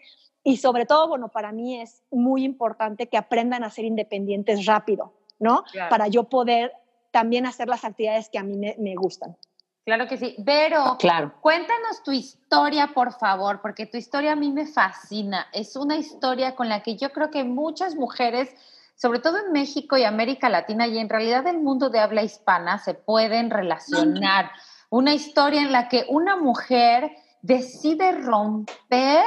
Y 0.43 0.57
sobre 0.57 0.85
todo, 0.85 1.07
bueno, 1.07 1.29
para 1.29 1.51
mí 1.51 1.81
es 1.81 2.03
muy 2.11 2.43
importante 2.43 3.07
que 3.07 3.17
aprendan 3.17 3.63
a 3.63 3.71
ser 3.71 3.85
independientes 3.85 4.65
rápido, 4.65 5.13
¿no? 5.39 5.63
Para 5.89 6.07
yo 6.07 6.25
poder 6.25 6.71
también 7.11 7.45
hacer 7.45 7.67
las 7.67 7.83
actividades 7.83 8.29
que 8.29 8.37
a 8.37 8.43
mí 8.43 8.57
me 8.57 8.95
gustan. 8.95 9.37
Claro 9.85 10.07
que 10.07 10.17
sí. 10.17 10.35
Vero, 10.39 10.97
claro. 10.97 11.33
cuéntanos 11.41 12.01
tu 12.03 12.11
historia, 12.11 12.91
por 12.95 13.13
favor, 13.13 13.61
porque 13.61 13.85
tu 13.85 13.97
historia 13.97 14.31
a 14.31 14.35
mí 14.35 14.51
me 14.51 14.65
fascina. 14.65 15.45
Es 15.53 15.75
una 15.75 15.95
historia 15.95 16.55
con 16.55 16.69
la 16.69 16.81
que 16.81 16.97
yo 16.97 17.11
creo 17.11 17.29
que 17.29 17.43
muchas 17.43 17.95
mujeres, 17.95 18.49
sobre 18.95 19.19
todo 19.19 19.37
en 19.37 19.51
México 19.51 19.95
y 19.95 20.03
América 20.03 20.49
Latina 20.49 20.87
y 20.87 20.97
en 20.97 21.07
realidad 21.07 21.45
el 21.45 21.59
mundo 21.59 21.91
de 21.91 21.99
habla 21.99 22.23
hispana, 22.23 22.79
se 22.79 22.95
pueden 22.95 23.51
relacionar. 23.51 24.49
Una 24.89 25.13
historia 25.13 25.61
en 25.61 25.71
la 25.71 25.87
que 25.87 26.05
una 26.09 26.35
mujer 26.35 27.11
decide 27.43 28.11
romper 28.11 29.23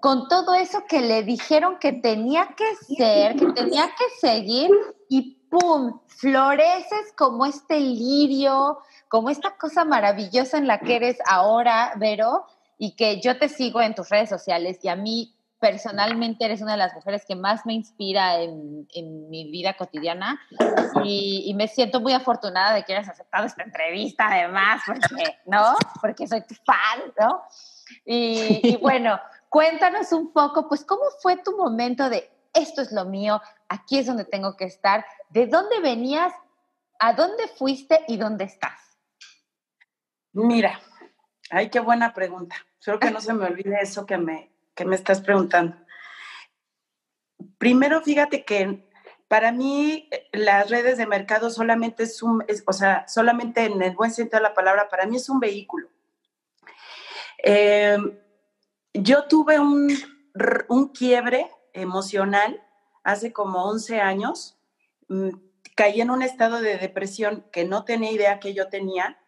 con 0.00 0.26
todo 0.26 0.54
eso 0.54 0.84
que 0.88 1.00
le 1.00 1.22
dijeron 1.22 1.78
que 1.78 1.92
tenía 1.92 2.56
que 2.56 2.74
ser, 2.96 3.36
que 3.36 3.46
tenía 3.52 3.86
que 3.86 4.04
seguir 4.20 4.68
y 5.08 5.41
¡pum! 5.52 6.00
Floreces 6.06 7.12
como 7.14 7.44
este 7.44 7.78
lirio, 7.78 8.78
como 9.08 9.28
esta 9.28 9.54
cosa 9.58 9.84
maravillosa 9.84 10.56
en 10.56 10.66
la 10.66 10.80
que 10.80 10.96
eres 10.96 11.18
ahora, 11.26 11.92
Vero, 11.96 12.46
y 12.78 12.96
que 12.96 13.20
yo 13.20 13.38
te 13.38 13.50
sigo 13.50 13.82
en 13.82 13.94
tus 13.94 14.08
redes 14.08 14.30
sociales 14.30 14.78
y 14.82 14.88
a 14.88 14.96
mí 14.96 15.36
personalmente 15.60 16.46
eres 16.46 16.62
una 16.62 16.72
de 16.72 16.78
las 16.78 16.94
mujeres 16.94 17.24
que 17.28 17.36
más 17.36 17.66
me 17.66 17.74
inspira 17.74 18.40
en, 18.40 18.88
mi 19.28 19.50
vida 19.50 19.74
cotidiana 19.74 20.40
y, 21.04 21.52
me 21.54 21.68
siento 21.68 22.00
muy 22.00 22.14
afortunada 22.14 22.74
de 22.74 22.82
que 22.82 22.94
hayas 22.94 23.10
aceptado 23.10 23.44
esta 23.44 23.62
entrevista 23.62 24.28
además, 24.28 24.82
porque, 24.86 25.38
¿no? 25.46 25.74
Porque 26.00 26.26
soy 26.26 26.40
tu 26.46 26.54
fan, 26.64 27.12
¿no? 27.20 27.42
Y 28.06 28.76
bueno, 28.80 29.20
cuéntanos 29.50 30.12
un 30.12 30.32
poco, 30.32 30.66
pues, 30.66 30.82
¿cómo 30.84 31.02
fue 31.20 31.36
tu 31.36 31.56
momento 31.56 32.08
de 32.08 32.32
esto 32.54 32.82
es 32.82 32.92
lo 32.92 33.04
mío, 33.04 33.40
aquí 33.68 33.98
es 33.98 34.06
donde 34.06 34.24
tengo 34.24 34.56
que 34.56 34.64
estar? 34.64 35.04
¿De 35.30 35.46
dónde 35.46 35.80
venías? 35.80 36.32
¿A 36.98 37.14
dónde 37.14 37.48
fuiste 37.48 38.04
y 38.08 38.16
dónde 38.16 38.44
estás? 38.44 38.80
Mira, 40.32 40.80
ay, 41.50 41.68
qué 41.70 41.80
buena 41.80 42.14
pregunta. 42.14 42.56
Espero 42.78 42.98
que 42.98 43.10
no 43.10 43.20
se 43.20 43.32
me 43.32 43.46
olvide 43.46 43.78
eso 43.80 44.06
que 44.06 44.18
me, 44.18 44.52
que 44.74 44.84
me 44.84 44.96
estás 44.96 45.20
preguntando. 45.20 45.76
Primero, 47.58 48.00
fíjate 48.02 48.44
que 48.44 48.88
para 49.28 49.50
mí 49.50 50.08
eh, 50.10 50.28
las 50.32 50.68
redes 50.68 50.98
de 50.98 51.06
mercado 51.06 51.48
solamente 51.48 52.02
es 52.02 52.22
un, 52.22 52.44
o 52.66 52.72
sea, 52.72 53.06
solamente 53.08 53.64
en 53.64 53.80
el 53.82 53.94
buen 53.94 54.10
sentido 54.10 54.38
de 54.38 54.48
la 54.48 54.54
palabra, 54.54 54.88
para 54.88 55.06
mí 55.06 55.16
es 55.16 55.28
un 55.28 55.40
vehículo. 55.40 55.88
Eh, 57.42 57.96
yo 58.94 59.24
tuve 59.24 59.58
un, 59.58 59.90
un, 60.68 60.88
quiebre 60.88 61.50
emocional 61.72 62.62
hace 63.04 63.32
como 63.32 63.64
11 63.64 64.00
años. 64.00 64.58
Mm, 65.08 65.30
caí 65.74 66.00
en 66.00 66.10
un 66.10 66.22
estado 66.22 66.60
de 66.60 66.76
depresión 66.76 67.46
que 67.52 67.64
no 67.64 67.84
tenía 67.84 68.12
idea 68.12 68.40
que 68.40 68.54
yo 68.54 68.68
tenía 68.68 69.18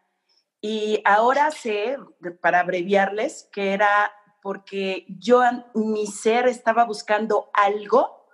y 0.66 1.03
ahora 1.05 1.51
sé, 1.51 1.99
para 2.40 2.61
abreviarles, 2.61 3.51
que 3.53 3.74
era 3.74 4.11
porque 4.40 5.05
yo, 5.09 5.42
mi 5.74 6.07
ser 6.07 6.49
estaba 6.49 6.86
buscando 6.86 7.51
algo, 7.53 8.28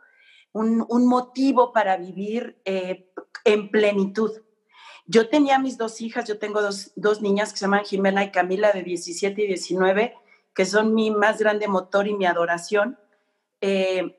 un, 0.53 0.87
motivo 1.09 1.73
para 1.73 1.97
vivir 1.97 2.61
eh, 2.65 3.13
en 3.45 3.69
plenitud. 3.71 4.31
Yo 5.07 5.29
tenía 5.29 5.59
mis 5.59 5.77
dos 5.77 6.01
hijas, 6.01 6.25
yo 6.29 6.39
tengo 6.39 6.61
dos, 6.63 7.21
niñas 7.21 7.53
que 7.53 7.59
se 7.59 7.65
llaman 7.65 7.85
Jimena 7.85 8.23
y 8.23 8.31
Camila 8.31 8.71
de 8.71 8.85
17 8.85 9.43
y 9.43 9.47
19, 9.49 10.15
que 10.55 10.67
son 10.67 10.95
mi 10.95 11.11
más 11.11 11.41
grande 11.41 11.67
motor 11.67 12.07
y 12.07 12.15
mi 12.15 12.27
adoración. 12.27 12.97
Eh, 13.61 14.17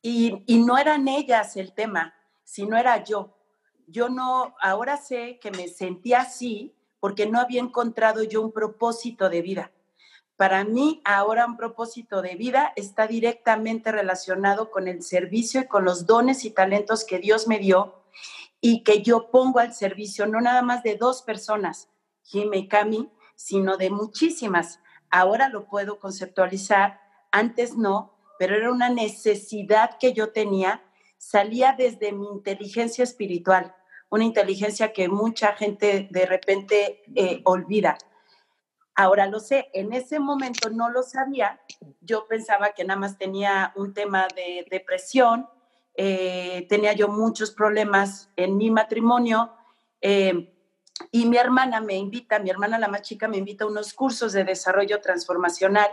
y, 0.00 0.42
y 0.46 0.64
no 0.64 0.78
eran 0.78 1.08
ellas 1.08 1.56
el 1.56 1.72
tema, 1.72 2.14
sino 2.44 2.76
era 2.76 3.02
yo. 3.04 3.36
Yo 3.86 4.08
no, 4.08 4.54
ahora 4.60 4.96
sé 4.96 5.38
que 5.40 5.50
me 5.50 5.68
sentía 5.68 6.20
así 6.20 6.74
porque 7.00 7.26
no 7.26 7.40
había 7.40 7.60
encontrado 7.60 8.22
yo 8.22 8.42
un 8.42 8.52
propósito 8.52 9.28
de 9.28 9.42
vida. 9.42 9.72
Para 10.36 10.64
mí, 10.64 11.00
ahora 11.04 11.46
un 11.46 11.56
propósito 11.56 12.22
de 12.22 12.36
vida 12.36 12.72
está 12.74 13.06
directamente 13.06 13.92
relacionado 13.92 14.70
con 14.70 14.88
el 14.88 15.02
servicio 15.02 15.60
y 15.60 15.66
con 15.66 15.84
los 15.84 16.06
dones 16.06 16.44
y 16.44 16.50
talentos 16.50 17.04
que 17.04 17.18
Dios 17.18 17.46
me 17.46 17.58
dio 17.58 18.02
y 18.60 18.82
que 18.82 19.02
yo 19.02 19.30
pongo 19.30 19.58
al 19.58 19.74
servicio, 19.74 20.26
no 20.26 20.40
nada 20.40 20.62
más 20.62 20.82
de 20.82 20.96
dos 20.96 21.22
personas, 21.22 21.88
Jimmy 22.22 22.58
y 22.58 22.68
Cami, 22.68 23.10
sino 23.34 23.76
de 23.76 23.90
muchísimas. 23.90 24.80
Ahora 25.10 25.48
lo 25.48 25.66
puedo 25.66 25.98
conceptualizar, 25.98 27.00
antes 27.30 27.76
no, 27.76 28.14
pero 28.38 28.56
era 28.56 28.70
una 28.70 28.88
necesidad 28.88 29.98
que 29.98 30.12
yo 30.12 30.32
tenía, 30.32 30.82
salía 31.18 31.74
desde 31.76 32.12
mi 32.12 32.26
inteligencia 32.28 33.04
espiritual 33.04 33.74
una 34.12 34.24
inteligencia 34.24 34.92
que 34.92 35.08
mucha 35.08 35.54
gente 35.54 36.06
de 36.10 36.26
repente 36.26 37.02
eh, 37.14 37.40
olvida. 37.44 37.96
Ahora 38.94 39.26
lo 39.26 39.40
sé, 39.40 39.70
en 39.72 39.94
ese 39.94 40.20
momento 40.20 40.68
no 40.68 40.90
lo 40.90 41.02
sabía, 41.02 41.62
yo 42.02 42.26
pensaba 42.26 42.72
que 42.72 42.84
nada 42.84 43.00
más 43.00 43.16
tenía 43.16 43.72
un 43.74 43.94
tema 43.94 44.28
de 44.36 44.66
depresión, 44.70 45.48
eh, 45.94 46.66
tenía 46.68 46.92
yo 46.92 47.08
muchos 47.08 47.52
problemas 47.52 48.28
en 48.36 48.58
mi 48.58 48.70
matrimonio 48.70 49.54
eh, 50.02 50.54
y 51.10 51.24
mi 51.24 51.38
hermana 51.38 51.80
me 51.80 51.94
invita, 51.94 52.38
mi 52.38 52.50
hermana 52.50 52.78
la 52.78 52.88
más 52.88 53.00
chica 53.00 53.28
me 53.28 53.38
invita 53.38 53.64
a 53.64 53.68
unos 53.68 53.94
cursos 53.94 54.34
de 54.34 54.44
desarrollo 54.44 55.00
transformacional 55.00 55.88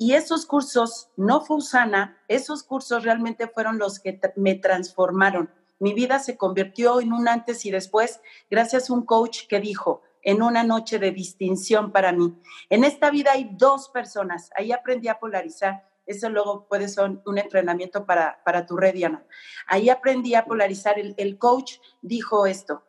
y 0.00 0.14
esos 0.14 0.46
cursos 0.46 1.10
no 1.16 1.42
fue 1.42 1.58
Usana, 1.58 2.18
esos 2.26 2.64
cursos 2.64 3.04
realmente 3.04 3.46
fueron 3.46 3.78
los 3.78 4.00
que 4.00 4.20
me 4.34 4.56
transformaron 4.56 5.48
mi 5.80 5.94
vida 5.94 6.18
se 6.18 6.36
convirtió 6.36 7.00
en 7.00 7.12
un 7.12 7.26
antes 7.26 7.64
y 7.64 7.70
después 7.70 8.20
gracias 8.50 8.88
a 8.88 8.92
un 8.92 9.04
coach 9.04 9.46
que 9.48 9.60
dijo, 9.60 10.02
en 10.22 10.42
una 10.42 10.62
noche 10.62 10.98
de 10.98 11.10
distinción 11.10 11.90
para 11.90 12.12
mí. 12.12 12.38
En 12.68 12.84
esta 12.84 13.10
vida 13.10 13.32
hay 13.32 13.50
dos 13.52 13.88
personas, 13.88 14.50
ahí 14.54 14.70
aprendí 14.70 15.08
a 15.08 15.18
polarizar. 15.18 15.88
Eso 16.04 16.28
luego 16.28 16.66
puede 16.68 16.88
ser 16.88 17.18
un 17.24 17.38
entrenamiento 17.38 18.04
para, 18.04 18.42
para 18.44 18.66
tu 18.66 18.76
red, 18.76 18.92
Diana. 18.92 19.24
Ahí 19.66 19.88
aprendí 19.88 20.34
a 20.34 20.44
polarizar. 20.44 20.98
El, 20.98 21.14
el 21.16 21.38
coach 21.38 21.78
dijo 22.02 22.46
esto. 22.46 22.84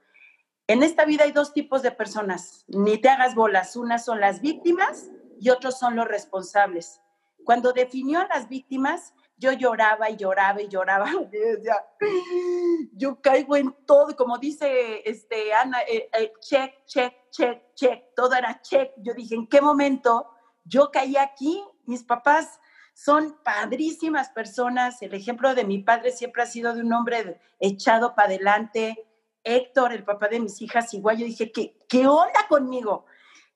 En 0.67 0.83
esta 0.83 1.05
vida 1.05 1.23
hay 1.23 1.31
dos 1.31 1.53
tipos 1.53 1.83
de 1.83 1.91
personas. 1.91 2.65
Ni 2.67 2.97
te 2.97 3.07
hagas 3.07 3.35
bolas. 3.35 3.75
Unas 3.77 4.03
son 4.03 4.19
las 4.19 4.41
víctimas 4.41 5.09
y 5.41 5.49
otros 5.49 5.79
son 5.79 5.95
los 5.95 6.07
responsables. 6.07 7.01
Cuando 7.43 7.73
definió 7.73 8.19
a 8.19 8.27
las 8.27 8.47
víctimas, 8.47 9.11
yo 9.37 9.51
lloraba 9.51 10.07
y 10.11 10.15
lloraba 10.15 10.61
y 10.61 10.67
lloraba. 10.67 11.09
yo 12.93 13.19
caigo 13.19 13.55
en 13.55 13.75
todo, 13.87 14.15
como 14.15 14.37
dice 14.37 15.01
este, 15.03 15.51
Ana, 15.51 15.81
eh, 15.81 16.07
eh, 16.13 16.31
check, 16.41 16.85
check, 16.85 17.15
check, 17.31 17.73
check, 17.73 18.13
todo 18.15 18.35
era 18.35 18.61
check. 18.61 18.91
Yo 18.97 19.15
dije, 19.15 19.33
¿en 19.33 19.47
qué 19.47 19.61
momento 19.61 20.29
yo 20.63 20.91
caí 20.91 21.17
aquí? 21.17 21.63
Mis 21.85 22.03
papás 22.03 22.59
son 22.93 23.39
padrísimas 23.43 24.29
personas. 24.29 25.01
El 25.01 25.15
ejemplo 25.15 25.55
de 25.55 25.63
mi 25.63 25.79
padre 25.79 26.11
siempre 26.11 26.43
ha 26.43 26.45
sido 26.45 26.75
de 26.75 26.81
un 26.81 26.93
hombre 26.93 27.41
echado 27.59 28.13
para 28.13 28.27
adelante. 28.27 29.07
Héctor, 29.43 29.91
el 29.91 30.03
papá 30.03 30.27
de 30.27 30.39
mis 30.39 30.61
hijas, 30.61 30.93
igual 30.93 31.17
yo 31.17 31.25
dije, 31.25 31.51
¿qué, 31.51 31.79
qué 31.89 32.05
onda 32.05 32.45
conmigo? 32.47 33.05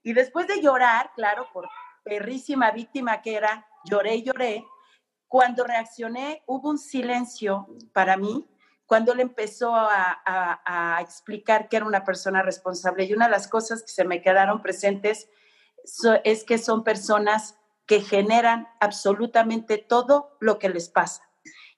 Y 0.06 0.14
después 0.14 0.48
de 0.48 0.62
llorar, 0.62 1.12
claro, 1.16 1.48
por 1.52 1.68
perrísima 2.04 2.70
víctima 2.70 3.24
que 3.24 3.34
era, 3.36 3.68
lloré 3.90 4.18
y 4.18 4.24
lloré, 4.24 4.64
cuando 5.28 5.64
reaccioné, 5.64 6.44
hubo 6.46 6.70
un 6.70 6.78
silencio 6.78 7.68
para 7.92 8.16
mí 8.16 8.48
cuando 8.86 9.14
él 9.14 9.20
empezó 9.20 9.74
a, 9.74 11.00
explicar 11.02 11.70
que 11.70 11.78
era 11.78 11.88
una 11.88 12.04
persona 12.04 12.44
responsable. 12.44 13.06
Y 13.06 13.14
una 13.14 13.26
de 13.26 13.32
las 13.32 13.48
cosas 13.48 13.82
que 13.82 13.92
se 13.92 14.06
me 14.06 14.22
quedaron 14.22 14.62
presentes 14.62 15.28
es 16.24 16.44
que 16.44 16.60
son 16.60 16.84
personas 16.84 17.58
que 17.88 18.00
generan 18.02 18.68
absolutamente 18.80 19.80
todo 19.80 20.38
lo 20.40 20.60
que 20.60 20.70
les 20.70 20.88
pasa. 20.88 21.24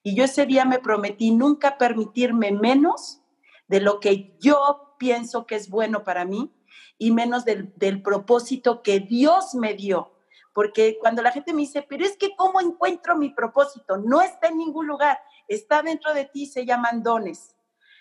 Y 0.04 0.16
yo 0.16 0.26
ese 0.26 0.46
día 0.46 0.66
me 0.66 0.80
prometí 0.80 1.32
nunca 1.32 1.78
permitirme 1.78 2.52
menos 2.52 3.22
de 3.70 3.80
lo 3.80 4.02
que 4.02 4.38
yo 4.40 4.96
pienso 5.00 5.46
que 5.46 5.56
es 5.56 5.70
bueno 5.70 6.04
para 6.04 6.26
mí 6.26 6.54
y 6.98 7.12
menos 7.12 7.46
del, 7.46 7.74
del 7.76 8.02
propósito 8.02 8.82
que 8.82 9.00
Dios 9.00 9.56
me 9.56 9.74
dio 9.74 10.18
porque 10.58 10.98
cuando 11.00 11.22
la 11.22 11.32
gente 11.32 11.54
me 11.54 11.62
dice, 11.62 11.86
pero 11.88 12.04
es 12.04 12.18
que 12.18 12.36
¿cómo 12.36 12.60
encuentro 12.60 13.16
mi 13.16 13.30
propósito? 13.30 13.98
No 13.98 14.22
está 14.22 14.48
en 14.48 14.58
ningún 14.58 14.88
lugar, 14.88 15.20
está 15.48 15.84
dentro 15.84 16.16
de 16.16 16.26
ti, 16.26 16.48
se 16.48 16.66
llaman 16.66 17.04
dones. 17.04 17.56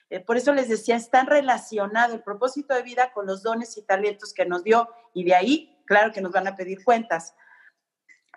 Eh, 0.09 0.21
por 0.21 0.39
eso 0.39 0.55
les 0.55 0.67
decía, 0.67 0.97
están 0.97 1.27
relacionado 1.27 2.15
el 2.15 2.23
propósito 2.23 2.75
de 2.75 2.83
vida 2.83 3.13
con 3.13 3.27
los 3.27 3.43
dones 3.43 3.77
y 3.77 3.83
talentos 3.83 4.33
que 4.33 4.47
nos 4.47 4.65
dio 4.65 4.89
y 5.13 5.25
de 5.25 5.35
ahí, 5.35 5.83
claro 5.85 6.13
que 6.13 6.23
nos 6.23 6.33
van 6.33 6.47
a 6.47 6.57
pedir 6.57 6.83
cuentas. 6.83 7.35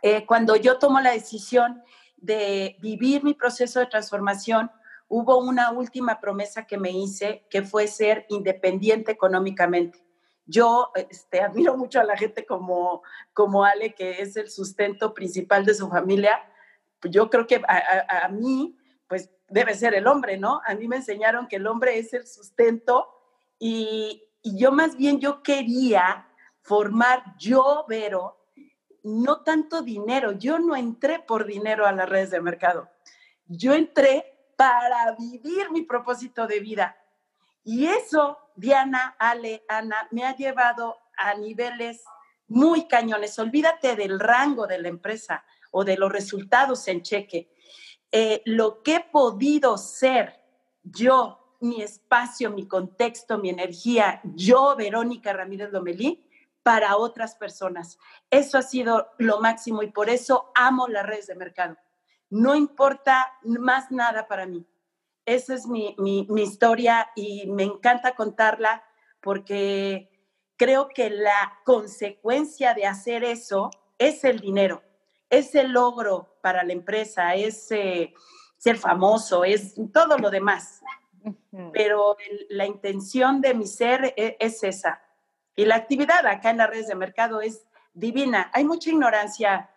Eh, 0.01 0.25
cuando 0.25 0.57
yo 0.57 0.79
tomo 0.79 0.99
la 0.99 1.11
decisión 1.11 1.81
de 2.17 2.75
vivir 2.81 3.23
mi 3.23 3.35
proceso 3.35 3.79
de 3.79 3.85
transformación, 3.85 4.69
hubo 5.07 5.37
una 5.37 5.71
última 5.71 6.19
promesa 6.19 6.67
que 6.67 6.77
me 6.77 6.91
hice, 6.91 7.47
que 7.49 7.61
fue 7.61 7.87
ser 7.87 8.25
independiente 8.27 9.13
económicamente. 9.13 10.03
Yo 10.49 10.91
este, 10.95 11.41
admiro 11.41 11.77
mucho 11.77 11.99
a 11.99 12.03
la 12.03 12.17
gente 12.17 12.45
como, 12.45 13.03
como 13.33 13.63
Ale, 13.63 13.93
que 13.93 14.21
es 14.21 14.35
el 14.35 14.49
sustento 14.49 15.13
principal 15.13 15.65
de 15.65 15.73
su 15.73 15.89
familia. 15.89 16.39
Yo 17.03 17.29
creo 17.29 17.47
que 17.47 17.61
a, 17.67 18.25
a 18.25 18.29
mí, 18.29 18.77
pues 19.07 19.29
debe 19.47 19.73
ser 19.75 19.93
el 19.93 20.07
hombre, 20.07 20.37
¿no? 20.37 20.61
A 20.65 20.75
mí 20.75 20.87
me 20.87 20.97
enseñaron 20.97 21.47
que 21.47 21.57
el 21.57 21.67
hombre 21.67 21.97
es 21.97 22.13
el 22.13 22.27
sustento 22.27 23.07
y 23.57 24.25
y 24.41 24.57
yo 24.57 24.71
más 24.71 24.95
bien 24.95 25.19
yo 25.19 25.43
quería 25.43 26.27
formar 26.61 27.35
yo, 27.37 27.85
Vero, 27.87 28.37
no 29.03 29.41
tanto 29.41 29.81
dinero. 29.81 30.33
Yo 30.33 30.59
no 30.59 30.75
entré 30.75 31.19
por 31.19 31.45
dinero 31.45 31.85
a 31.85 31.91
las 31.91 32.07
redes 32.07 32.31
de 32.31 32.41
mercado. 32.41 32.89
Yo 33.47 33.73
entré 33.73 34.53
para 34.55 35.15
vivir 35.17 35.71
mi 35.71 35.81
propósito 35.81 36.47
de 36.47 36.59
vida. 36.59 36.97
Y 37.63 37.85
eso, 37.87 38.37
Diana, 38.59 39.15
Ale, 39.17 39.63
Ana, 39.67 40.07
me 40.11 40.25
ha 40.25 40.35
llevado 40.35 40.97
a 41.17 41.33
niveles 41.35 42.03
muy 42.47 42.87
cañones. 42.87 43.37
Olvídate 43.39 43.95
del 43.95 44.19
rango 44.19 44.67
de 44.67 44.79
la 44.79 44.89
empresa 44.89 45.45
o 45.71 45.83
de 45.83 45.97
los 45.97 46.11
resultados 46.11 46.87
en 46.87 47.01
cheque. 47.01 47.51
Eh, 48.11 48.41
lo 48.45 48.81
que 48.81 48.95
he 48.95 48.99
podido 48.99 49.77
ser 49.77 50.39
yo, 50.83 51.57
mi 51.61 51.81
espacio, 51.81 52.51
mi 52.51 52.67
contexto, 52.67 53.37
mi 53.37 53.49
energía, 53.49 54.21
yo, 54.23 54.75
Verónica 54.75 55.33
Ramírez 55.33 55.71
Lomelí, 55.71 56.25
para 56.63 56.97
otras 56.97 57.35
personas. 57.35 57.97
Eso 58.29 58.57
ha 58.57 58.61
sido 58.61 59.09
lo 59.17 59.39
máximo 59.39 59.83
y 59.83 59.91
por 59.91 60.09
eso 60.09 60.51
amo 60.55 60.87
las 60.87 61.05
redes 61.05 61.27
de 61.27 61.35
mercado. 61.35 61.77
No 62.29 62.55
importa 62.55 63.33
más 63.43 63.91
nada 63.91 64.27
para 64.27 64.45
mí. 64.45 64.65
Esa 65.29 65.53
es 65.53 65.67
mi, 65.67 65.95
mi, 65.99 66.25
mi 66.29 66.41
historia 66.41 67.11
y 67.15 67.45
me 67.51 67.63
encanta 67.63 68.15
contarla 68.15 68.83
porque 69.21 70.09
creo 70.57 70.87
que 70.87 71.11
la 71.11 71.59
consecuencia 71.65 72.73
de 72.73 72.87
hacer 72.87 73.23
eso 73.23 73.69
es 73.99 74.23
el 74.23 74.39
dinero, 74.39 74.81
es 75.29 75.53
el 75.53 75.71
logro 75.71 76.39
para 76.41 76.63
la 76.63 76.73
empresa, 76.73 77.35
es 77.35 77.71
eh, 77.71 78.13
ser 78.57 78.77
famoso, 78.77 79.45
es 79.45 79.75
todo 79.93 80.17
lo 80.17 80.31
demás. 80.31 80.81
Pero 81.73 82.17
la 82.49 82.65
intención 82.65 83.39
de 83.39 83.53
mi 83.53 83.67
ser 83.67 84.13
e, 84.17 84.35
es, 84.39 84.63
esa. 84.63 84.99
Y 85.55 85.65
la 85.65 85.75
actividad 85.75 86.25
acá 86.25 86.49
en 86.49 86.57
las 86.57 86.69
redes 86.71 86.87
de 86.87 86.95
mercado 86.95 87.41
es 87.41 87.67
divina. 87.93 88.49
Hay 88.53 88.63
mucha 88.63 88.89
ignorancia, 88.89 89.69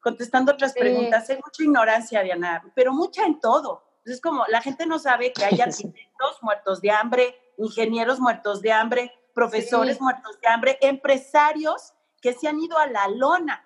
contestando 0.00 0.52
otras 0.52 0.72
preguntas, 0.72 1.28
hay 1.28 1.36
mucha 1.36 1.62
ignorancia, 1.62 2.22
Diana, 2.22 2.64
pero 2.74 2.94
mucha 2.94 3.26
en 3.26 3.38
todo. 3.38 3.84
Es 4.04 4.20
como 4.20 4.44
la 4.48 4.60
gente 4.60 4.86
no 4.86 4.98
sabe 4.98 5.32
que 5.32 5.44
hay 5.44 5.60
arquitectos 5.60 6.42
muertos 6.42 6.80
de 6.80 6.90
hambre, 6.90 7.34
ingenieros 7.58 8.20
muertos 8.20 8.60
de 8.60 8.72
hambre, 8.72 9.12
profesores 9.34 10.00
muertos 10.00 10.40
de 10.40 10.48
hambre, 10.48 10.78
empresarios 10.80 11.94
que 12.20 12.32
se 12.32 12.48
han 12.48 12.60
ido 12.60 12.78
a 12.78 12.86
la 12.86 13.08
lona. 13.08 13.64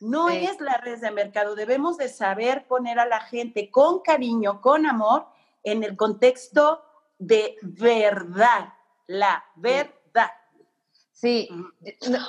No 0.00 0.28
es 0.30 0.60
la 0.60 0.78
red 0.78 1.00
de 1.00 1.10
mercado, 1.12 1.54
debemos 1.54 1.96
de 1.96 2.08
saber 2.08 2.66
poner 2.66 2.98
a 2.98 3.06
la 3.06 3.20
gente 3.20 3.70
con 3.70 4.00
cariño, 4.00 4.60
con 4.60 4.86
amor, 4.86 5.26
en 5.62 5.84
el 5.84 5.96
contexto 5.96 6.82
de 7.18 7.56
verdad, 7.62 8.72
la 9.06 9.44
verdad. 9.54 9.94
Sí, 11.22 11.48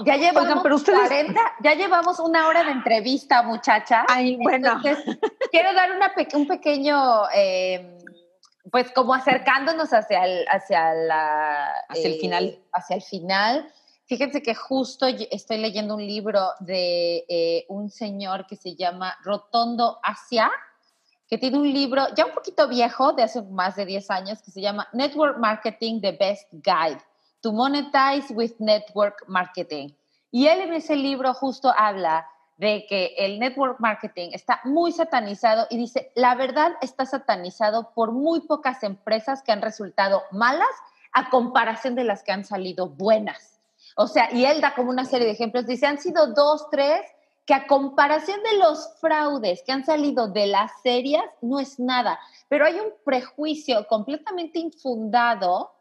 ya 0.05 0.17
llevamos 0.17 0.61
pero 0.61 0.75
ustedes... 0.75 1.33
ya 1.63 1.73
llevamos 1.73 2.19
una 2.19 2.47
hora 2.47 2.63
de 2.63 2.73
entrevista, 2.73 3.41
muchacha. 3.41 4.05
Ay, 4.07 4.35
bueno. 4.35 4.79
quiero 5.49 5.73
dar 5.73 5.93
una 5.93 6.13
un 6.35 6.47
pequeño 6.47 7.23
eh, 7.33 7.97
pues 8.71 8.91
como 8.91 9.15
acercándonos 9.15 9.91
hacia 9.93 10.25
el, 10.25 10.45
hacia 10.47 10.93
la, 10.93 11.71
hacia 11.89 12.07
el 12.07 12.19
final. 12.19 12.43
Eh, 12.43 12.63
hacia 12.71 12.95
el 12.97 13.01
final. 13.01 13.73
Fíjense 14.05 14.43
que 14.43 14.53
justo 14.53 15.07
estoy 15.07 15.57
leyendo 15.57 15.95
un 15.95 16.05
libro 16.05 16.49
de 16.59 17.25
eh, 17.27 17.65
un 17.69 17.89
señor 17.89 18.45
que 18.45 18.57
se 18.57 18.75
llama 18.75 19.17
Rotondo 19.23 19.97
Asia, 20.03 20.51
que 21.27 21.39
tiene 21.39 21.57
un 21.57 21.73
libro 21.73 22.05
ya 22.15 22.27
un 22.27 22.33
poquito 22.33 22.67
viejo, 22.67 23.13
de 23.13 23.23
hace 23.23 23.41
más 23.41 23.75
de 23.75 23.87
10 23.87 24.11
años, 24.11 24.43
que 24.43 24.51
se 24.51 24.61
llama 24.61 24.87
Network 24.93 25.39
Marketing, 25.39 25.99
The 25.99 26.11
Best 26.11 26.47
Guide, 26.51 27.01
to 27.43 27.51
Monetize 27.51 28.33
with 28.33 28.53
Network 28.59 29.25
Marketing. 29.27 29.89
Y 30.31 30.47
él 30.47 30.61
en 30.61 30.73
ese 30.73 30.95
libro 30.95 31.33
justo 31.33 31.71
habla 31.77 32.27
de 32.57 32.85
que 32.87 33.13
el 33.17 33.39
network 33.39 33.79
marketing 33.79 34.29
está 34.31 34.61
muy 34.63 34.91
satanizado 34.91 35.67
y 35.69 35.77
dice, 35.77 36.11
la 36.15 36.35
verdad 36.35 36.71
está 36.81 37.05
satanizado 37.05 37.91
por 37.93 38.13
muy 38.13 38.41
pocas 38.41 38.81
empresas 38.83 39.43
que 39.43 39.51
han 39.51 39.61
resultado 39.61 40.23
malas 40.31 40.69
a 41.11 41.29
comparación 41.29 41.95
de 41.95 42.05
las 42.05 42.23
que 42.23 42.31
han 42.31 42.45
salido 42.45 42.87
buenas. 42.87 43.59
O 43.97 44.07
sea, 44.07 44.31
y 44.31 44.45
él 44.45 44.61
da 44.61 44.73
como 44.73 44.89
una 44.89 45.05
serie 45.05 45.27
de 45.27 45.33
ejemplos, 45.33 45.67
dice, 45.67 45.85
han 45.85 45.99
sido 45.99 46.33
dos, 46.33 46.69
tres, 46.71 47.01
que 47.45 47.53
a 47.53 47.67
comparación 47.67 48.41
de 48.43 48.57
los 48.57 48.89
fraudes 49.01 49.61
que 49.63 49.73
han 49.73 49.85
salido 49.85 50.29
de 50.29 50.47
las 50.47 50.71
series, 50.81 51.21
no 51.41 51.59
es 51.59 51.77
nada. 51.77 52.17
Pero 52.47 52.65
hay 52.65 52.75
un 52.75 52.93
prejuicio 53.03 53.85
completamente 53.87 54.59
infundado 54.59 55.71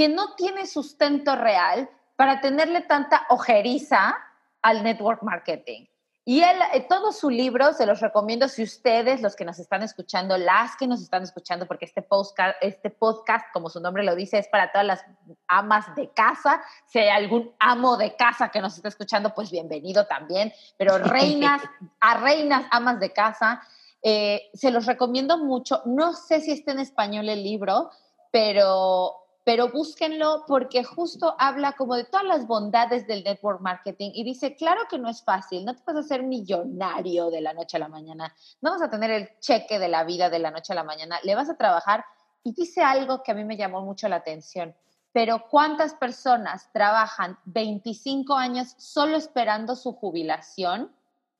que 0.00 0.08
no 0.08 0.34
tiene 0.34 0.66
sustento 0.66 1.36
real 1.36 1.90
para 2.16 2.40
tenerle 2.40 2.80
tanta 2.80 3.26
ojeriza 3.28 4.16
al 4.62 4.82
network 4.82 5.22
marketing. 5.22 5.84
Y 6.24 6.40
él, 6.40 6.56
eh, 6.72 6.86
todo 6.88 7.12
su 7.12 7.28
libro, 7.28 7.74
se 7.74 7.84
los 7.84 8.00
recomiendo 8.00 8.48
si 8.48 8.62
ustedes, 8.62 9.20
los 9.20 9.36
que 9.36 9.44
nos 9.44 9.58
están 9.58 9.82
escuchando, 9.82 10.38
las 10.38 10.74
que 10.76 10.86
nos 10.86 11.02
están 11.02 11.22
escuchando, 11.22 11.66
porque 11.66 11.84
este 11.84 12.00
podcast, 12.00 12.56
este 12.62 12.88
podcast, 12.88 13.44
como 13.52 13.68
su 13.68 13.78
nombre 13.78 14.02
lo 14.02 14.14
dice, 14.14 14.38
es 14.38 14.48
para 14.48 14.72
todas 14.72 14.86
las 14.86 15.04
amas 15.46 15.94
de 15.94 16.08
casa. 16.08 16.62
Si 16.86 16.98
hay 16.98 17.10
algún 17.10 17.54
amo 17.58 17.98
de 17.98 18.16
casa 18.16 18.48
que 18.48 18.62
nos 18.62 18.76
está 18.76 18.88
escuchando, 18.88 19.34
pues 19.34 19.50
bienvenido 19.50 20.06
también. 20.06 20.50
Pero 20.78 20.96
reinas, 20.98 21.60
a 22.00 22.16
reinas, 22.16 22.64
amas 22.70 23.00
de 23.00 23.12
casa, 23.12 23.60
eh, 24.02 24.48
se 24.54 24.70
los 24.70 24.86
recomiendo 24.86 25.36
mucho. 25.36 25.82
No 25.84 26.14
sé 26.14 26.40
si 26.40 26.52
está 26.52 26.72
en 26.72 26.80
español 26.80 27.28
el 27.28 27.44
libro, 27.44 27.90
pero 28.32 29.19
pero 29.44 29.68
búsquenlo 29.68 30.44
porque 30.46 30.84
justo 30.84 31.34
habla 31.38 31.72
como 31.72 31.94
de 31.94 32.04
todas 32.04 32.26
las 32.26 32.46
bondades 32.46 33.06
del 33.06 33.24
network 33.24 33.60
marketing 33.60 34.10
y 34.14 34.24
dice, 34.24 34.54
claro 34.54 34.82
que 34.88 34.98
no 34.98 35.08
es 35.08 35.22
fácil, 35.22 35.64
no 35.64 35.74
te 35.74 35.82
vas 35.86 35.96
a 35.96 36.00
hacer 36.00 36.22
millonario 36.22 37.30
de 37.30 37.40
la 37.40 37.54
noche 37.54 37.76
a 37.76 37.80
la 37.80 37.88
mañana, 37.88 38.34
no 38.60 38.72
vas 38.72 38.82
a 38.82 38.90
tener 38.90 39.10
el 39.10 39.38
cheque 39.40 39.78
de 39.78 39.88
la 39.88 40.04
vida 40.04 40.28
de 40.28 40.38
la 40.38 40.50
noche 40.50 40.72
a 40.72 40.76
la 40.76 40.84
mañana, 40.84 41.18
le 41.22 41.34
vas 41.34 41.48
a 41.48 41.56
trabajar 41.56 42.04
y 42.42 42.52
dice 42.52 42.82
algo 42.82 43.22
que 43.22 43.32
a 43.32 43.34
mí 43.34 43.44
me 43.44 43.56
llamó 43.56 43.82
mucho 43.82 44.08
la 44.08 44.16
atención, 44.16 44.74
pero 45.12 45.48
¿cuántas 45.48 45.94
personas 45.94 46.70
trabajan 46.72 47.38
25 47.44 48.34
años 48.34 48.74
solo 48.78 49.16
esperando 49.16 49.74
su 49.74 49.92
jubilación 49.94 50.94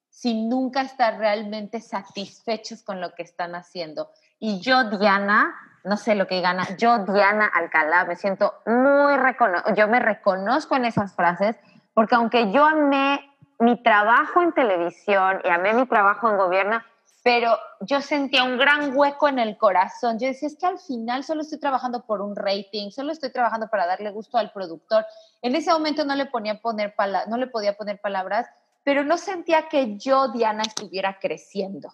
sin 0.09 0.49
nunca 0.49 0.83
estar 0.83 1.19
realmente 1.19 1.81
satisfechos 1.81 2.83
con 2.83 3.01
lo 3.01 3.15
que 3.15 3.23
están 3.23 3.55
haciendo? 3.55 4.11
Y 4.41 4.61
yo, 4.61 4.85
Diana, 4.85 5.55
no 5.85 5.99
sé 5.99 6.15
lo 6.15 6.27
que 6.27 6.41
gana. 6.41 6.67
Yo, 6.79 7.05
Diana 7.05 7.47
Alcalá, 7.47 8.07
me 8.07 8.17
siento 8.17 8.55
muy 8.67 9.17
reconocida, 9.17 9.75
yo 9.75 9.87
me 9.87 10.01
reconozco 10.01 10.77
en 10.77 10.87
esas 10.87 11.15
frases, 11.15 11.57
porque 11.95 12.15
aunque 12.15 12.51
yo 12.51 12.65
amé 12.65 13.21
mi 13.59 13.83
trabajo 13.83 14.43
en 14.43 14.53
televisión 14.53 15.43
y 15.45 15.49
amé 15.51 15.75
mi 15.75 15.87
trabajo 15.87 16.31
en 16.31 16.39
gobierno, 16.39 16.81
pero 17.23 17.59
yo 17.81 18.01
sentía 18.01 18.45
un 18.45 18.57
gran 18.57 18.97
hueco 18.97 19.29
en 19.29 19.39
el 19.39 19.59
corazón. 19.59 20.19
Yo 20.19 20.27
decía, 20.27 20.49
es 20.49 20.57
que 20.57 20.65
al 20.65 20.79
final 20.79 21.23
solo 21.23 21.43
estoy 21.43 21.61
trabajando 21.61 22.07
por 22.07 22.23
un 22.23 22.35
rating, 22.35 22.91
solo 22.91 23.13
estoy 23.13 23.31
trabajando 23.31 23.69
para 23.69 23.87
darle 23.87 24.11
gusto 24.11 24.39
al 24.39 24.53
productor. 24.53 25.05
En 25.43 25.55
ese 25.55 25.71
momento 25.71 26.05
no 26.07 26.15
le, 26.15 26.25
ponía 26.27 26.61
poner 26.63 26.95
no 27.29 27.37
le 27.37 27.47
podía 27.47 27.77
poner 27.77 28.01
palabras, 28.01 28.49
pero 28.85 29.05
no 29.05 29.19
sentía 29.19 29.69
que 29.69 29.99
yo, 29.99 30.29
Diana, 30.29 30.63
estuviera 30.63 31.19
creciendo. 31.21 31.93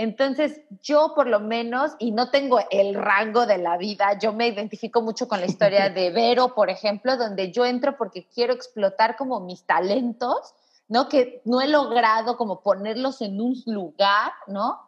Entonces, 0.00 0.60
yo 0.80 1.12
por 1.16 1.26
lo 1.26 1.40
menos, 1.40 1.96
y 1.98 2.12
no 2.12 2.30
tengo 2.30 2.60
el 2.70 2.94
rango 2.94 3.46
de 3.46 3.58
la 3.58 3.76
vida, 3.76 4.16
yo 4.16 4.32
me 4.32 4.46
identifico 4.46 5.02
mucho 5.02 5.26
con 5.26 5.40
la 5.40 5.46
historia 5.46 5.90
de 5.90 6.10
Vero, 6.10 6.54
por 6.54 6.70
ejemplo, 6.70 7.16
donde 7.16 7.50
yo 7.50 7.66
entro 7.66 7.96
porque 7.98 8.28
quiero 8.32 8.54
explotar 8.54 9.16
como 9.16 9.40
mis 9.40 9.64
talentos, 9.64 10.54
¿no? 10.86 11.08
Que 11.08 11.42
no 11.44 11.60
he 11.60 11.66
logrado 11.66 12.36
como 12.36 12.62
ponerlos 12.62 13.20
en 13.22 13.40
un 13.40 13.60
lugar, 13.66 14.30
¿no? 14.46 14.78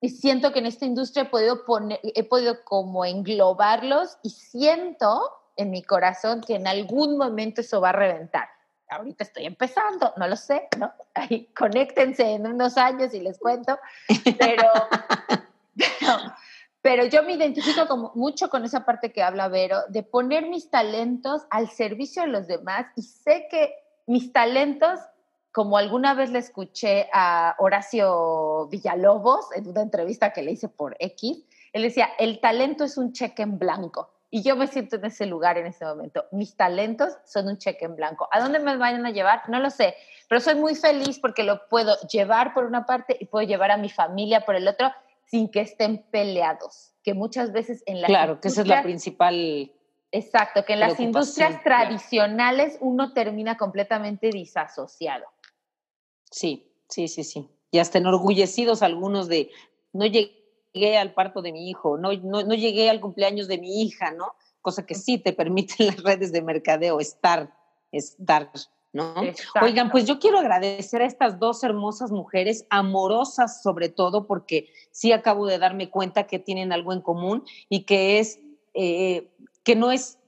Y 0.00 0.10
siento 0.10 0.52
que 0.52 0.60
en 0.60 0.66
esta 0.66 0.84
industria 0.84 1.24
he 1.24 1.28
podido 1.28 1.64
poner, 1.64 1.98
he 2.04 2.22
podido 2.22 2.62
como 2.62 3.04
englobarlos 3.04 4.16
y 4.22 4.30
siento 4.30 5.28
en 5.56 5.70
mi 5.70 5.82
corazón 5.82 6.40
que 6.40 6.54
en 6.54 6.68
algún 6.68 7.18
momento 7.18 7.62
eso 7.62 7.80
va 7.80 7.88
a 7.88 7.92
reventar 7.92 8.48
ahorita 8.96 9.24
estoy 9.24 9.46
empezando, 9.46 10.12
no 10.16 10.26
lo 10.26 10.36
sé, 10.36 10.68
¿no? 10.78 10.92
Ahí 11.14 11.46
conéctense 11.56 12.22
en 12.32 12.46
unos 12.46 12.76
años 12.76 13.14
y 13.14 13.20
les 13.20 13.38
cuento, 13.38 13.78
pero, 14.38 14.68
pero, 16.80 17.04
yo 17.06 17.22
me 17.22 17.32
identifico 17.34 17.86
como, 17.86 18.12
mucho 18.14 18.48
con 18.48 18.64
esa 18.64 18.84
parte 18.84 19.12
que 19.12 19.22
habla 19.22 19.48
Vero, 19.48 19.78
de 19.88 20.02
poner 20.02 20.48
mis 20.48 20.70
talentos 20.70 21.42
al 21.50 21.70
servicio 21.70 22.22
de 22.22 22.28
los 22.28 22.46
demás 22.46 22.86
y 22.96 23.02
sé 23.02 23.46
que 23.50 23.74
mis 24.06 24.32
talentos, 24.32 25.00
como 25.52 25.76
alguna 25.76 26.14
vez 26.14 26.30
le 26.30 26.38
escuché 26.38 27.08
a 27.12 27.54
Horacio 27.58 28.68
Villalobos 28.68 29.52
en 29.54 29.68
una 29.68 29.82
entrevista 29.82 30.32
que 30.32 30.42
le 30.42 30.52
hice 30.52 30.68
por 30.68 30.96
X, 30.98 31.44
él 31.72 31.82
decía, 31.82 32.10
el 32.18 32.40
talento 32.40 32.84
es 32.84 32.98
un 32.98 33.12
cheque 33.12 33.42
en 33.42 33.58
blanco. 33.58 34.10
Y 34.34 34.42
yo 34.42 34.56
me 34.56 34.66
siento 34.66 34.96
en 34.96 35.04
ese 35.04 35.26
lugar 35.26 35.58
en 35.58 35.66
ese 35.66 35.84
momento. 35.84 36.24
Mis 36.32 36.56
talentos 36.56 37.12
son 37.26 37.48
un 37.48 37.58
cheque 37.58 37.84
en 37.84 37.96
blanco. 37.96 38.28
¿A 38.32 38.40
dónde 38.40 38.60
me 38.60 38.78
vayan 38.78 39.04
a 39.04 39.10
llevar? 39.10 39.46
No 39.50 39.60
lo 39.60 39.68
sé, 39.68 39.94
pero 40.26 40.40
soy 40.40 40.54
muy 40.54 40.74
feliz 40.74 41.18
porque 41.18 41.42
lo 41.42 41.68
puedo 41.68 41.94
llevar 42.08 42.54
por 42.54 42.64
una 42.64 42.86
parte 42.86 43.14
y 43.20 43.26
puedo 43.26 43.46
llevar 43.46 43.70
a 43.70 43.76
mi 43.76 43.90
familia 43.90 44.46
por 44.46 44.56
el 44.56 44.66
otro 44.66 44.90
sin 45.26 45.50
que 45.50 45.60
estén 45.60 46.06
peleados, 46.10 46.94
que 47.02 47.12
muchas 47.12 47.52
veces 47.52 47.82
en 47.84 48.00
la... 48.00 48.06
Claro, 48.06 48.40
que 48.40 48.48
esa 48.48 48.62
es 48.62 48.68
la 48.68 48.82
principal 48.82 49.70
Exacto, 50.10 50.64
que 50.64 50.72
en 50.72 50.80
las 50.80 50.98
industrias 50.98 51.62
tradicionales 51.62 52.78
uno 52.80 53.12
termina 53.12 53.58
completamente 53.58 54.30
disasociado. 54.30 55.26
Sí, 56.30 56.72
sí, 56.88 57.08
sí, 57.08 57.22
sí. 57.22 57.50
Y 57.70 57.80
hasta 57.80 57.98
enorgullecidos 57.98 58.82
algunos 58.82 59.28
de, 59.28 59.50
no 59.92 60.06
llegué 60.06 60.41
al 60.98 61.14
parto 61.14 61.42
de 61.42 61.52
mi 61.52 61.68
hijo, 61.68 61.98
no, 61.98 62.12
no, 62.12 62.42
no 62.42 62.54
llegué 62.54 62.88
al 62.90 63.00
cumpleaños 63.00 63.48
de 63.48 63.58
mi 63.58 63.82
hija, 63.82 64.12
¿no? 64.12 64.34
Cosa 64.60 64.86
que 64.86 64.94
sí 64.94 65.18
te 65.18 65.32
permiten 65.32 65.86
las 65.88 66.02
redes 66.02 66.32
de 66.32 66.42
mercadeo 66.42 67.00
estar, 67.00 67.52
estar 67.90 68.50
¿no? 68.92 69.14
Oigan, 69.62 69.90
pues 69.90 70.06
yo 70.06 70.18
quiero 70.18 70.38
agradecer 70.38 71.00
a 71.00 71.06
estas 71.06 71.38
dos 71.38 71.64
hermosas 71.64 72.10
mujeres, 72.10 72.66
amorosas 72.68 73.62
sobre 73.62 73.88
todo, 73.88 74.26
porque 74.26 74.68
sí 74.90 75.12
acabo 75.12 75.46
de 75.46 75.58
darme 75.58 75.88
cuenta 75.88 76.26
que 76.26 76.38
tienen 76.38 76.72
algo 76.72 76.92
en 76.92 77.00
común 77.00 77.44
y 77.68 77.84
que 77.84 78.18
es 78.18 78.38
eh, 78.74 79.30
que 79.64 79.76
no 79.76 79.92
es 79.92 80.18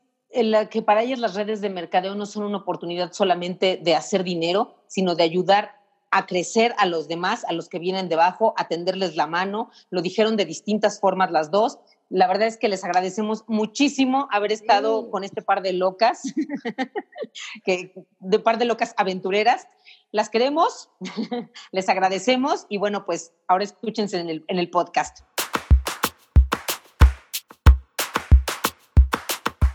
que 0.70 0.82
para 0.82 1.02
ellas 1.02 1.20
las 1.20 1.36
redes 1.36 1.60
de 1.60 1.70
mercadeo 1.70 2.16
no 2.16 2.26
son 2.26 2.42
una 2.42 2.58
oportunidad 2.58 3.12
solamente 3.12 3.78
de 3.80 3.94
hacer 3.94 4.24
dinero, 4.24 4.74
sino 4.88 5.14
de 5.14 5.22
ayudar 5.22 5.76
a 6.14 6.26
crecer 6.26 6.76
a 6.78 6.86
los 6.86 7.08
demás, 7.08 7.44
a 7.44 7.52
los 7.52 7.68
que 7.68 7.80
vienen 7.80 8.08
debajo, 8.08 8.54
a 8.56 8.68
tenderles 8.68 9.16
la 9.16 9.26
mano. 9.26 9.70
Lo 9.90 10.00
dijeron 10.00 10.36
de 10.36 10.44
distintas 10.44 11.00
formas 11.00 11.32
las 11.32 11.50
dos. 11.50 11.80
La 12.08 12.28
verdad 12.28 12.46
es 12.46 12.56
que 12.56 12.68
les 12.68 12.84
agradecemos 12.84 13.42
muchísimo 13.48 14.28
haber 14.30 14.52
estado 14.52 15.10
con 15.10 15.24
este 15.24 15.42
par 15.42 15.60
de 15.60 15.72
locas, 15.72 16.22
que, 17.64 18.06
de 18.20 18.38
par 18.38 18.58
de 18.58 18.64
locas 18.64 18.94
aventureras. 18.96 19.66
Las 20.12 20.30
queremos, 20.30 20.88
les 21.72 21.88
agradecemos 21.88 22.66
y 22.68 22.78
bueno, 22.78 23.04
pues 23.04 23.32
ahora 23.48 23.64
escúchense 23.64 24.16
en 24.20 24.30
el, 24.30 24.44
en 24.46 24.60
el 24.60 24.70
podcast. 24.70 25.18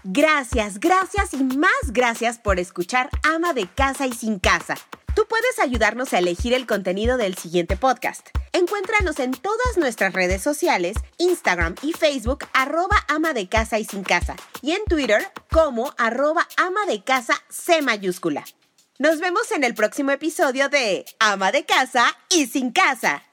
Gracias, 0.05 0.79
gracias 0.79 1.33
y 1.33 1.43
más 1.43 1.91
gracias 1.91 2.39
por 2.39 2.59
escuchar 2.59 3.09
Ama 3.23 3.51
de 3.51 3.67
Casa 3.67 4.07
y 4.07 4.13
Sin 4.13 4.39
Casa. 4.39 4.75
Tú 5.19 5.25
puedes 5.27 5.59
ayudarnos 5.59 6.13
a 6.13 6.19
elegir 6.19 6.53
el 6.53 6.65
contenido 6.65 7.17
del 7.17 7.35
siguiente 7.35 7.75
podcast. 7.75 8.29
Encuéntranos 8.53 9.19
en 9.19 9.33
todas 9.33 9.75
nuestras 9.75 10.13
redes 10.13 10.41
sociales, 10.41 10.95
Instagram 11.17 11.75
y 11.81 11.91
Facebook, 11.91 12.45
arroba 12.53 13.03
ama 13.09 13.33
de 13.33 13.49
casa 13.49 13.79
y 13.79 13.83
sin 13.83 14.03
casa, 14.03 14.37
y 14.61 14.71
en 14.71 14.85
Twitter 14.85 15.21
como 15.51 15.93
arroba 15.97 16.47
ama 16.55 16.85
de 16.85 17.03
casa 17.03 17.33
C 17.49 17.81
mayúscula. 17.81 18.45
Nos 18.97 19.19
vemos 19.19 19.51
en 19.51 19.65
el 19.65 19.73
próximo 19.73 20.11
episodio 20.11 20.69
de 20.69 21.03
Ama 21.19 21.51
de 21.51 21.65
Casa 21.65 22.17
y 22.29 22.47
Sin 22.47 22.71
Casa. 22.71 23.23